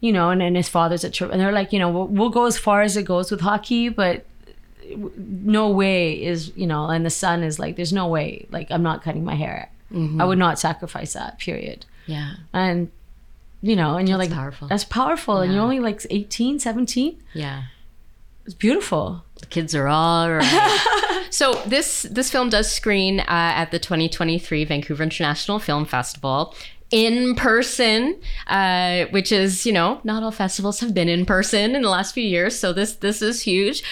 you 0.00 0.12
know, 0.12 0.30
and, 0.30 0.42
and 0.42 0.56
his 0.56 0.68
father's 0.68 1.04
a 1.04 1.10
trip, 1.10 1.30
and 1.30 1.40
they're 1.40 1.52
like, 1.52 1.72
you 1.72 1.78
know, 1.78 1.90
we'll, 1.90 2.06
we'll 2.08 2.28
go 2.30 2.44
as 2.44 2.58
far 2.58 2.82
as 2.82 2.96
it 2.96 3.04
goes 3.04 3.30
with 3.30 3.40
hockey, 3.40 3.88
but 3.88 4.26
no 4.94 5.70
way 5.70 6.22
is 6.22 6.52
you 6.56 6.66
know, 6.66 6.86
and 6.88 7.04
the 7.04 7.10
son 7.10 7.42
is 7.42 7.58
like, 7.58 7.76
there's 7.76 7.92
no 7.92 8.06
way, 8.08 8.46
like 8.50 8.70
I'm 8.70 8.82
not 8.82 9.02
cutting 9.02 9.24
my 9.24 9.34
hair. 9.34 9.70
I 10.18 10.24
would 10.24 10.38
not 10.38 10.58
sacrifice 10.58 11.12
that. 11.14 11.38
Period. 11.38 11.86
yeah 12.06 12.34
And 12.52 12.90
you 13.62 13.74
know, 13.76 13.96
and 13.96 14.08
you're 14.08 14.18
That's 14.18 14.30
like, 14.30 14.36
powerful. 14.38 14.68
that's 14.68 14.84
powerful, 14.84 15.38
and 15.38 15.52
you're 15.52 15.62
only 15.62 15.80
like 15.80 16.04
18, 16.10 16.58
17. 16.58 17.16
yeah 17.34 17.62
It's 18.44 18.54
beautiful. 18.54 19.24
the 19.40 19.46
kids 19.46 19.74
are 19.74 19.88
all 19.88 20.30
right 20.32 21.22
So 21.30 21.54
this 21.66 22.02
this 22.10 22.30
film 22.30 22.48
does 22.50 22.70
screen 22.70 23.20
uh, 23.20 23.24
at 23.28 23.70
the 23.70 23.78
2023 23.78 24.64
Vancouver 24.64 25.02
International 25.02 25.58
Film 25.58 25.84
Festival 25.84 26.54
in 26.90 27.34
person, 27.34 28.16
uh, 28.46 29.06
which 29.10 29.32
is 29.32 29.66
you 29.66 29.72
know 29.72 30.00
not 30.04 30.22
all 30.22 30.30
festivals 30.30 30.80
have 30.80 30.94
been 30.94 31.08
in 31.08 31.26
person 31.26 31.74
in 31.74 31.82
the 31.82 31.90
last 31.90 32.12
few 32.14 32.22
years, 32.24 32.58
so 32.58 32.72
this 32.72 32.94
this 32.96 33.20
is 33.22 33.42
huge. 33.42 33.82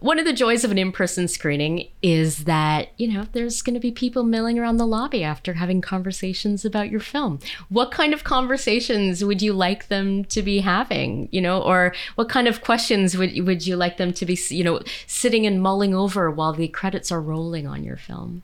One 0.00 0.18
of 0.18 0.24
the 0.24 0.32
joys 0.32 0.64
of 0.64 0.70
an 0.70 0.78
in-person 0.78 1.28
screening 1.28 1.88
is 2.02 2.44
that 2.44 2.90
you 2.96 3.12
know 3.12 3.26
there's 3.32 3.62
going 3.62 3.74
to 3.74 3.80
be 3.80 3.90
people 3.90 4.22
milling 4.22 4.58
around 4.58 4.76
the 4.76 4.86
lobby 4.86 5.24
after 5.24 5.54
having 5.54 5.80
conversations 5.80 6.64
about 6.64 6.90
your 6.90 7.00
film. 7.00 7.40
What 7.68 7.90
kind 7.90 8.14
of 8.14 8.24
conversations 8.24 9.24
would 9.24 9.42
you 9.42 9.52
like 9.52 9.88
them 9.88 10.24
to 10.26 10.42
be 10.42 10.60
having? 10.60 11.28
You 11.32 11.40
know, 11.40 11.62
or 11.62 11.94
what 12.14 12.28
kind 12.28 12.46
of 12.46 12.62
questions 12.62 13.16
would 13.16 13.38
would 13.46 13.66
you 13.66 13.76
like 13.76 13.96
them 13.96 14.12
to 14.14 14.26
be 14.26 14.38
you 14.50 14.64
know 14.64 14.80
sitting 15.06 15.46
and 15.46 15.62
mulling 15.62 15.94
over 15.94 16.30
while 16.30 16.52
the 16.52 16.68
credits 16.68 17.10
are 17.10 17.20
rolling 17.20 17.66
on 17.66 17.82
your 17.82 17.96
film? 17.96 18.42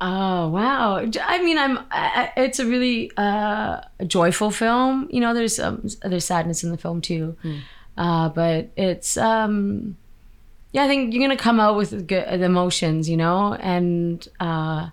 Oh 0.00 0.48
wow! 0.48 1.06
I 1.22 1.42
mean, 1.42 1.56
I'm. 1.56 1.78
I, 1.90 2.32
it's 2.36 2.58
a 2.58 2.66
really 2.66 3.10
uh, 3.16 3.80
joyful 4.06 4.50
film. 4.50 5.08
You 5.10 5.20
know, 5.20 5.32
there's 5.32 5.58
um, 5.60 5.86
there's 6.02 6.24
sadness 6.24 6.64
in 6.64 6.70
the 6.70 6.76
film 6.76 7.00
too, 7.00 7.36
uh, 7.96 8.28
but 8.28 8.70
it's 8.76 9.16
um, 9.16 9.96
yeah. 10.74 10.84
I 10.84 10.88
think 10.88 11.14
you're 11.14 11.22
gonna 11.22 11.36
come 11.36 11.60
out 11.60 11.76
with 11.76 12.06
good 12.06 12.40
emotions, 12.40 13.08
you 13.08 13.16
know, 13.16 13.54
and 13.54 14.26
uh, 14.40 14.90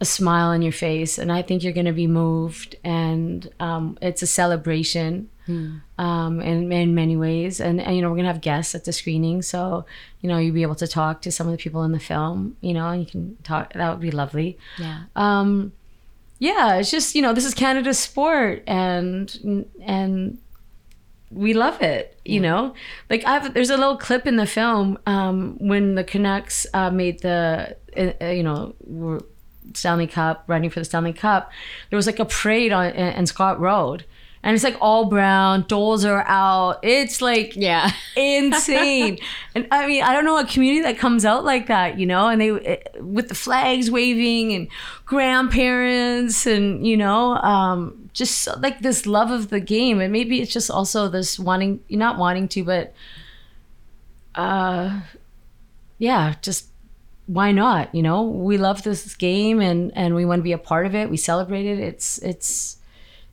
a 0.00 0.04
smile 0.04 0.48
on 0.48 0.62
your 0.62 0.72
face, 0.72 1.18
and 1.18 1.32
I 1.32 1.42
think 1.42 1.64
you're 1.64 1.72
gonna 1.72 1.92
be 1.92 2.06
moved, 2.06 2.76
and 2.84 3.48
um, 3.58 3.98
it's 4.00 4.22
a 4.22 4.26
celebration. 4.26 5.30
Um, 5.96 6.40
in, 6.40 6.72
in 6.72 6.96
many 6.96 7.16
ways, 7.16 7.60
and, 7.60 7.80
and 7.80 7.94
you 7.94 8.02
know 8.02 8.10
we're 8.10 8.16
gonna 8.16 8.32
have 8.32 8.40
guests 8.40 8.74
at 8.74 8.84
the 8.84 8.92
screening, 8.92 9.42
so 9.42 9.86
you 10.20 10.28
know 10.28 10.38
you'll 10.38 10.52
be 10.52 10.62
able 10.62 10.74
to 10.74 10.88
talk 10.88 11.22
to 11.22 11.30
some 11.30 11.46
of 11.46 11.52
the 11.52 11.56
people 11.56 11.84
in 11.84 11.92
the 11.92 12.00
film, 12.00 12.56
you 12.60 12.74
know, 12.74 12.88
and 12.88 13.00
you 13.00 13.06
can 13.06 13.36
talk. 13.44 13.72
That 13.72 13.90
would 13.90 14.00
be 14.00 14.10
lovely. 14.10 14.58
Yeah. 14.76 15.04
Um, 15.14 15.72
yeah, 16.40 16.74
it's 16.74 16.90
just 16.90 17.14
you 17.14 17.22
know 17.22 17.32
this 17.32 17.44
is 17.44 17.54
Canada's 17.54 17.98
sport, 17.98 18.64
and 18.66 19.72
and 19.82 20.38
we 21.36 21.52
love 21.52 21.80
it. 21.82 22.18
You 22.24 22.40
know, 22.40 22.74
like 23.10 23.24
I've 23.26 23.54
there's 23.54 23.70
a 23.70 23.76
little 23.76 23.96
clip 23.96 24.26
in 24.26 24.36
the 24.36 24.46
film 24.46 24.98
um, 25.06 25.56
when 25.60 25.94
the 25.94 26.02
Canucks 26.02 26.66
uh, 26.74 26.90
made 26.90 27.20
the 27.20 27.76
uh, 27.96 28.12
uh, 28.20 28.26
you 28.28 28.42
know 28.42 29.20
Stanley 29.74 30.06
Cup 30.06 30.44
running 30.46 30.70
for 30.70 30.80
the 30.80 30.84
Stanley 30.84 31.12
Cup. 31.12 31.52
There 31.90 31.96
was 31.96 32.06
like 32.06 32.18
a 32.18 32.24
parade 32.24 32.72
on 32.72 32.86
and 32.86 33.28
Scott 33.28 33.60
Road. 33.60 34.04
And 34.42 34.54
it's 34.54 34.62
like 34.62 34.76
all 34.80 35.06
brown, 35.06 35.62
doors 35.62 36.04
are 36.04 36.24
out. 36.28 36.78
It's 36.84 37.20
like 37.20 37.56
Yeah. 37.56 37.90
insane. 38.16 39.18
and 39.56 39.66
I 39.72 39.88
mean, 39.88 40.04
I 40.04 40.12
don't 40.12 40.24
know 40.24 40.38
a 40.38 40.46
community 40.46 40.82
that 40.82 40.98
comes 40.98 41.24
out 41.24 41.44
like 41.44 41.66
that, 41.66 41.98
you 41.98 42.06
know, 42.06 42.28
and 42.28 42.40
they 42.40 42.80
with 43.00 43.28
the 43.28 43.34
flags 43.34 43.90
waving 43.90 44.52
and 44.52 44.68
grandparents 45.04 46.46
and 46.46 46.86
you 46.86 46.96
know, 46.96 47.34
um, 47.38 48.05
just 48.16 48.48
like 48.60 48.80
this 48.80 49.04
love 49.06 49.30
of 49.30 49.50
the 49.50 49.60
game. 49.60 50.00
And 50.00 50.10
maybe 50.12 50.40
it's 50.40 50.52
just 50.52 50.70
also 50.70 51.08
this 51.08 51.38
wanting, 51.38 51.80
not 51.90 52.16
wanting 52.18 52.48
to, 52.48 52.64
but 52.64 52.94
uh, 54.34 55.00
yeah, 55.98 56.34
just 56.42 56.66
why 57.26 57.52
not? 57.52 57.94
You 57.94 58.02
know, 58.02 58.22
we 58.22 58.58
love 58.58 58.82
this 58.82 59.14
game 59.14 59.60
and 59.60 59.92
and 59.96 60.14
we 60.14 60.24
want 60.24 60.38
to 60.40 60.44
be 60.44 60.52
a 60.52 60.58
part 60.58 60.86
of 60.86 60.94
it. 60.94 61.10
We 61.10 61.16
celebrate 61.16 61.66
it. 61.66 61.78
It's 61.78 62.18
it's 62.18 62.78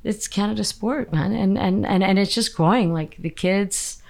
it's 0.04 0.28
Canada 0.28 0.64
sport, 0.64 1.12
man, 1.14 1.34
and 1.34 1.58
and 1.58 1.86
and 1.86 2.04
and 2.04 2.20
it's 2.20 2.34
just 2.34 2.56
growing. 2.56 2.94
Like 2.94 3.16
the 3.20 3.30
kids, 3.30 4.02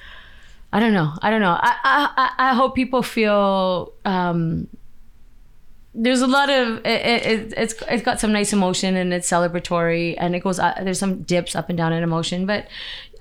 I 0.71 0.79
don't 0.79 0.93
know, 0.93 1.11
I 1.21 1.29
don't 1.29 1.41
know. 1.41 1.57
I 1.59 1.75
I 1.83 2.09
I- 2.17 2.51
I 2.51 2.53
hope 2.55 2.75
people 2.75 3.03
feel. 3.03 3.93
um 4.05 4.67
there's 5.95 6.21
a 6.21 6.27
lot 6.27 6.49
of 6.49 6.77
it, 6.85 7.25
it, 7.25 7.53
it's 7.55 7.75
it's 7.87 8.03
got 8.03 8.19
some 8.19 8.31
nice 8.31 8.51
emotion 8.51 8.95
and 8.95 9.13
it's 9.13 9.29
celebratory 9.29 10.15
and 10.17 10.35
it 10.35 10.39
goes 10.39 10.59
uh, 10.59 10.73
there's 10.81 10.99
some 10.99 11.21
dips 11.23 11.55
up 11.55 11.69
and 11.69 11.77
down 11.77 11.93
in 11.93 12.01
emotion 12.03 12.45
but 12.47 12.67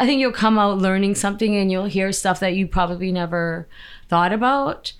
i 0.00 0.06
think 0.06 0.20
you'll 0.20 0.32
come 0.32 0.58
out 0.58 0.78
learning 0.78 1.14
something 1.14 1.54
and 1.54 1.70
you'll 1.70 1.84
hear 1.84 2.10
stuff 2.12 2.40
that 2.40 2.54
you 2.54 2.66
probably 2.66 3.12
never 3.12 3.68
thought 4.12 4.32
about. 4.32 4.92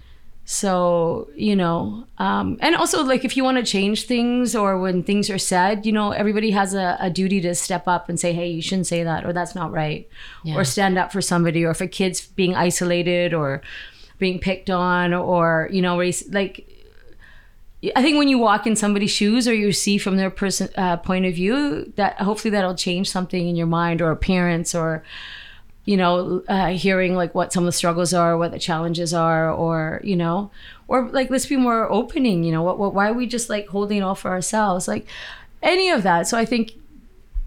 So 0.45 1.29
you 1.37 1.55
know 1.55 2.07
um, 2.19 2.59
and 2.61 2.75
also 2.75 3.05
like 3.05 3.25
if 3.25 3.37
you 3.37 3.45
want 3.45 3.59
to 3.59 3.63
change 3.63 4.07
things 4.07 4.57
or 4.57 4.79
when 4.79 5.03
things 5.05 5.31
are 5.31 5.39
said 5.39 5.87
you 5.87 5.93
know 5.93 6.11
everybody 6.11 6.51
has 6.51 6.75
a, 6.75 6.97
a 6.99 7.11
duty 7.11 7.41
to 7.43 7.55
step 7.55 7.87
up 7.87 8.09
and 8.09 8.19
say 8.19 8.33
hey 8.33 8.49
you 8.51 8.61
shouldn't 8.61 8.89
say 8.89 9.05
that 9.05 9.25
or 9.25 9.33
that's 9.33 9.55
not 9.55 9.71
right 9.71 10.09
or 10.57 10.65
stand 10.65 10.99
up 10.99 11.13
for 11.13 11.23
somebody 11.23 11.65
or 11.65 11.71
if 11.71 11.81
a 11.81 11.87
kid's 11.87 12.27
being 12.27 12.57
isolated 12.57 13.33
or 13.33 13.63
being 14.19 14.41
picked 14.41 14.69
on 14.69 15.15
or 15.15 15.69
you 15.71 15.81
know 15.81 15.97
race 15.97 16.29
like 16.31 16.67
I 17.97 18.03
think 18.03 18.17
when 18.17 18.29
you 18.29 18.39
walk 18.39 18.67
in 18.67 18.77
somebody's 18.77 19.11
shoes 19.11 19.49
or 19.49 19.55
you 19.55 19.73
see 19.73 19.99
from 19.99 20.17
their 20.17 20.31
person 20.31 20.69
uh, 20.77 20.99
point 20.99 21.27
of 21.27 21.35
view, 21.35 21.93
that 21.97 22.21
hopefully 22.21 22.51
that'll 22.51 22.77
change 22.77 23.11
something 23.11 23.49
in 23.49 23.57
your 23.57 23.67
mind 23.67 24.01
or 24.01 24.13
appearance 24.13 24.75
or 24.75 25.03
you 25.85 25.97
know 25.97 26.45
uh, 26.49 26.69
hearing 26.69 27.17
like 27.17 27.35
what 27.35 27.53
some 27.53 27.65
of 27.65 27.67
the 27.67 27.73
struggles 27.73 28.15
are, 28.15 28.39
what 28.39 28.53
the 28.53 28.59
challenges 28.59 29.13
are, 29.13 29.51
or 29.51 30.01
you 30.05 30.15
know, 30.15 30.51
or 30.87 31.09
like 31.09 31.29
let's 31.29 31.47
be 31.47 31.57
more 31.57 31.91
opening. 31.91 32.45
You 32.45 32.53
know, 32.53 32.63
what, 32.63 32.79
what 32.79 32.95
why 32.95 33.09
are 33.09 33.15
we 33.15 33.27
just 33.27 33.51
like 33.51 33.67
holding 33.69 33.99
it 33.99 34.03
all 34.03 34.15
for 34.15 34.31
ourselves? 34.31 34.87
Like 34.87 35.07
any 35.61 35.91
of 35.91 36.05
that. 36.05 36.29
So 36.29 36.39
I 36.39 36.45
think 36.45 36.73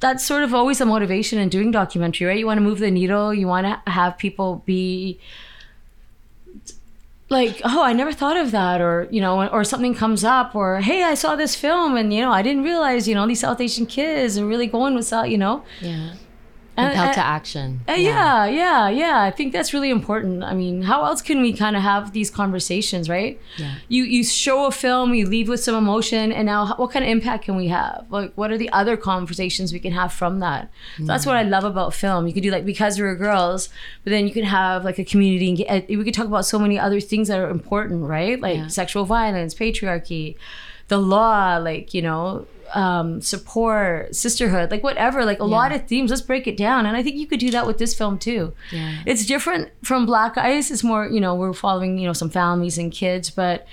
that's 0.02 0.26
sort 0.26 0.44
of 0.44 0.54
always 0.54 0.82
a 0.82 0.86
motivation 0.86 1.40
in 1.40 1.48
doing 1.48 1.72
documentary, 1.72 2.28
right? 2.28 2.38
You 2.38 2.46
want 2.46 2.58
to 2.58 2.62
move 2.62 2.80
the 2.80 2.92
needle. 2.92 3.34
You 3.34 3.48
want 3.48 3.66
to 3.68 3.90
have 3.90 4.18
people 4.18 4.64
be 4.66 5.18
like 7.30 7.60
oh 7.64 7.84
i 7.84 7.92
never 7.92 8.12
thought 8.14 8.38
of 8.38 8.52
that 8.52 8.80
or 8.82 9.08
you 9.12 9.20
know 9.20 9.48
or 9.50 9.64
something 9.64 9.96
comes 9.96 10.24
up 10.24 10.56
or 10.56 10.80
hey 10.82 11.04
i 11.04 11.14
saw 11.16 11.36
this 11.36 11.56
film 11.56 11.96
and 11.98 12.14
you 12.14 12.22
know 12.22 12.32
i 12.32 12.42
didn't 12.42 12.64
realize 12.64 13.08
you 13.08 13.16
know 13.16 13.26
these 13.26 13.40
south 13.40 13.60
asian 13.60 13.86
kids 13.86 14.38
are 14.38 14.46
really 14.46 14.68
going 14.68 14.94
with 14.94 15.06
south 15.06 15.28
you 15.28 15.38
know 15.38 15.64
Yeah. 15.82 16.14
Compelled 16.76 17.14
to 17.14 17.20
action. 17.26 17.80
Uh, 17.88 17.94
yeah. 17.94 18.46
yeah, 18.46 18.90
yeah, 18.90 19.22
I 19.22 19.32
think 19.32 19.54
that's 19.54 19.74
really 19.74 19.90
important. 19.90 20.44
I 20.44 20.54
mean, 20.54 20.82
how 20.82 21.06
else 21.06 21.22
can 21.22 21.42
we 21.42 21.54
kind 21.54 21.76
of 21.76 21.82
have 21.82 22.12
these 22.12 22.30
conversations, 22.30 23.08
right? 23.10 23.40
Yeah. 23.58 23.76
You 23.88 24.04
you 24.04 24.24
show 24.24 24.66
a 24.66 24.72
film, 24.72 25.14
you 25.14 25.26
leave 25.26 25.48
with 25.48 25.62
some 25.64 25.76
emotion, 25.76 26.32
and 26.32 26.46
now 26.48 26.76
what 26.76 26.92
kind 26.92 27.06
of 27.06 27.10
impact 27.10 27.46
can 27.46 27.56
we 27.56 27.68
have? 27.70 28.06
Like, 28.10 28.34
what 28.36 28.52
are 28.52 28.58
the 28.58 28.70
other 28.72 28.98
conversations 28.98 29.72
we 29.72 29.80
can 29.80 29.94
have 29.94 30.12
from 30.12 30.40
that? 30.42 30.70
So 30.98 31.06
that's 31.06 31.26
what 31.26 31.36
I 31.38 31.44
love 31.44 31.64
about 31.64 31.94
film. 31.94 32.28
You 32.28 32.34
could 32.34 32.44
do 32.44 32.52
like 32.52 32.66
because 32.66 33.00
we're 33.00 33.16
girls, 33.16 33.70
but 34.04 34.10
then 34.12 34.28
you 34.28 34.34
can 34.34 34.44
have 34.46 34.84
like 34.84 35.00
a 35.00 35.06
community. 35.06 35.48
And 35.50 35.58
get, 35.58 35.88
we 35.90 36.04
could 36.04 36.14
talk 36.14 36.28
about 36.28 36.46
so 36.46 36.60
many 36.60 36.78
other 36.78 37.00
things 37.00 37.28
that 37.30 37.40
are 37.40 37.50
important, 37.50 38.04
right? 38.04 38.40
Like 38.40 38.58
Yeah. 38.58 38.68
sexual 38.68 39.06
violence, 39.06 39.54
patriarchy, 39.54 40.36
the 40.90 40.98
law, 40.98 41.58
like 41.58 41.94
you 41.94 42.02
know. 42.02 42.48
Um, 42.74 43.22
support, 43.22 44.16
sisterhood, 44.16 44.72
like 44.72 44.84
whatever, 44.84 45.24
like 45.24 45.40
a 45.40 45.46
lot 45.46 45.72
of 45.72 45.88
themes. 45.88 46.10
Let's 46.10 46.22
break 46.24 46.48
it 46.48 46.58
down, 46.58 46.86
and 46.86 46.98
I 46.98 47.04
think 47.04 47.16
you 47.16 47.28
could 47.28 47.40
do 47.40 47.52
that 47.52 47.68
with 47.68 47.78
this 47.78 47.94
film 47.94 48.18
too 48.18 48.54
Yeah. 48.72 49.02
it's 49.06 49.26
different 49.26 49.70
from 49.84 50.06
black 50.06 50.38
ice 50.38 50.72
it's 50.72 50.84
more 50.84 51.06
you 51.08 51.20
know 51.22 51.36
we're 51.36 51.54
following 51.54 51.98
you 52.00 52.08
know 52.08 52.14
some 52.14 52.30
families 52.30 52.78
and 52.78 52.92
kids 52.92 53.30
but 53.30 53.68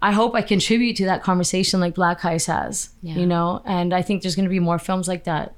i 0.00 0.12
hope 0.12 0.34
i 0.34 0.42
contribute 0.42 0.96
to 0.96 1.04
that 1.04 1.22
conversation 1.22 1.78
like 1.80 1.94
black 1.94 2.24
ice 2.24 2.46
has 2.46 2.90
Yeah. 3.02 3.14
you 3.16 3.26
know 3.26 3.60
and 3.64 3.92
i 3.92 4.02
think 4.02 4.22
there's 4.22 4.36
going 4.36 4.44
to 4.48 4.50
be 4.50 4.60
more 4.60 4.78
films 4.78 5.08
like 5.08 5.24
that 5.24 5.54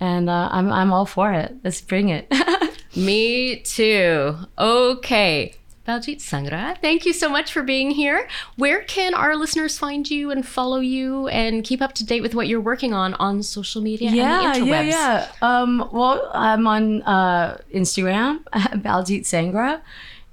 and 0.00 0.28
uh, 0.28 0.48
I'm, 0.50 0.72
I'm 0.72 0.92
all 0.92 1.06
for 1.06 1.32
it 1.32 1.54
let's 1.64 1.80
bring 1.80 2.08
it 2.08 2.26
Me 2.96 3.56
too. 3.60 4.36
Okay. 4.58 5.54
Baljit 5.86 6.20
Sangra, 6.20 6.76
thank 6.80 7.06
you 7.06 7.12
so 7.12 7.28
much 7.28 7.52
for 7.52 7.62
being 7.62 7.92
here. 7.92 8.28
Where 8.56 8.82
can 8.82 9.14
our 9.14 9.36
listeners 9.36 9.78
find 9.78 10.10
you 10.10 10.32
and 10.32 10.44
follow 10.44 10.80
you 10.80 11.28
and 11.28 11.62
keep 11.62 11.80
up 11.80 11.92
to 11.94 12.04
date 12.04 12.22
with 12.22 12.34
what 12.34 12.48
you're 12.48 12.60
working 12.60 12.92
on 12.92 13.14
on 13.14 13.42
social 13.42 13.80
media 13.80 14.10
yeah 14.10 14.52
and 14.52 14.62
the 14.62 14.66
yeah 14.66 14.82
interwebs? 14.82 14.90
yeah 14.90 15.28
um, 15.42 15.88
well 15.92 16.30
i'm 16.34 16.66
on 16.66 17.02
uh, 17.02 17.58
instagram 17.74 18.42
baljit 18.82 19.22
sangra 19.22 19.80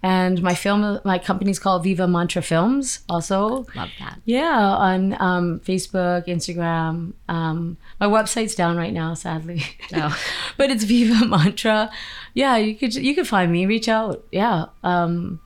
and 0.01 0.41
my 0.41 0.54
film 0.56 0.99
my 1.06 1.18
company's 1.18 1.60
called 1.60 1.84
viva 1.84 2.08
mantra 2.08 2.41
films 2.41 2.99
also 3.08 3.66
Love 3.76 3.89
that. 3.99 4.20
Yeah, 4.26 4.60
on 4.60 5.16
um, 5.22 5.60
Facebook, 5.62 6.28
Instagram. 6.28 7.14
Um, 7.30 7.78
my 7.99 8.08
website's 8.08 8.56
down 8.56 8.78
right 8.78 8.93
now, 8.93 9.14
sadly. 9.14 9.64
Oh. 9.93 10.18
but 10.58 10.70
it's 10.70 10.84
Viva 10.84 11.26
Mantra. 11.26 11.89
Yeah, 12.34 12.58
you 12.58 12.76
could 12.76 12.95
you 12.95 13.16
could 13.16 13.28
find 13.28 13.51
me. 13.51 13.66
Reach 13.66 13.88
out. 13.88 14.26
Yeah, 14.32 14.66
um, 14.84 15.39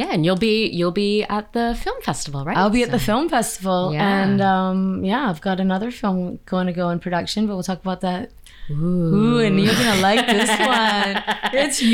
Yeah, 0.00 0.12
and 0.14 0.24
you'll 0.24 0.36
be 0.50 0.66
you'll 0.78 0.92
be 1.08 1.24
at 1.24 1.52
the 1.52 1.76
film 1.84 2.00
festival, 2.00 2.42
right? 2.46 2.56
I'll 2.56 2.70
be 2.70 2.82
at 2.82 2.90
the 2.90 2.98
film 2.98 3.28
festival, 3.28 3.92
Yeah. 3.92 4.22
and 4.24 4.40
um, 4.40 5.04
yeah, 5.04 5.28
I've 5.28 5.42
got 5.42 5.60
another 5.60 5.90
film 5.90 6.38
going 6.46 6.66
to 6.68 6.72
go 6.72 6.88
in 6.88 7.00
production, 7.00 7.46
but 7.46 7.52
we'll 7.54 7.62
talk 7.62 7.80
about 7.80 8.00
that. 8.00 8.30
Ooh, 8.70 9.38
and 9.40 9.60
you're 9.60 9.74
gonna 9.74 10.00
like 10.00 10.24
this 10.26 10.48
one. 10.78 11.22
It's 11.52 11.82
I 11.82 11.86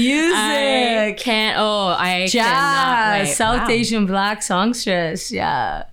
music. 1.11 1.19
can't. 1.19 1.57
Oh, 1.59 1.97
I 1.99 2.27
Jazz. 2.29 3.35
South 3.37 3.63
Wow. 3.67 3.71
Asian 3.75 4.07
black 4.07 4.43
songstress. 4.43 5.33
Yeah. 5.33 5.85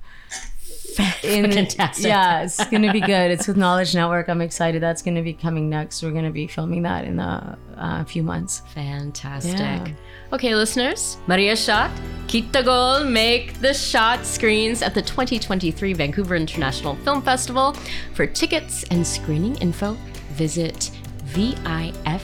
in 1.23 1.51
Fantastic. 1.51 2.05
yeah, 2.05 2.43
it's 2.43 2.63
gonna 2.69 2.91
be 2.93 3.01
good. 3.01 3.31
It's 3.31 3.47
with 3.47 3.57
Knowledge 3.57 3.95
Network. 3.95 4.29
I'm 4.29 4.41
excited. 4.41 4.83
That's 4.83 5.01
gonna 5.01 5.23
be 5.23 5.33
coming 5.33 5.67
next. 5.67 6.03
We're 6.03 6.11
gonna 6.11 6.29
be 6.29 6.45
filming 6.45 6.83
that 6.83 7.05
in 7.05 7.17
a 7.19 7.57
uh, 7.75 8.03
few 8.03 8.21
months. 8.21 8.61
Fantastic. 8.75 9.57
Yeah. 9.57 9.87
Okay, 10.33 10.55
listeners, 10.55 11.17
Mareya 11.27 11.55
Shot, 11.55 11.91
Keetha 12.25 12.65
Goal 12.65 13.03
make 13.03 13.59
the 13.61 13.71
shot 13.71 14.25
screens 14.25 14.81
at 14.81 14.95
the 14.95 15.01
2023 15.03 15.93
Vancouver 15.93 16.35
International 16.35 16.95
Film 16.95 17.21
Festival. 17.21 17.73
For 18.15 18.25
tickets 18.25 18.83
and 18.89 19.05
screening 19.05 19.55
info, 19.57 19.95
visit 20.31 20.89
viff.org. 21.25 22.23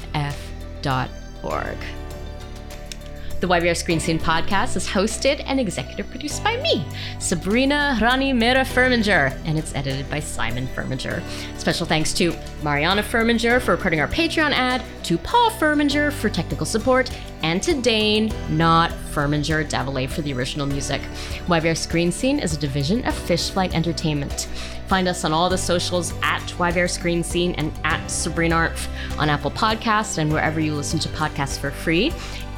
The 3.40 3.48
YVR 3.48 3.78
Screen 3.78 4.02
Scene 4.02 4.20
podcast 4.20 4.76
is 4.76 4.86
hosted 4.86 5.42
and 5.46 5.62
executive 5.62 6.10
produced 6.10 6.44
by 6.44 6.58
me, 6.58 6.86
Sabrina 7.20 7.98
Rani 8.02 8.34
Mera 8.34 8.66
Furminger, 8.66 9.34
and 9.46 9.58
it's 9.58 9.74
edited 9.74 10.10
by 10.10 10.20
Simon 10.20 10.68
Furminger. 10.76 11.24
Special 11.58 11.86
thanks 11.86 12.12
to 12.16 12.36
Mariana 12.64 13.02
Furminger 13.02 13.62
for 13.62 13.72
recording 13.72 14.02
our 14.02 14.10
Patreon 14.10 14.52
ad, 14.52 14.84
to 15.04 15.18
Paul 15.18 15.52
Furminger 15.52 16.12
for 16.12 16.28
technical 16.28 16.66
support, 16.66 17.10
and 17.42 17.64
to 17.64 17.80
Dane, 17.80 18.34
not 18.50 18.92
Furminger 18.92 19.64
Davalay 19.70 20.10
for 20.10 20.22
the 20.22 20.34
original 20.34 20.66
music. 20.66 21.02
YVR 21.48 21.78
Screen 21.78 22.12
Scene 22.12 22.40
is 22.40 22.54
a 22.54 22.60
division 22.60 23.06
of 23.06 23.14
Fishflight 23.14 23.74
Entertainment. 23.74 24.50
Find 24.88 25.08
us 25.08 25.24
on 25.24 25.32
all 25.32 25.50
the 25.50 25.58
socials 25.58 26.14
at 26.24 26.42
YVR 26.42 26.90
Screen 26.90 27.24
Scene 27.24 27.54
and 27.54 27.72
at 27.86 28.06
Sabrina 28.12 28.56
Arnf 28.56 28.90
on 29.18 29.30
Apple 29.30 29.52
Podcasts 29.52 30.18
and 30.18 30.34
wherever 30.34 30.60
you 30.60 30.76
listen 30.76 31.00
to 31.00 31.10
podcasts 31.10 31.58
for 31.58 31.72
free 31.72 32.12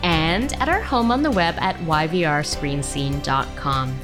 and 0.04 0.54
at 0.54 0.70
our 0.70 0.82
home 0.82 1.12
on 1.12 1.24
the 1.24 1.32
web 1.32 1.56
at 1.60 1.76
yvrscreenscene.com. 1.78 4.00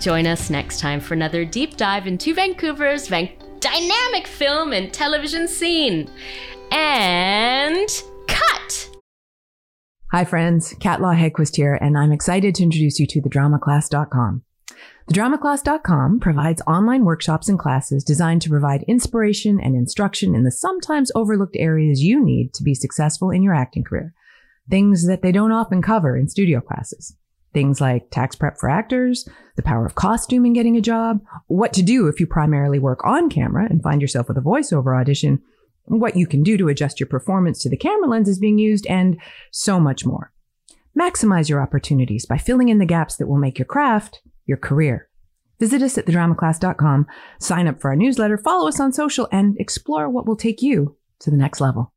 Join 0.00 0.26
us 0.26 0.50
next 0.50 0.80
time 0.80 1.00
for 1.00 1.14
another 1.14 1.44
deep 1.44 1.76
dive 1.76 2.06
into 2.06 2.34
Vancouver's 2.34 3.08
van- 3.08 3.30
dynamic 3.60 4.26
film 4.26 4.72
and 4.72 4.92
television 4.92 5.46
scene. 5.48 6.10
And 6.70 7.88
cut! 8.26 8.90
Hi, 10.12 10.24
friends. 10.24 10.74
Kat 10.80 11.00
Law 11.00 11.12
here, 11.12 11.74
and 11.74 11.98
I'm 11.98 12.12
excited 12.12 12.54
to 12.56 12.62
introduce 12.62 13.00
you 13.00 13.06
to 13.06 13.20
thedramaclass.com. 13.20 14.42
TheDramaclass.com 15.10 16.20
provides 16.20 16.60
online 16.66 17.06
workshops 17.06 17.48
and 17.48 17.58
classes 17.58 18.04
designed 18.04 18.42
to 18.42 18.50
provide 18.50 18.82
inspiration 18.82 19.58
and 19.58 19.74
instruction 19.74 20.34
in 20.34 20.44
the 20.44 20.50
sometimes 20.50 21.10
overlooked 21.14 21.56
areas 21.58 22.02
you 22.02 22.22
need 22.22 22.52
to 22.52 22.62
be 22.62 22.74
successful 22.74 23.30
in 23.30 23.42
your 23.42 23.54
acting 23.54 23.84
career. 23.84 24.12
Things 24.70 25.06
that 25.06 25.22
they 25.22 25.32
don't 25.32 25.52
often 25.52 25.82
cover 25.82 26.16
in 26.16 26.28
studio 26.28 26.60
classes. 26.60 27.16
Things 27.54 27.80
like 27.80 28.10
tax 28.10 28.36
prep 28.36 28.58
for 28.58 28.68
actors, 28.68 29.28
the 29.56 29.62
power 29.62 29.86
of 29.86 29.94
costume 29.94 30.44
in 30.44 30.52
getting 30.52 30.76
a 30.76 30.82
job, 30.82 31.20
what 31.46 31.72
to 31.72 31.82
do 31.82 32.06
if 32.06 32.20
you 32.20 32.26
primarily 32.26 32.78
work 32.78 33.04
on 33.04 33.30
camera 33.30 33.66
and 33.68 33.82
find 33.82 34.02
yourself 34.02 34.28
with 34.28 34.36
a 34.36 34.42
voiceover 34.42 34.98
audition, 34.98 35.40
what 35.84 36.16
you 36.16 36.26
can 36.26 36.42
do 36.42 36.58
to 36.58 36.68
adjust 36.68 37.00
your 37.00 37.06
performance 37.06 37.60
to 37.60 37.70
the 37.70 37.76
camera 37.76 38.08
lenses 38.08 38.38
being 38.38 38.58
used, 38.58 38.86
and 38.86 39.18
so 39.50 39.80
much 39.80 40.04
more. 40.04 40.32
Maximize 40.98 41.48
your 41.48 41.62
opportunities 41.62 42.26
by 42.26 42.36
filling 42.36 42.68
in 42.68 42.78
the 42.78 42.86
gaps 42.86 43.16
that 43.16 43.26
will 43.26 43.38
make 43.38 43.58
your 43.58 43.66
craft 43.66 44.20
your 44.46 44.58
career. 44.58 45.08
Visit 45.58 45.82
us 45.82 45.98
at 45.98 46.06
thedramaclass.com, 46.06 47.06
sign 47.40 47.66
up 47.66 47.80
for 47.80 47.90
our 47.90 47.96
newsletter, 47.96 48.38
follow 48.38 48.68
us 48.68 48.80
on 48.80 48.92
social, 48.92 49.28
and 49.32 49.56
explore 49.58 50.08
what 50.08 50.26
will 50.26 50.36
take 50.36 50.62
you 50.62 50.96
to 51.20 51.30
the 51.30 51.36
next 51.36 51.60
level. 51.60 51.92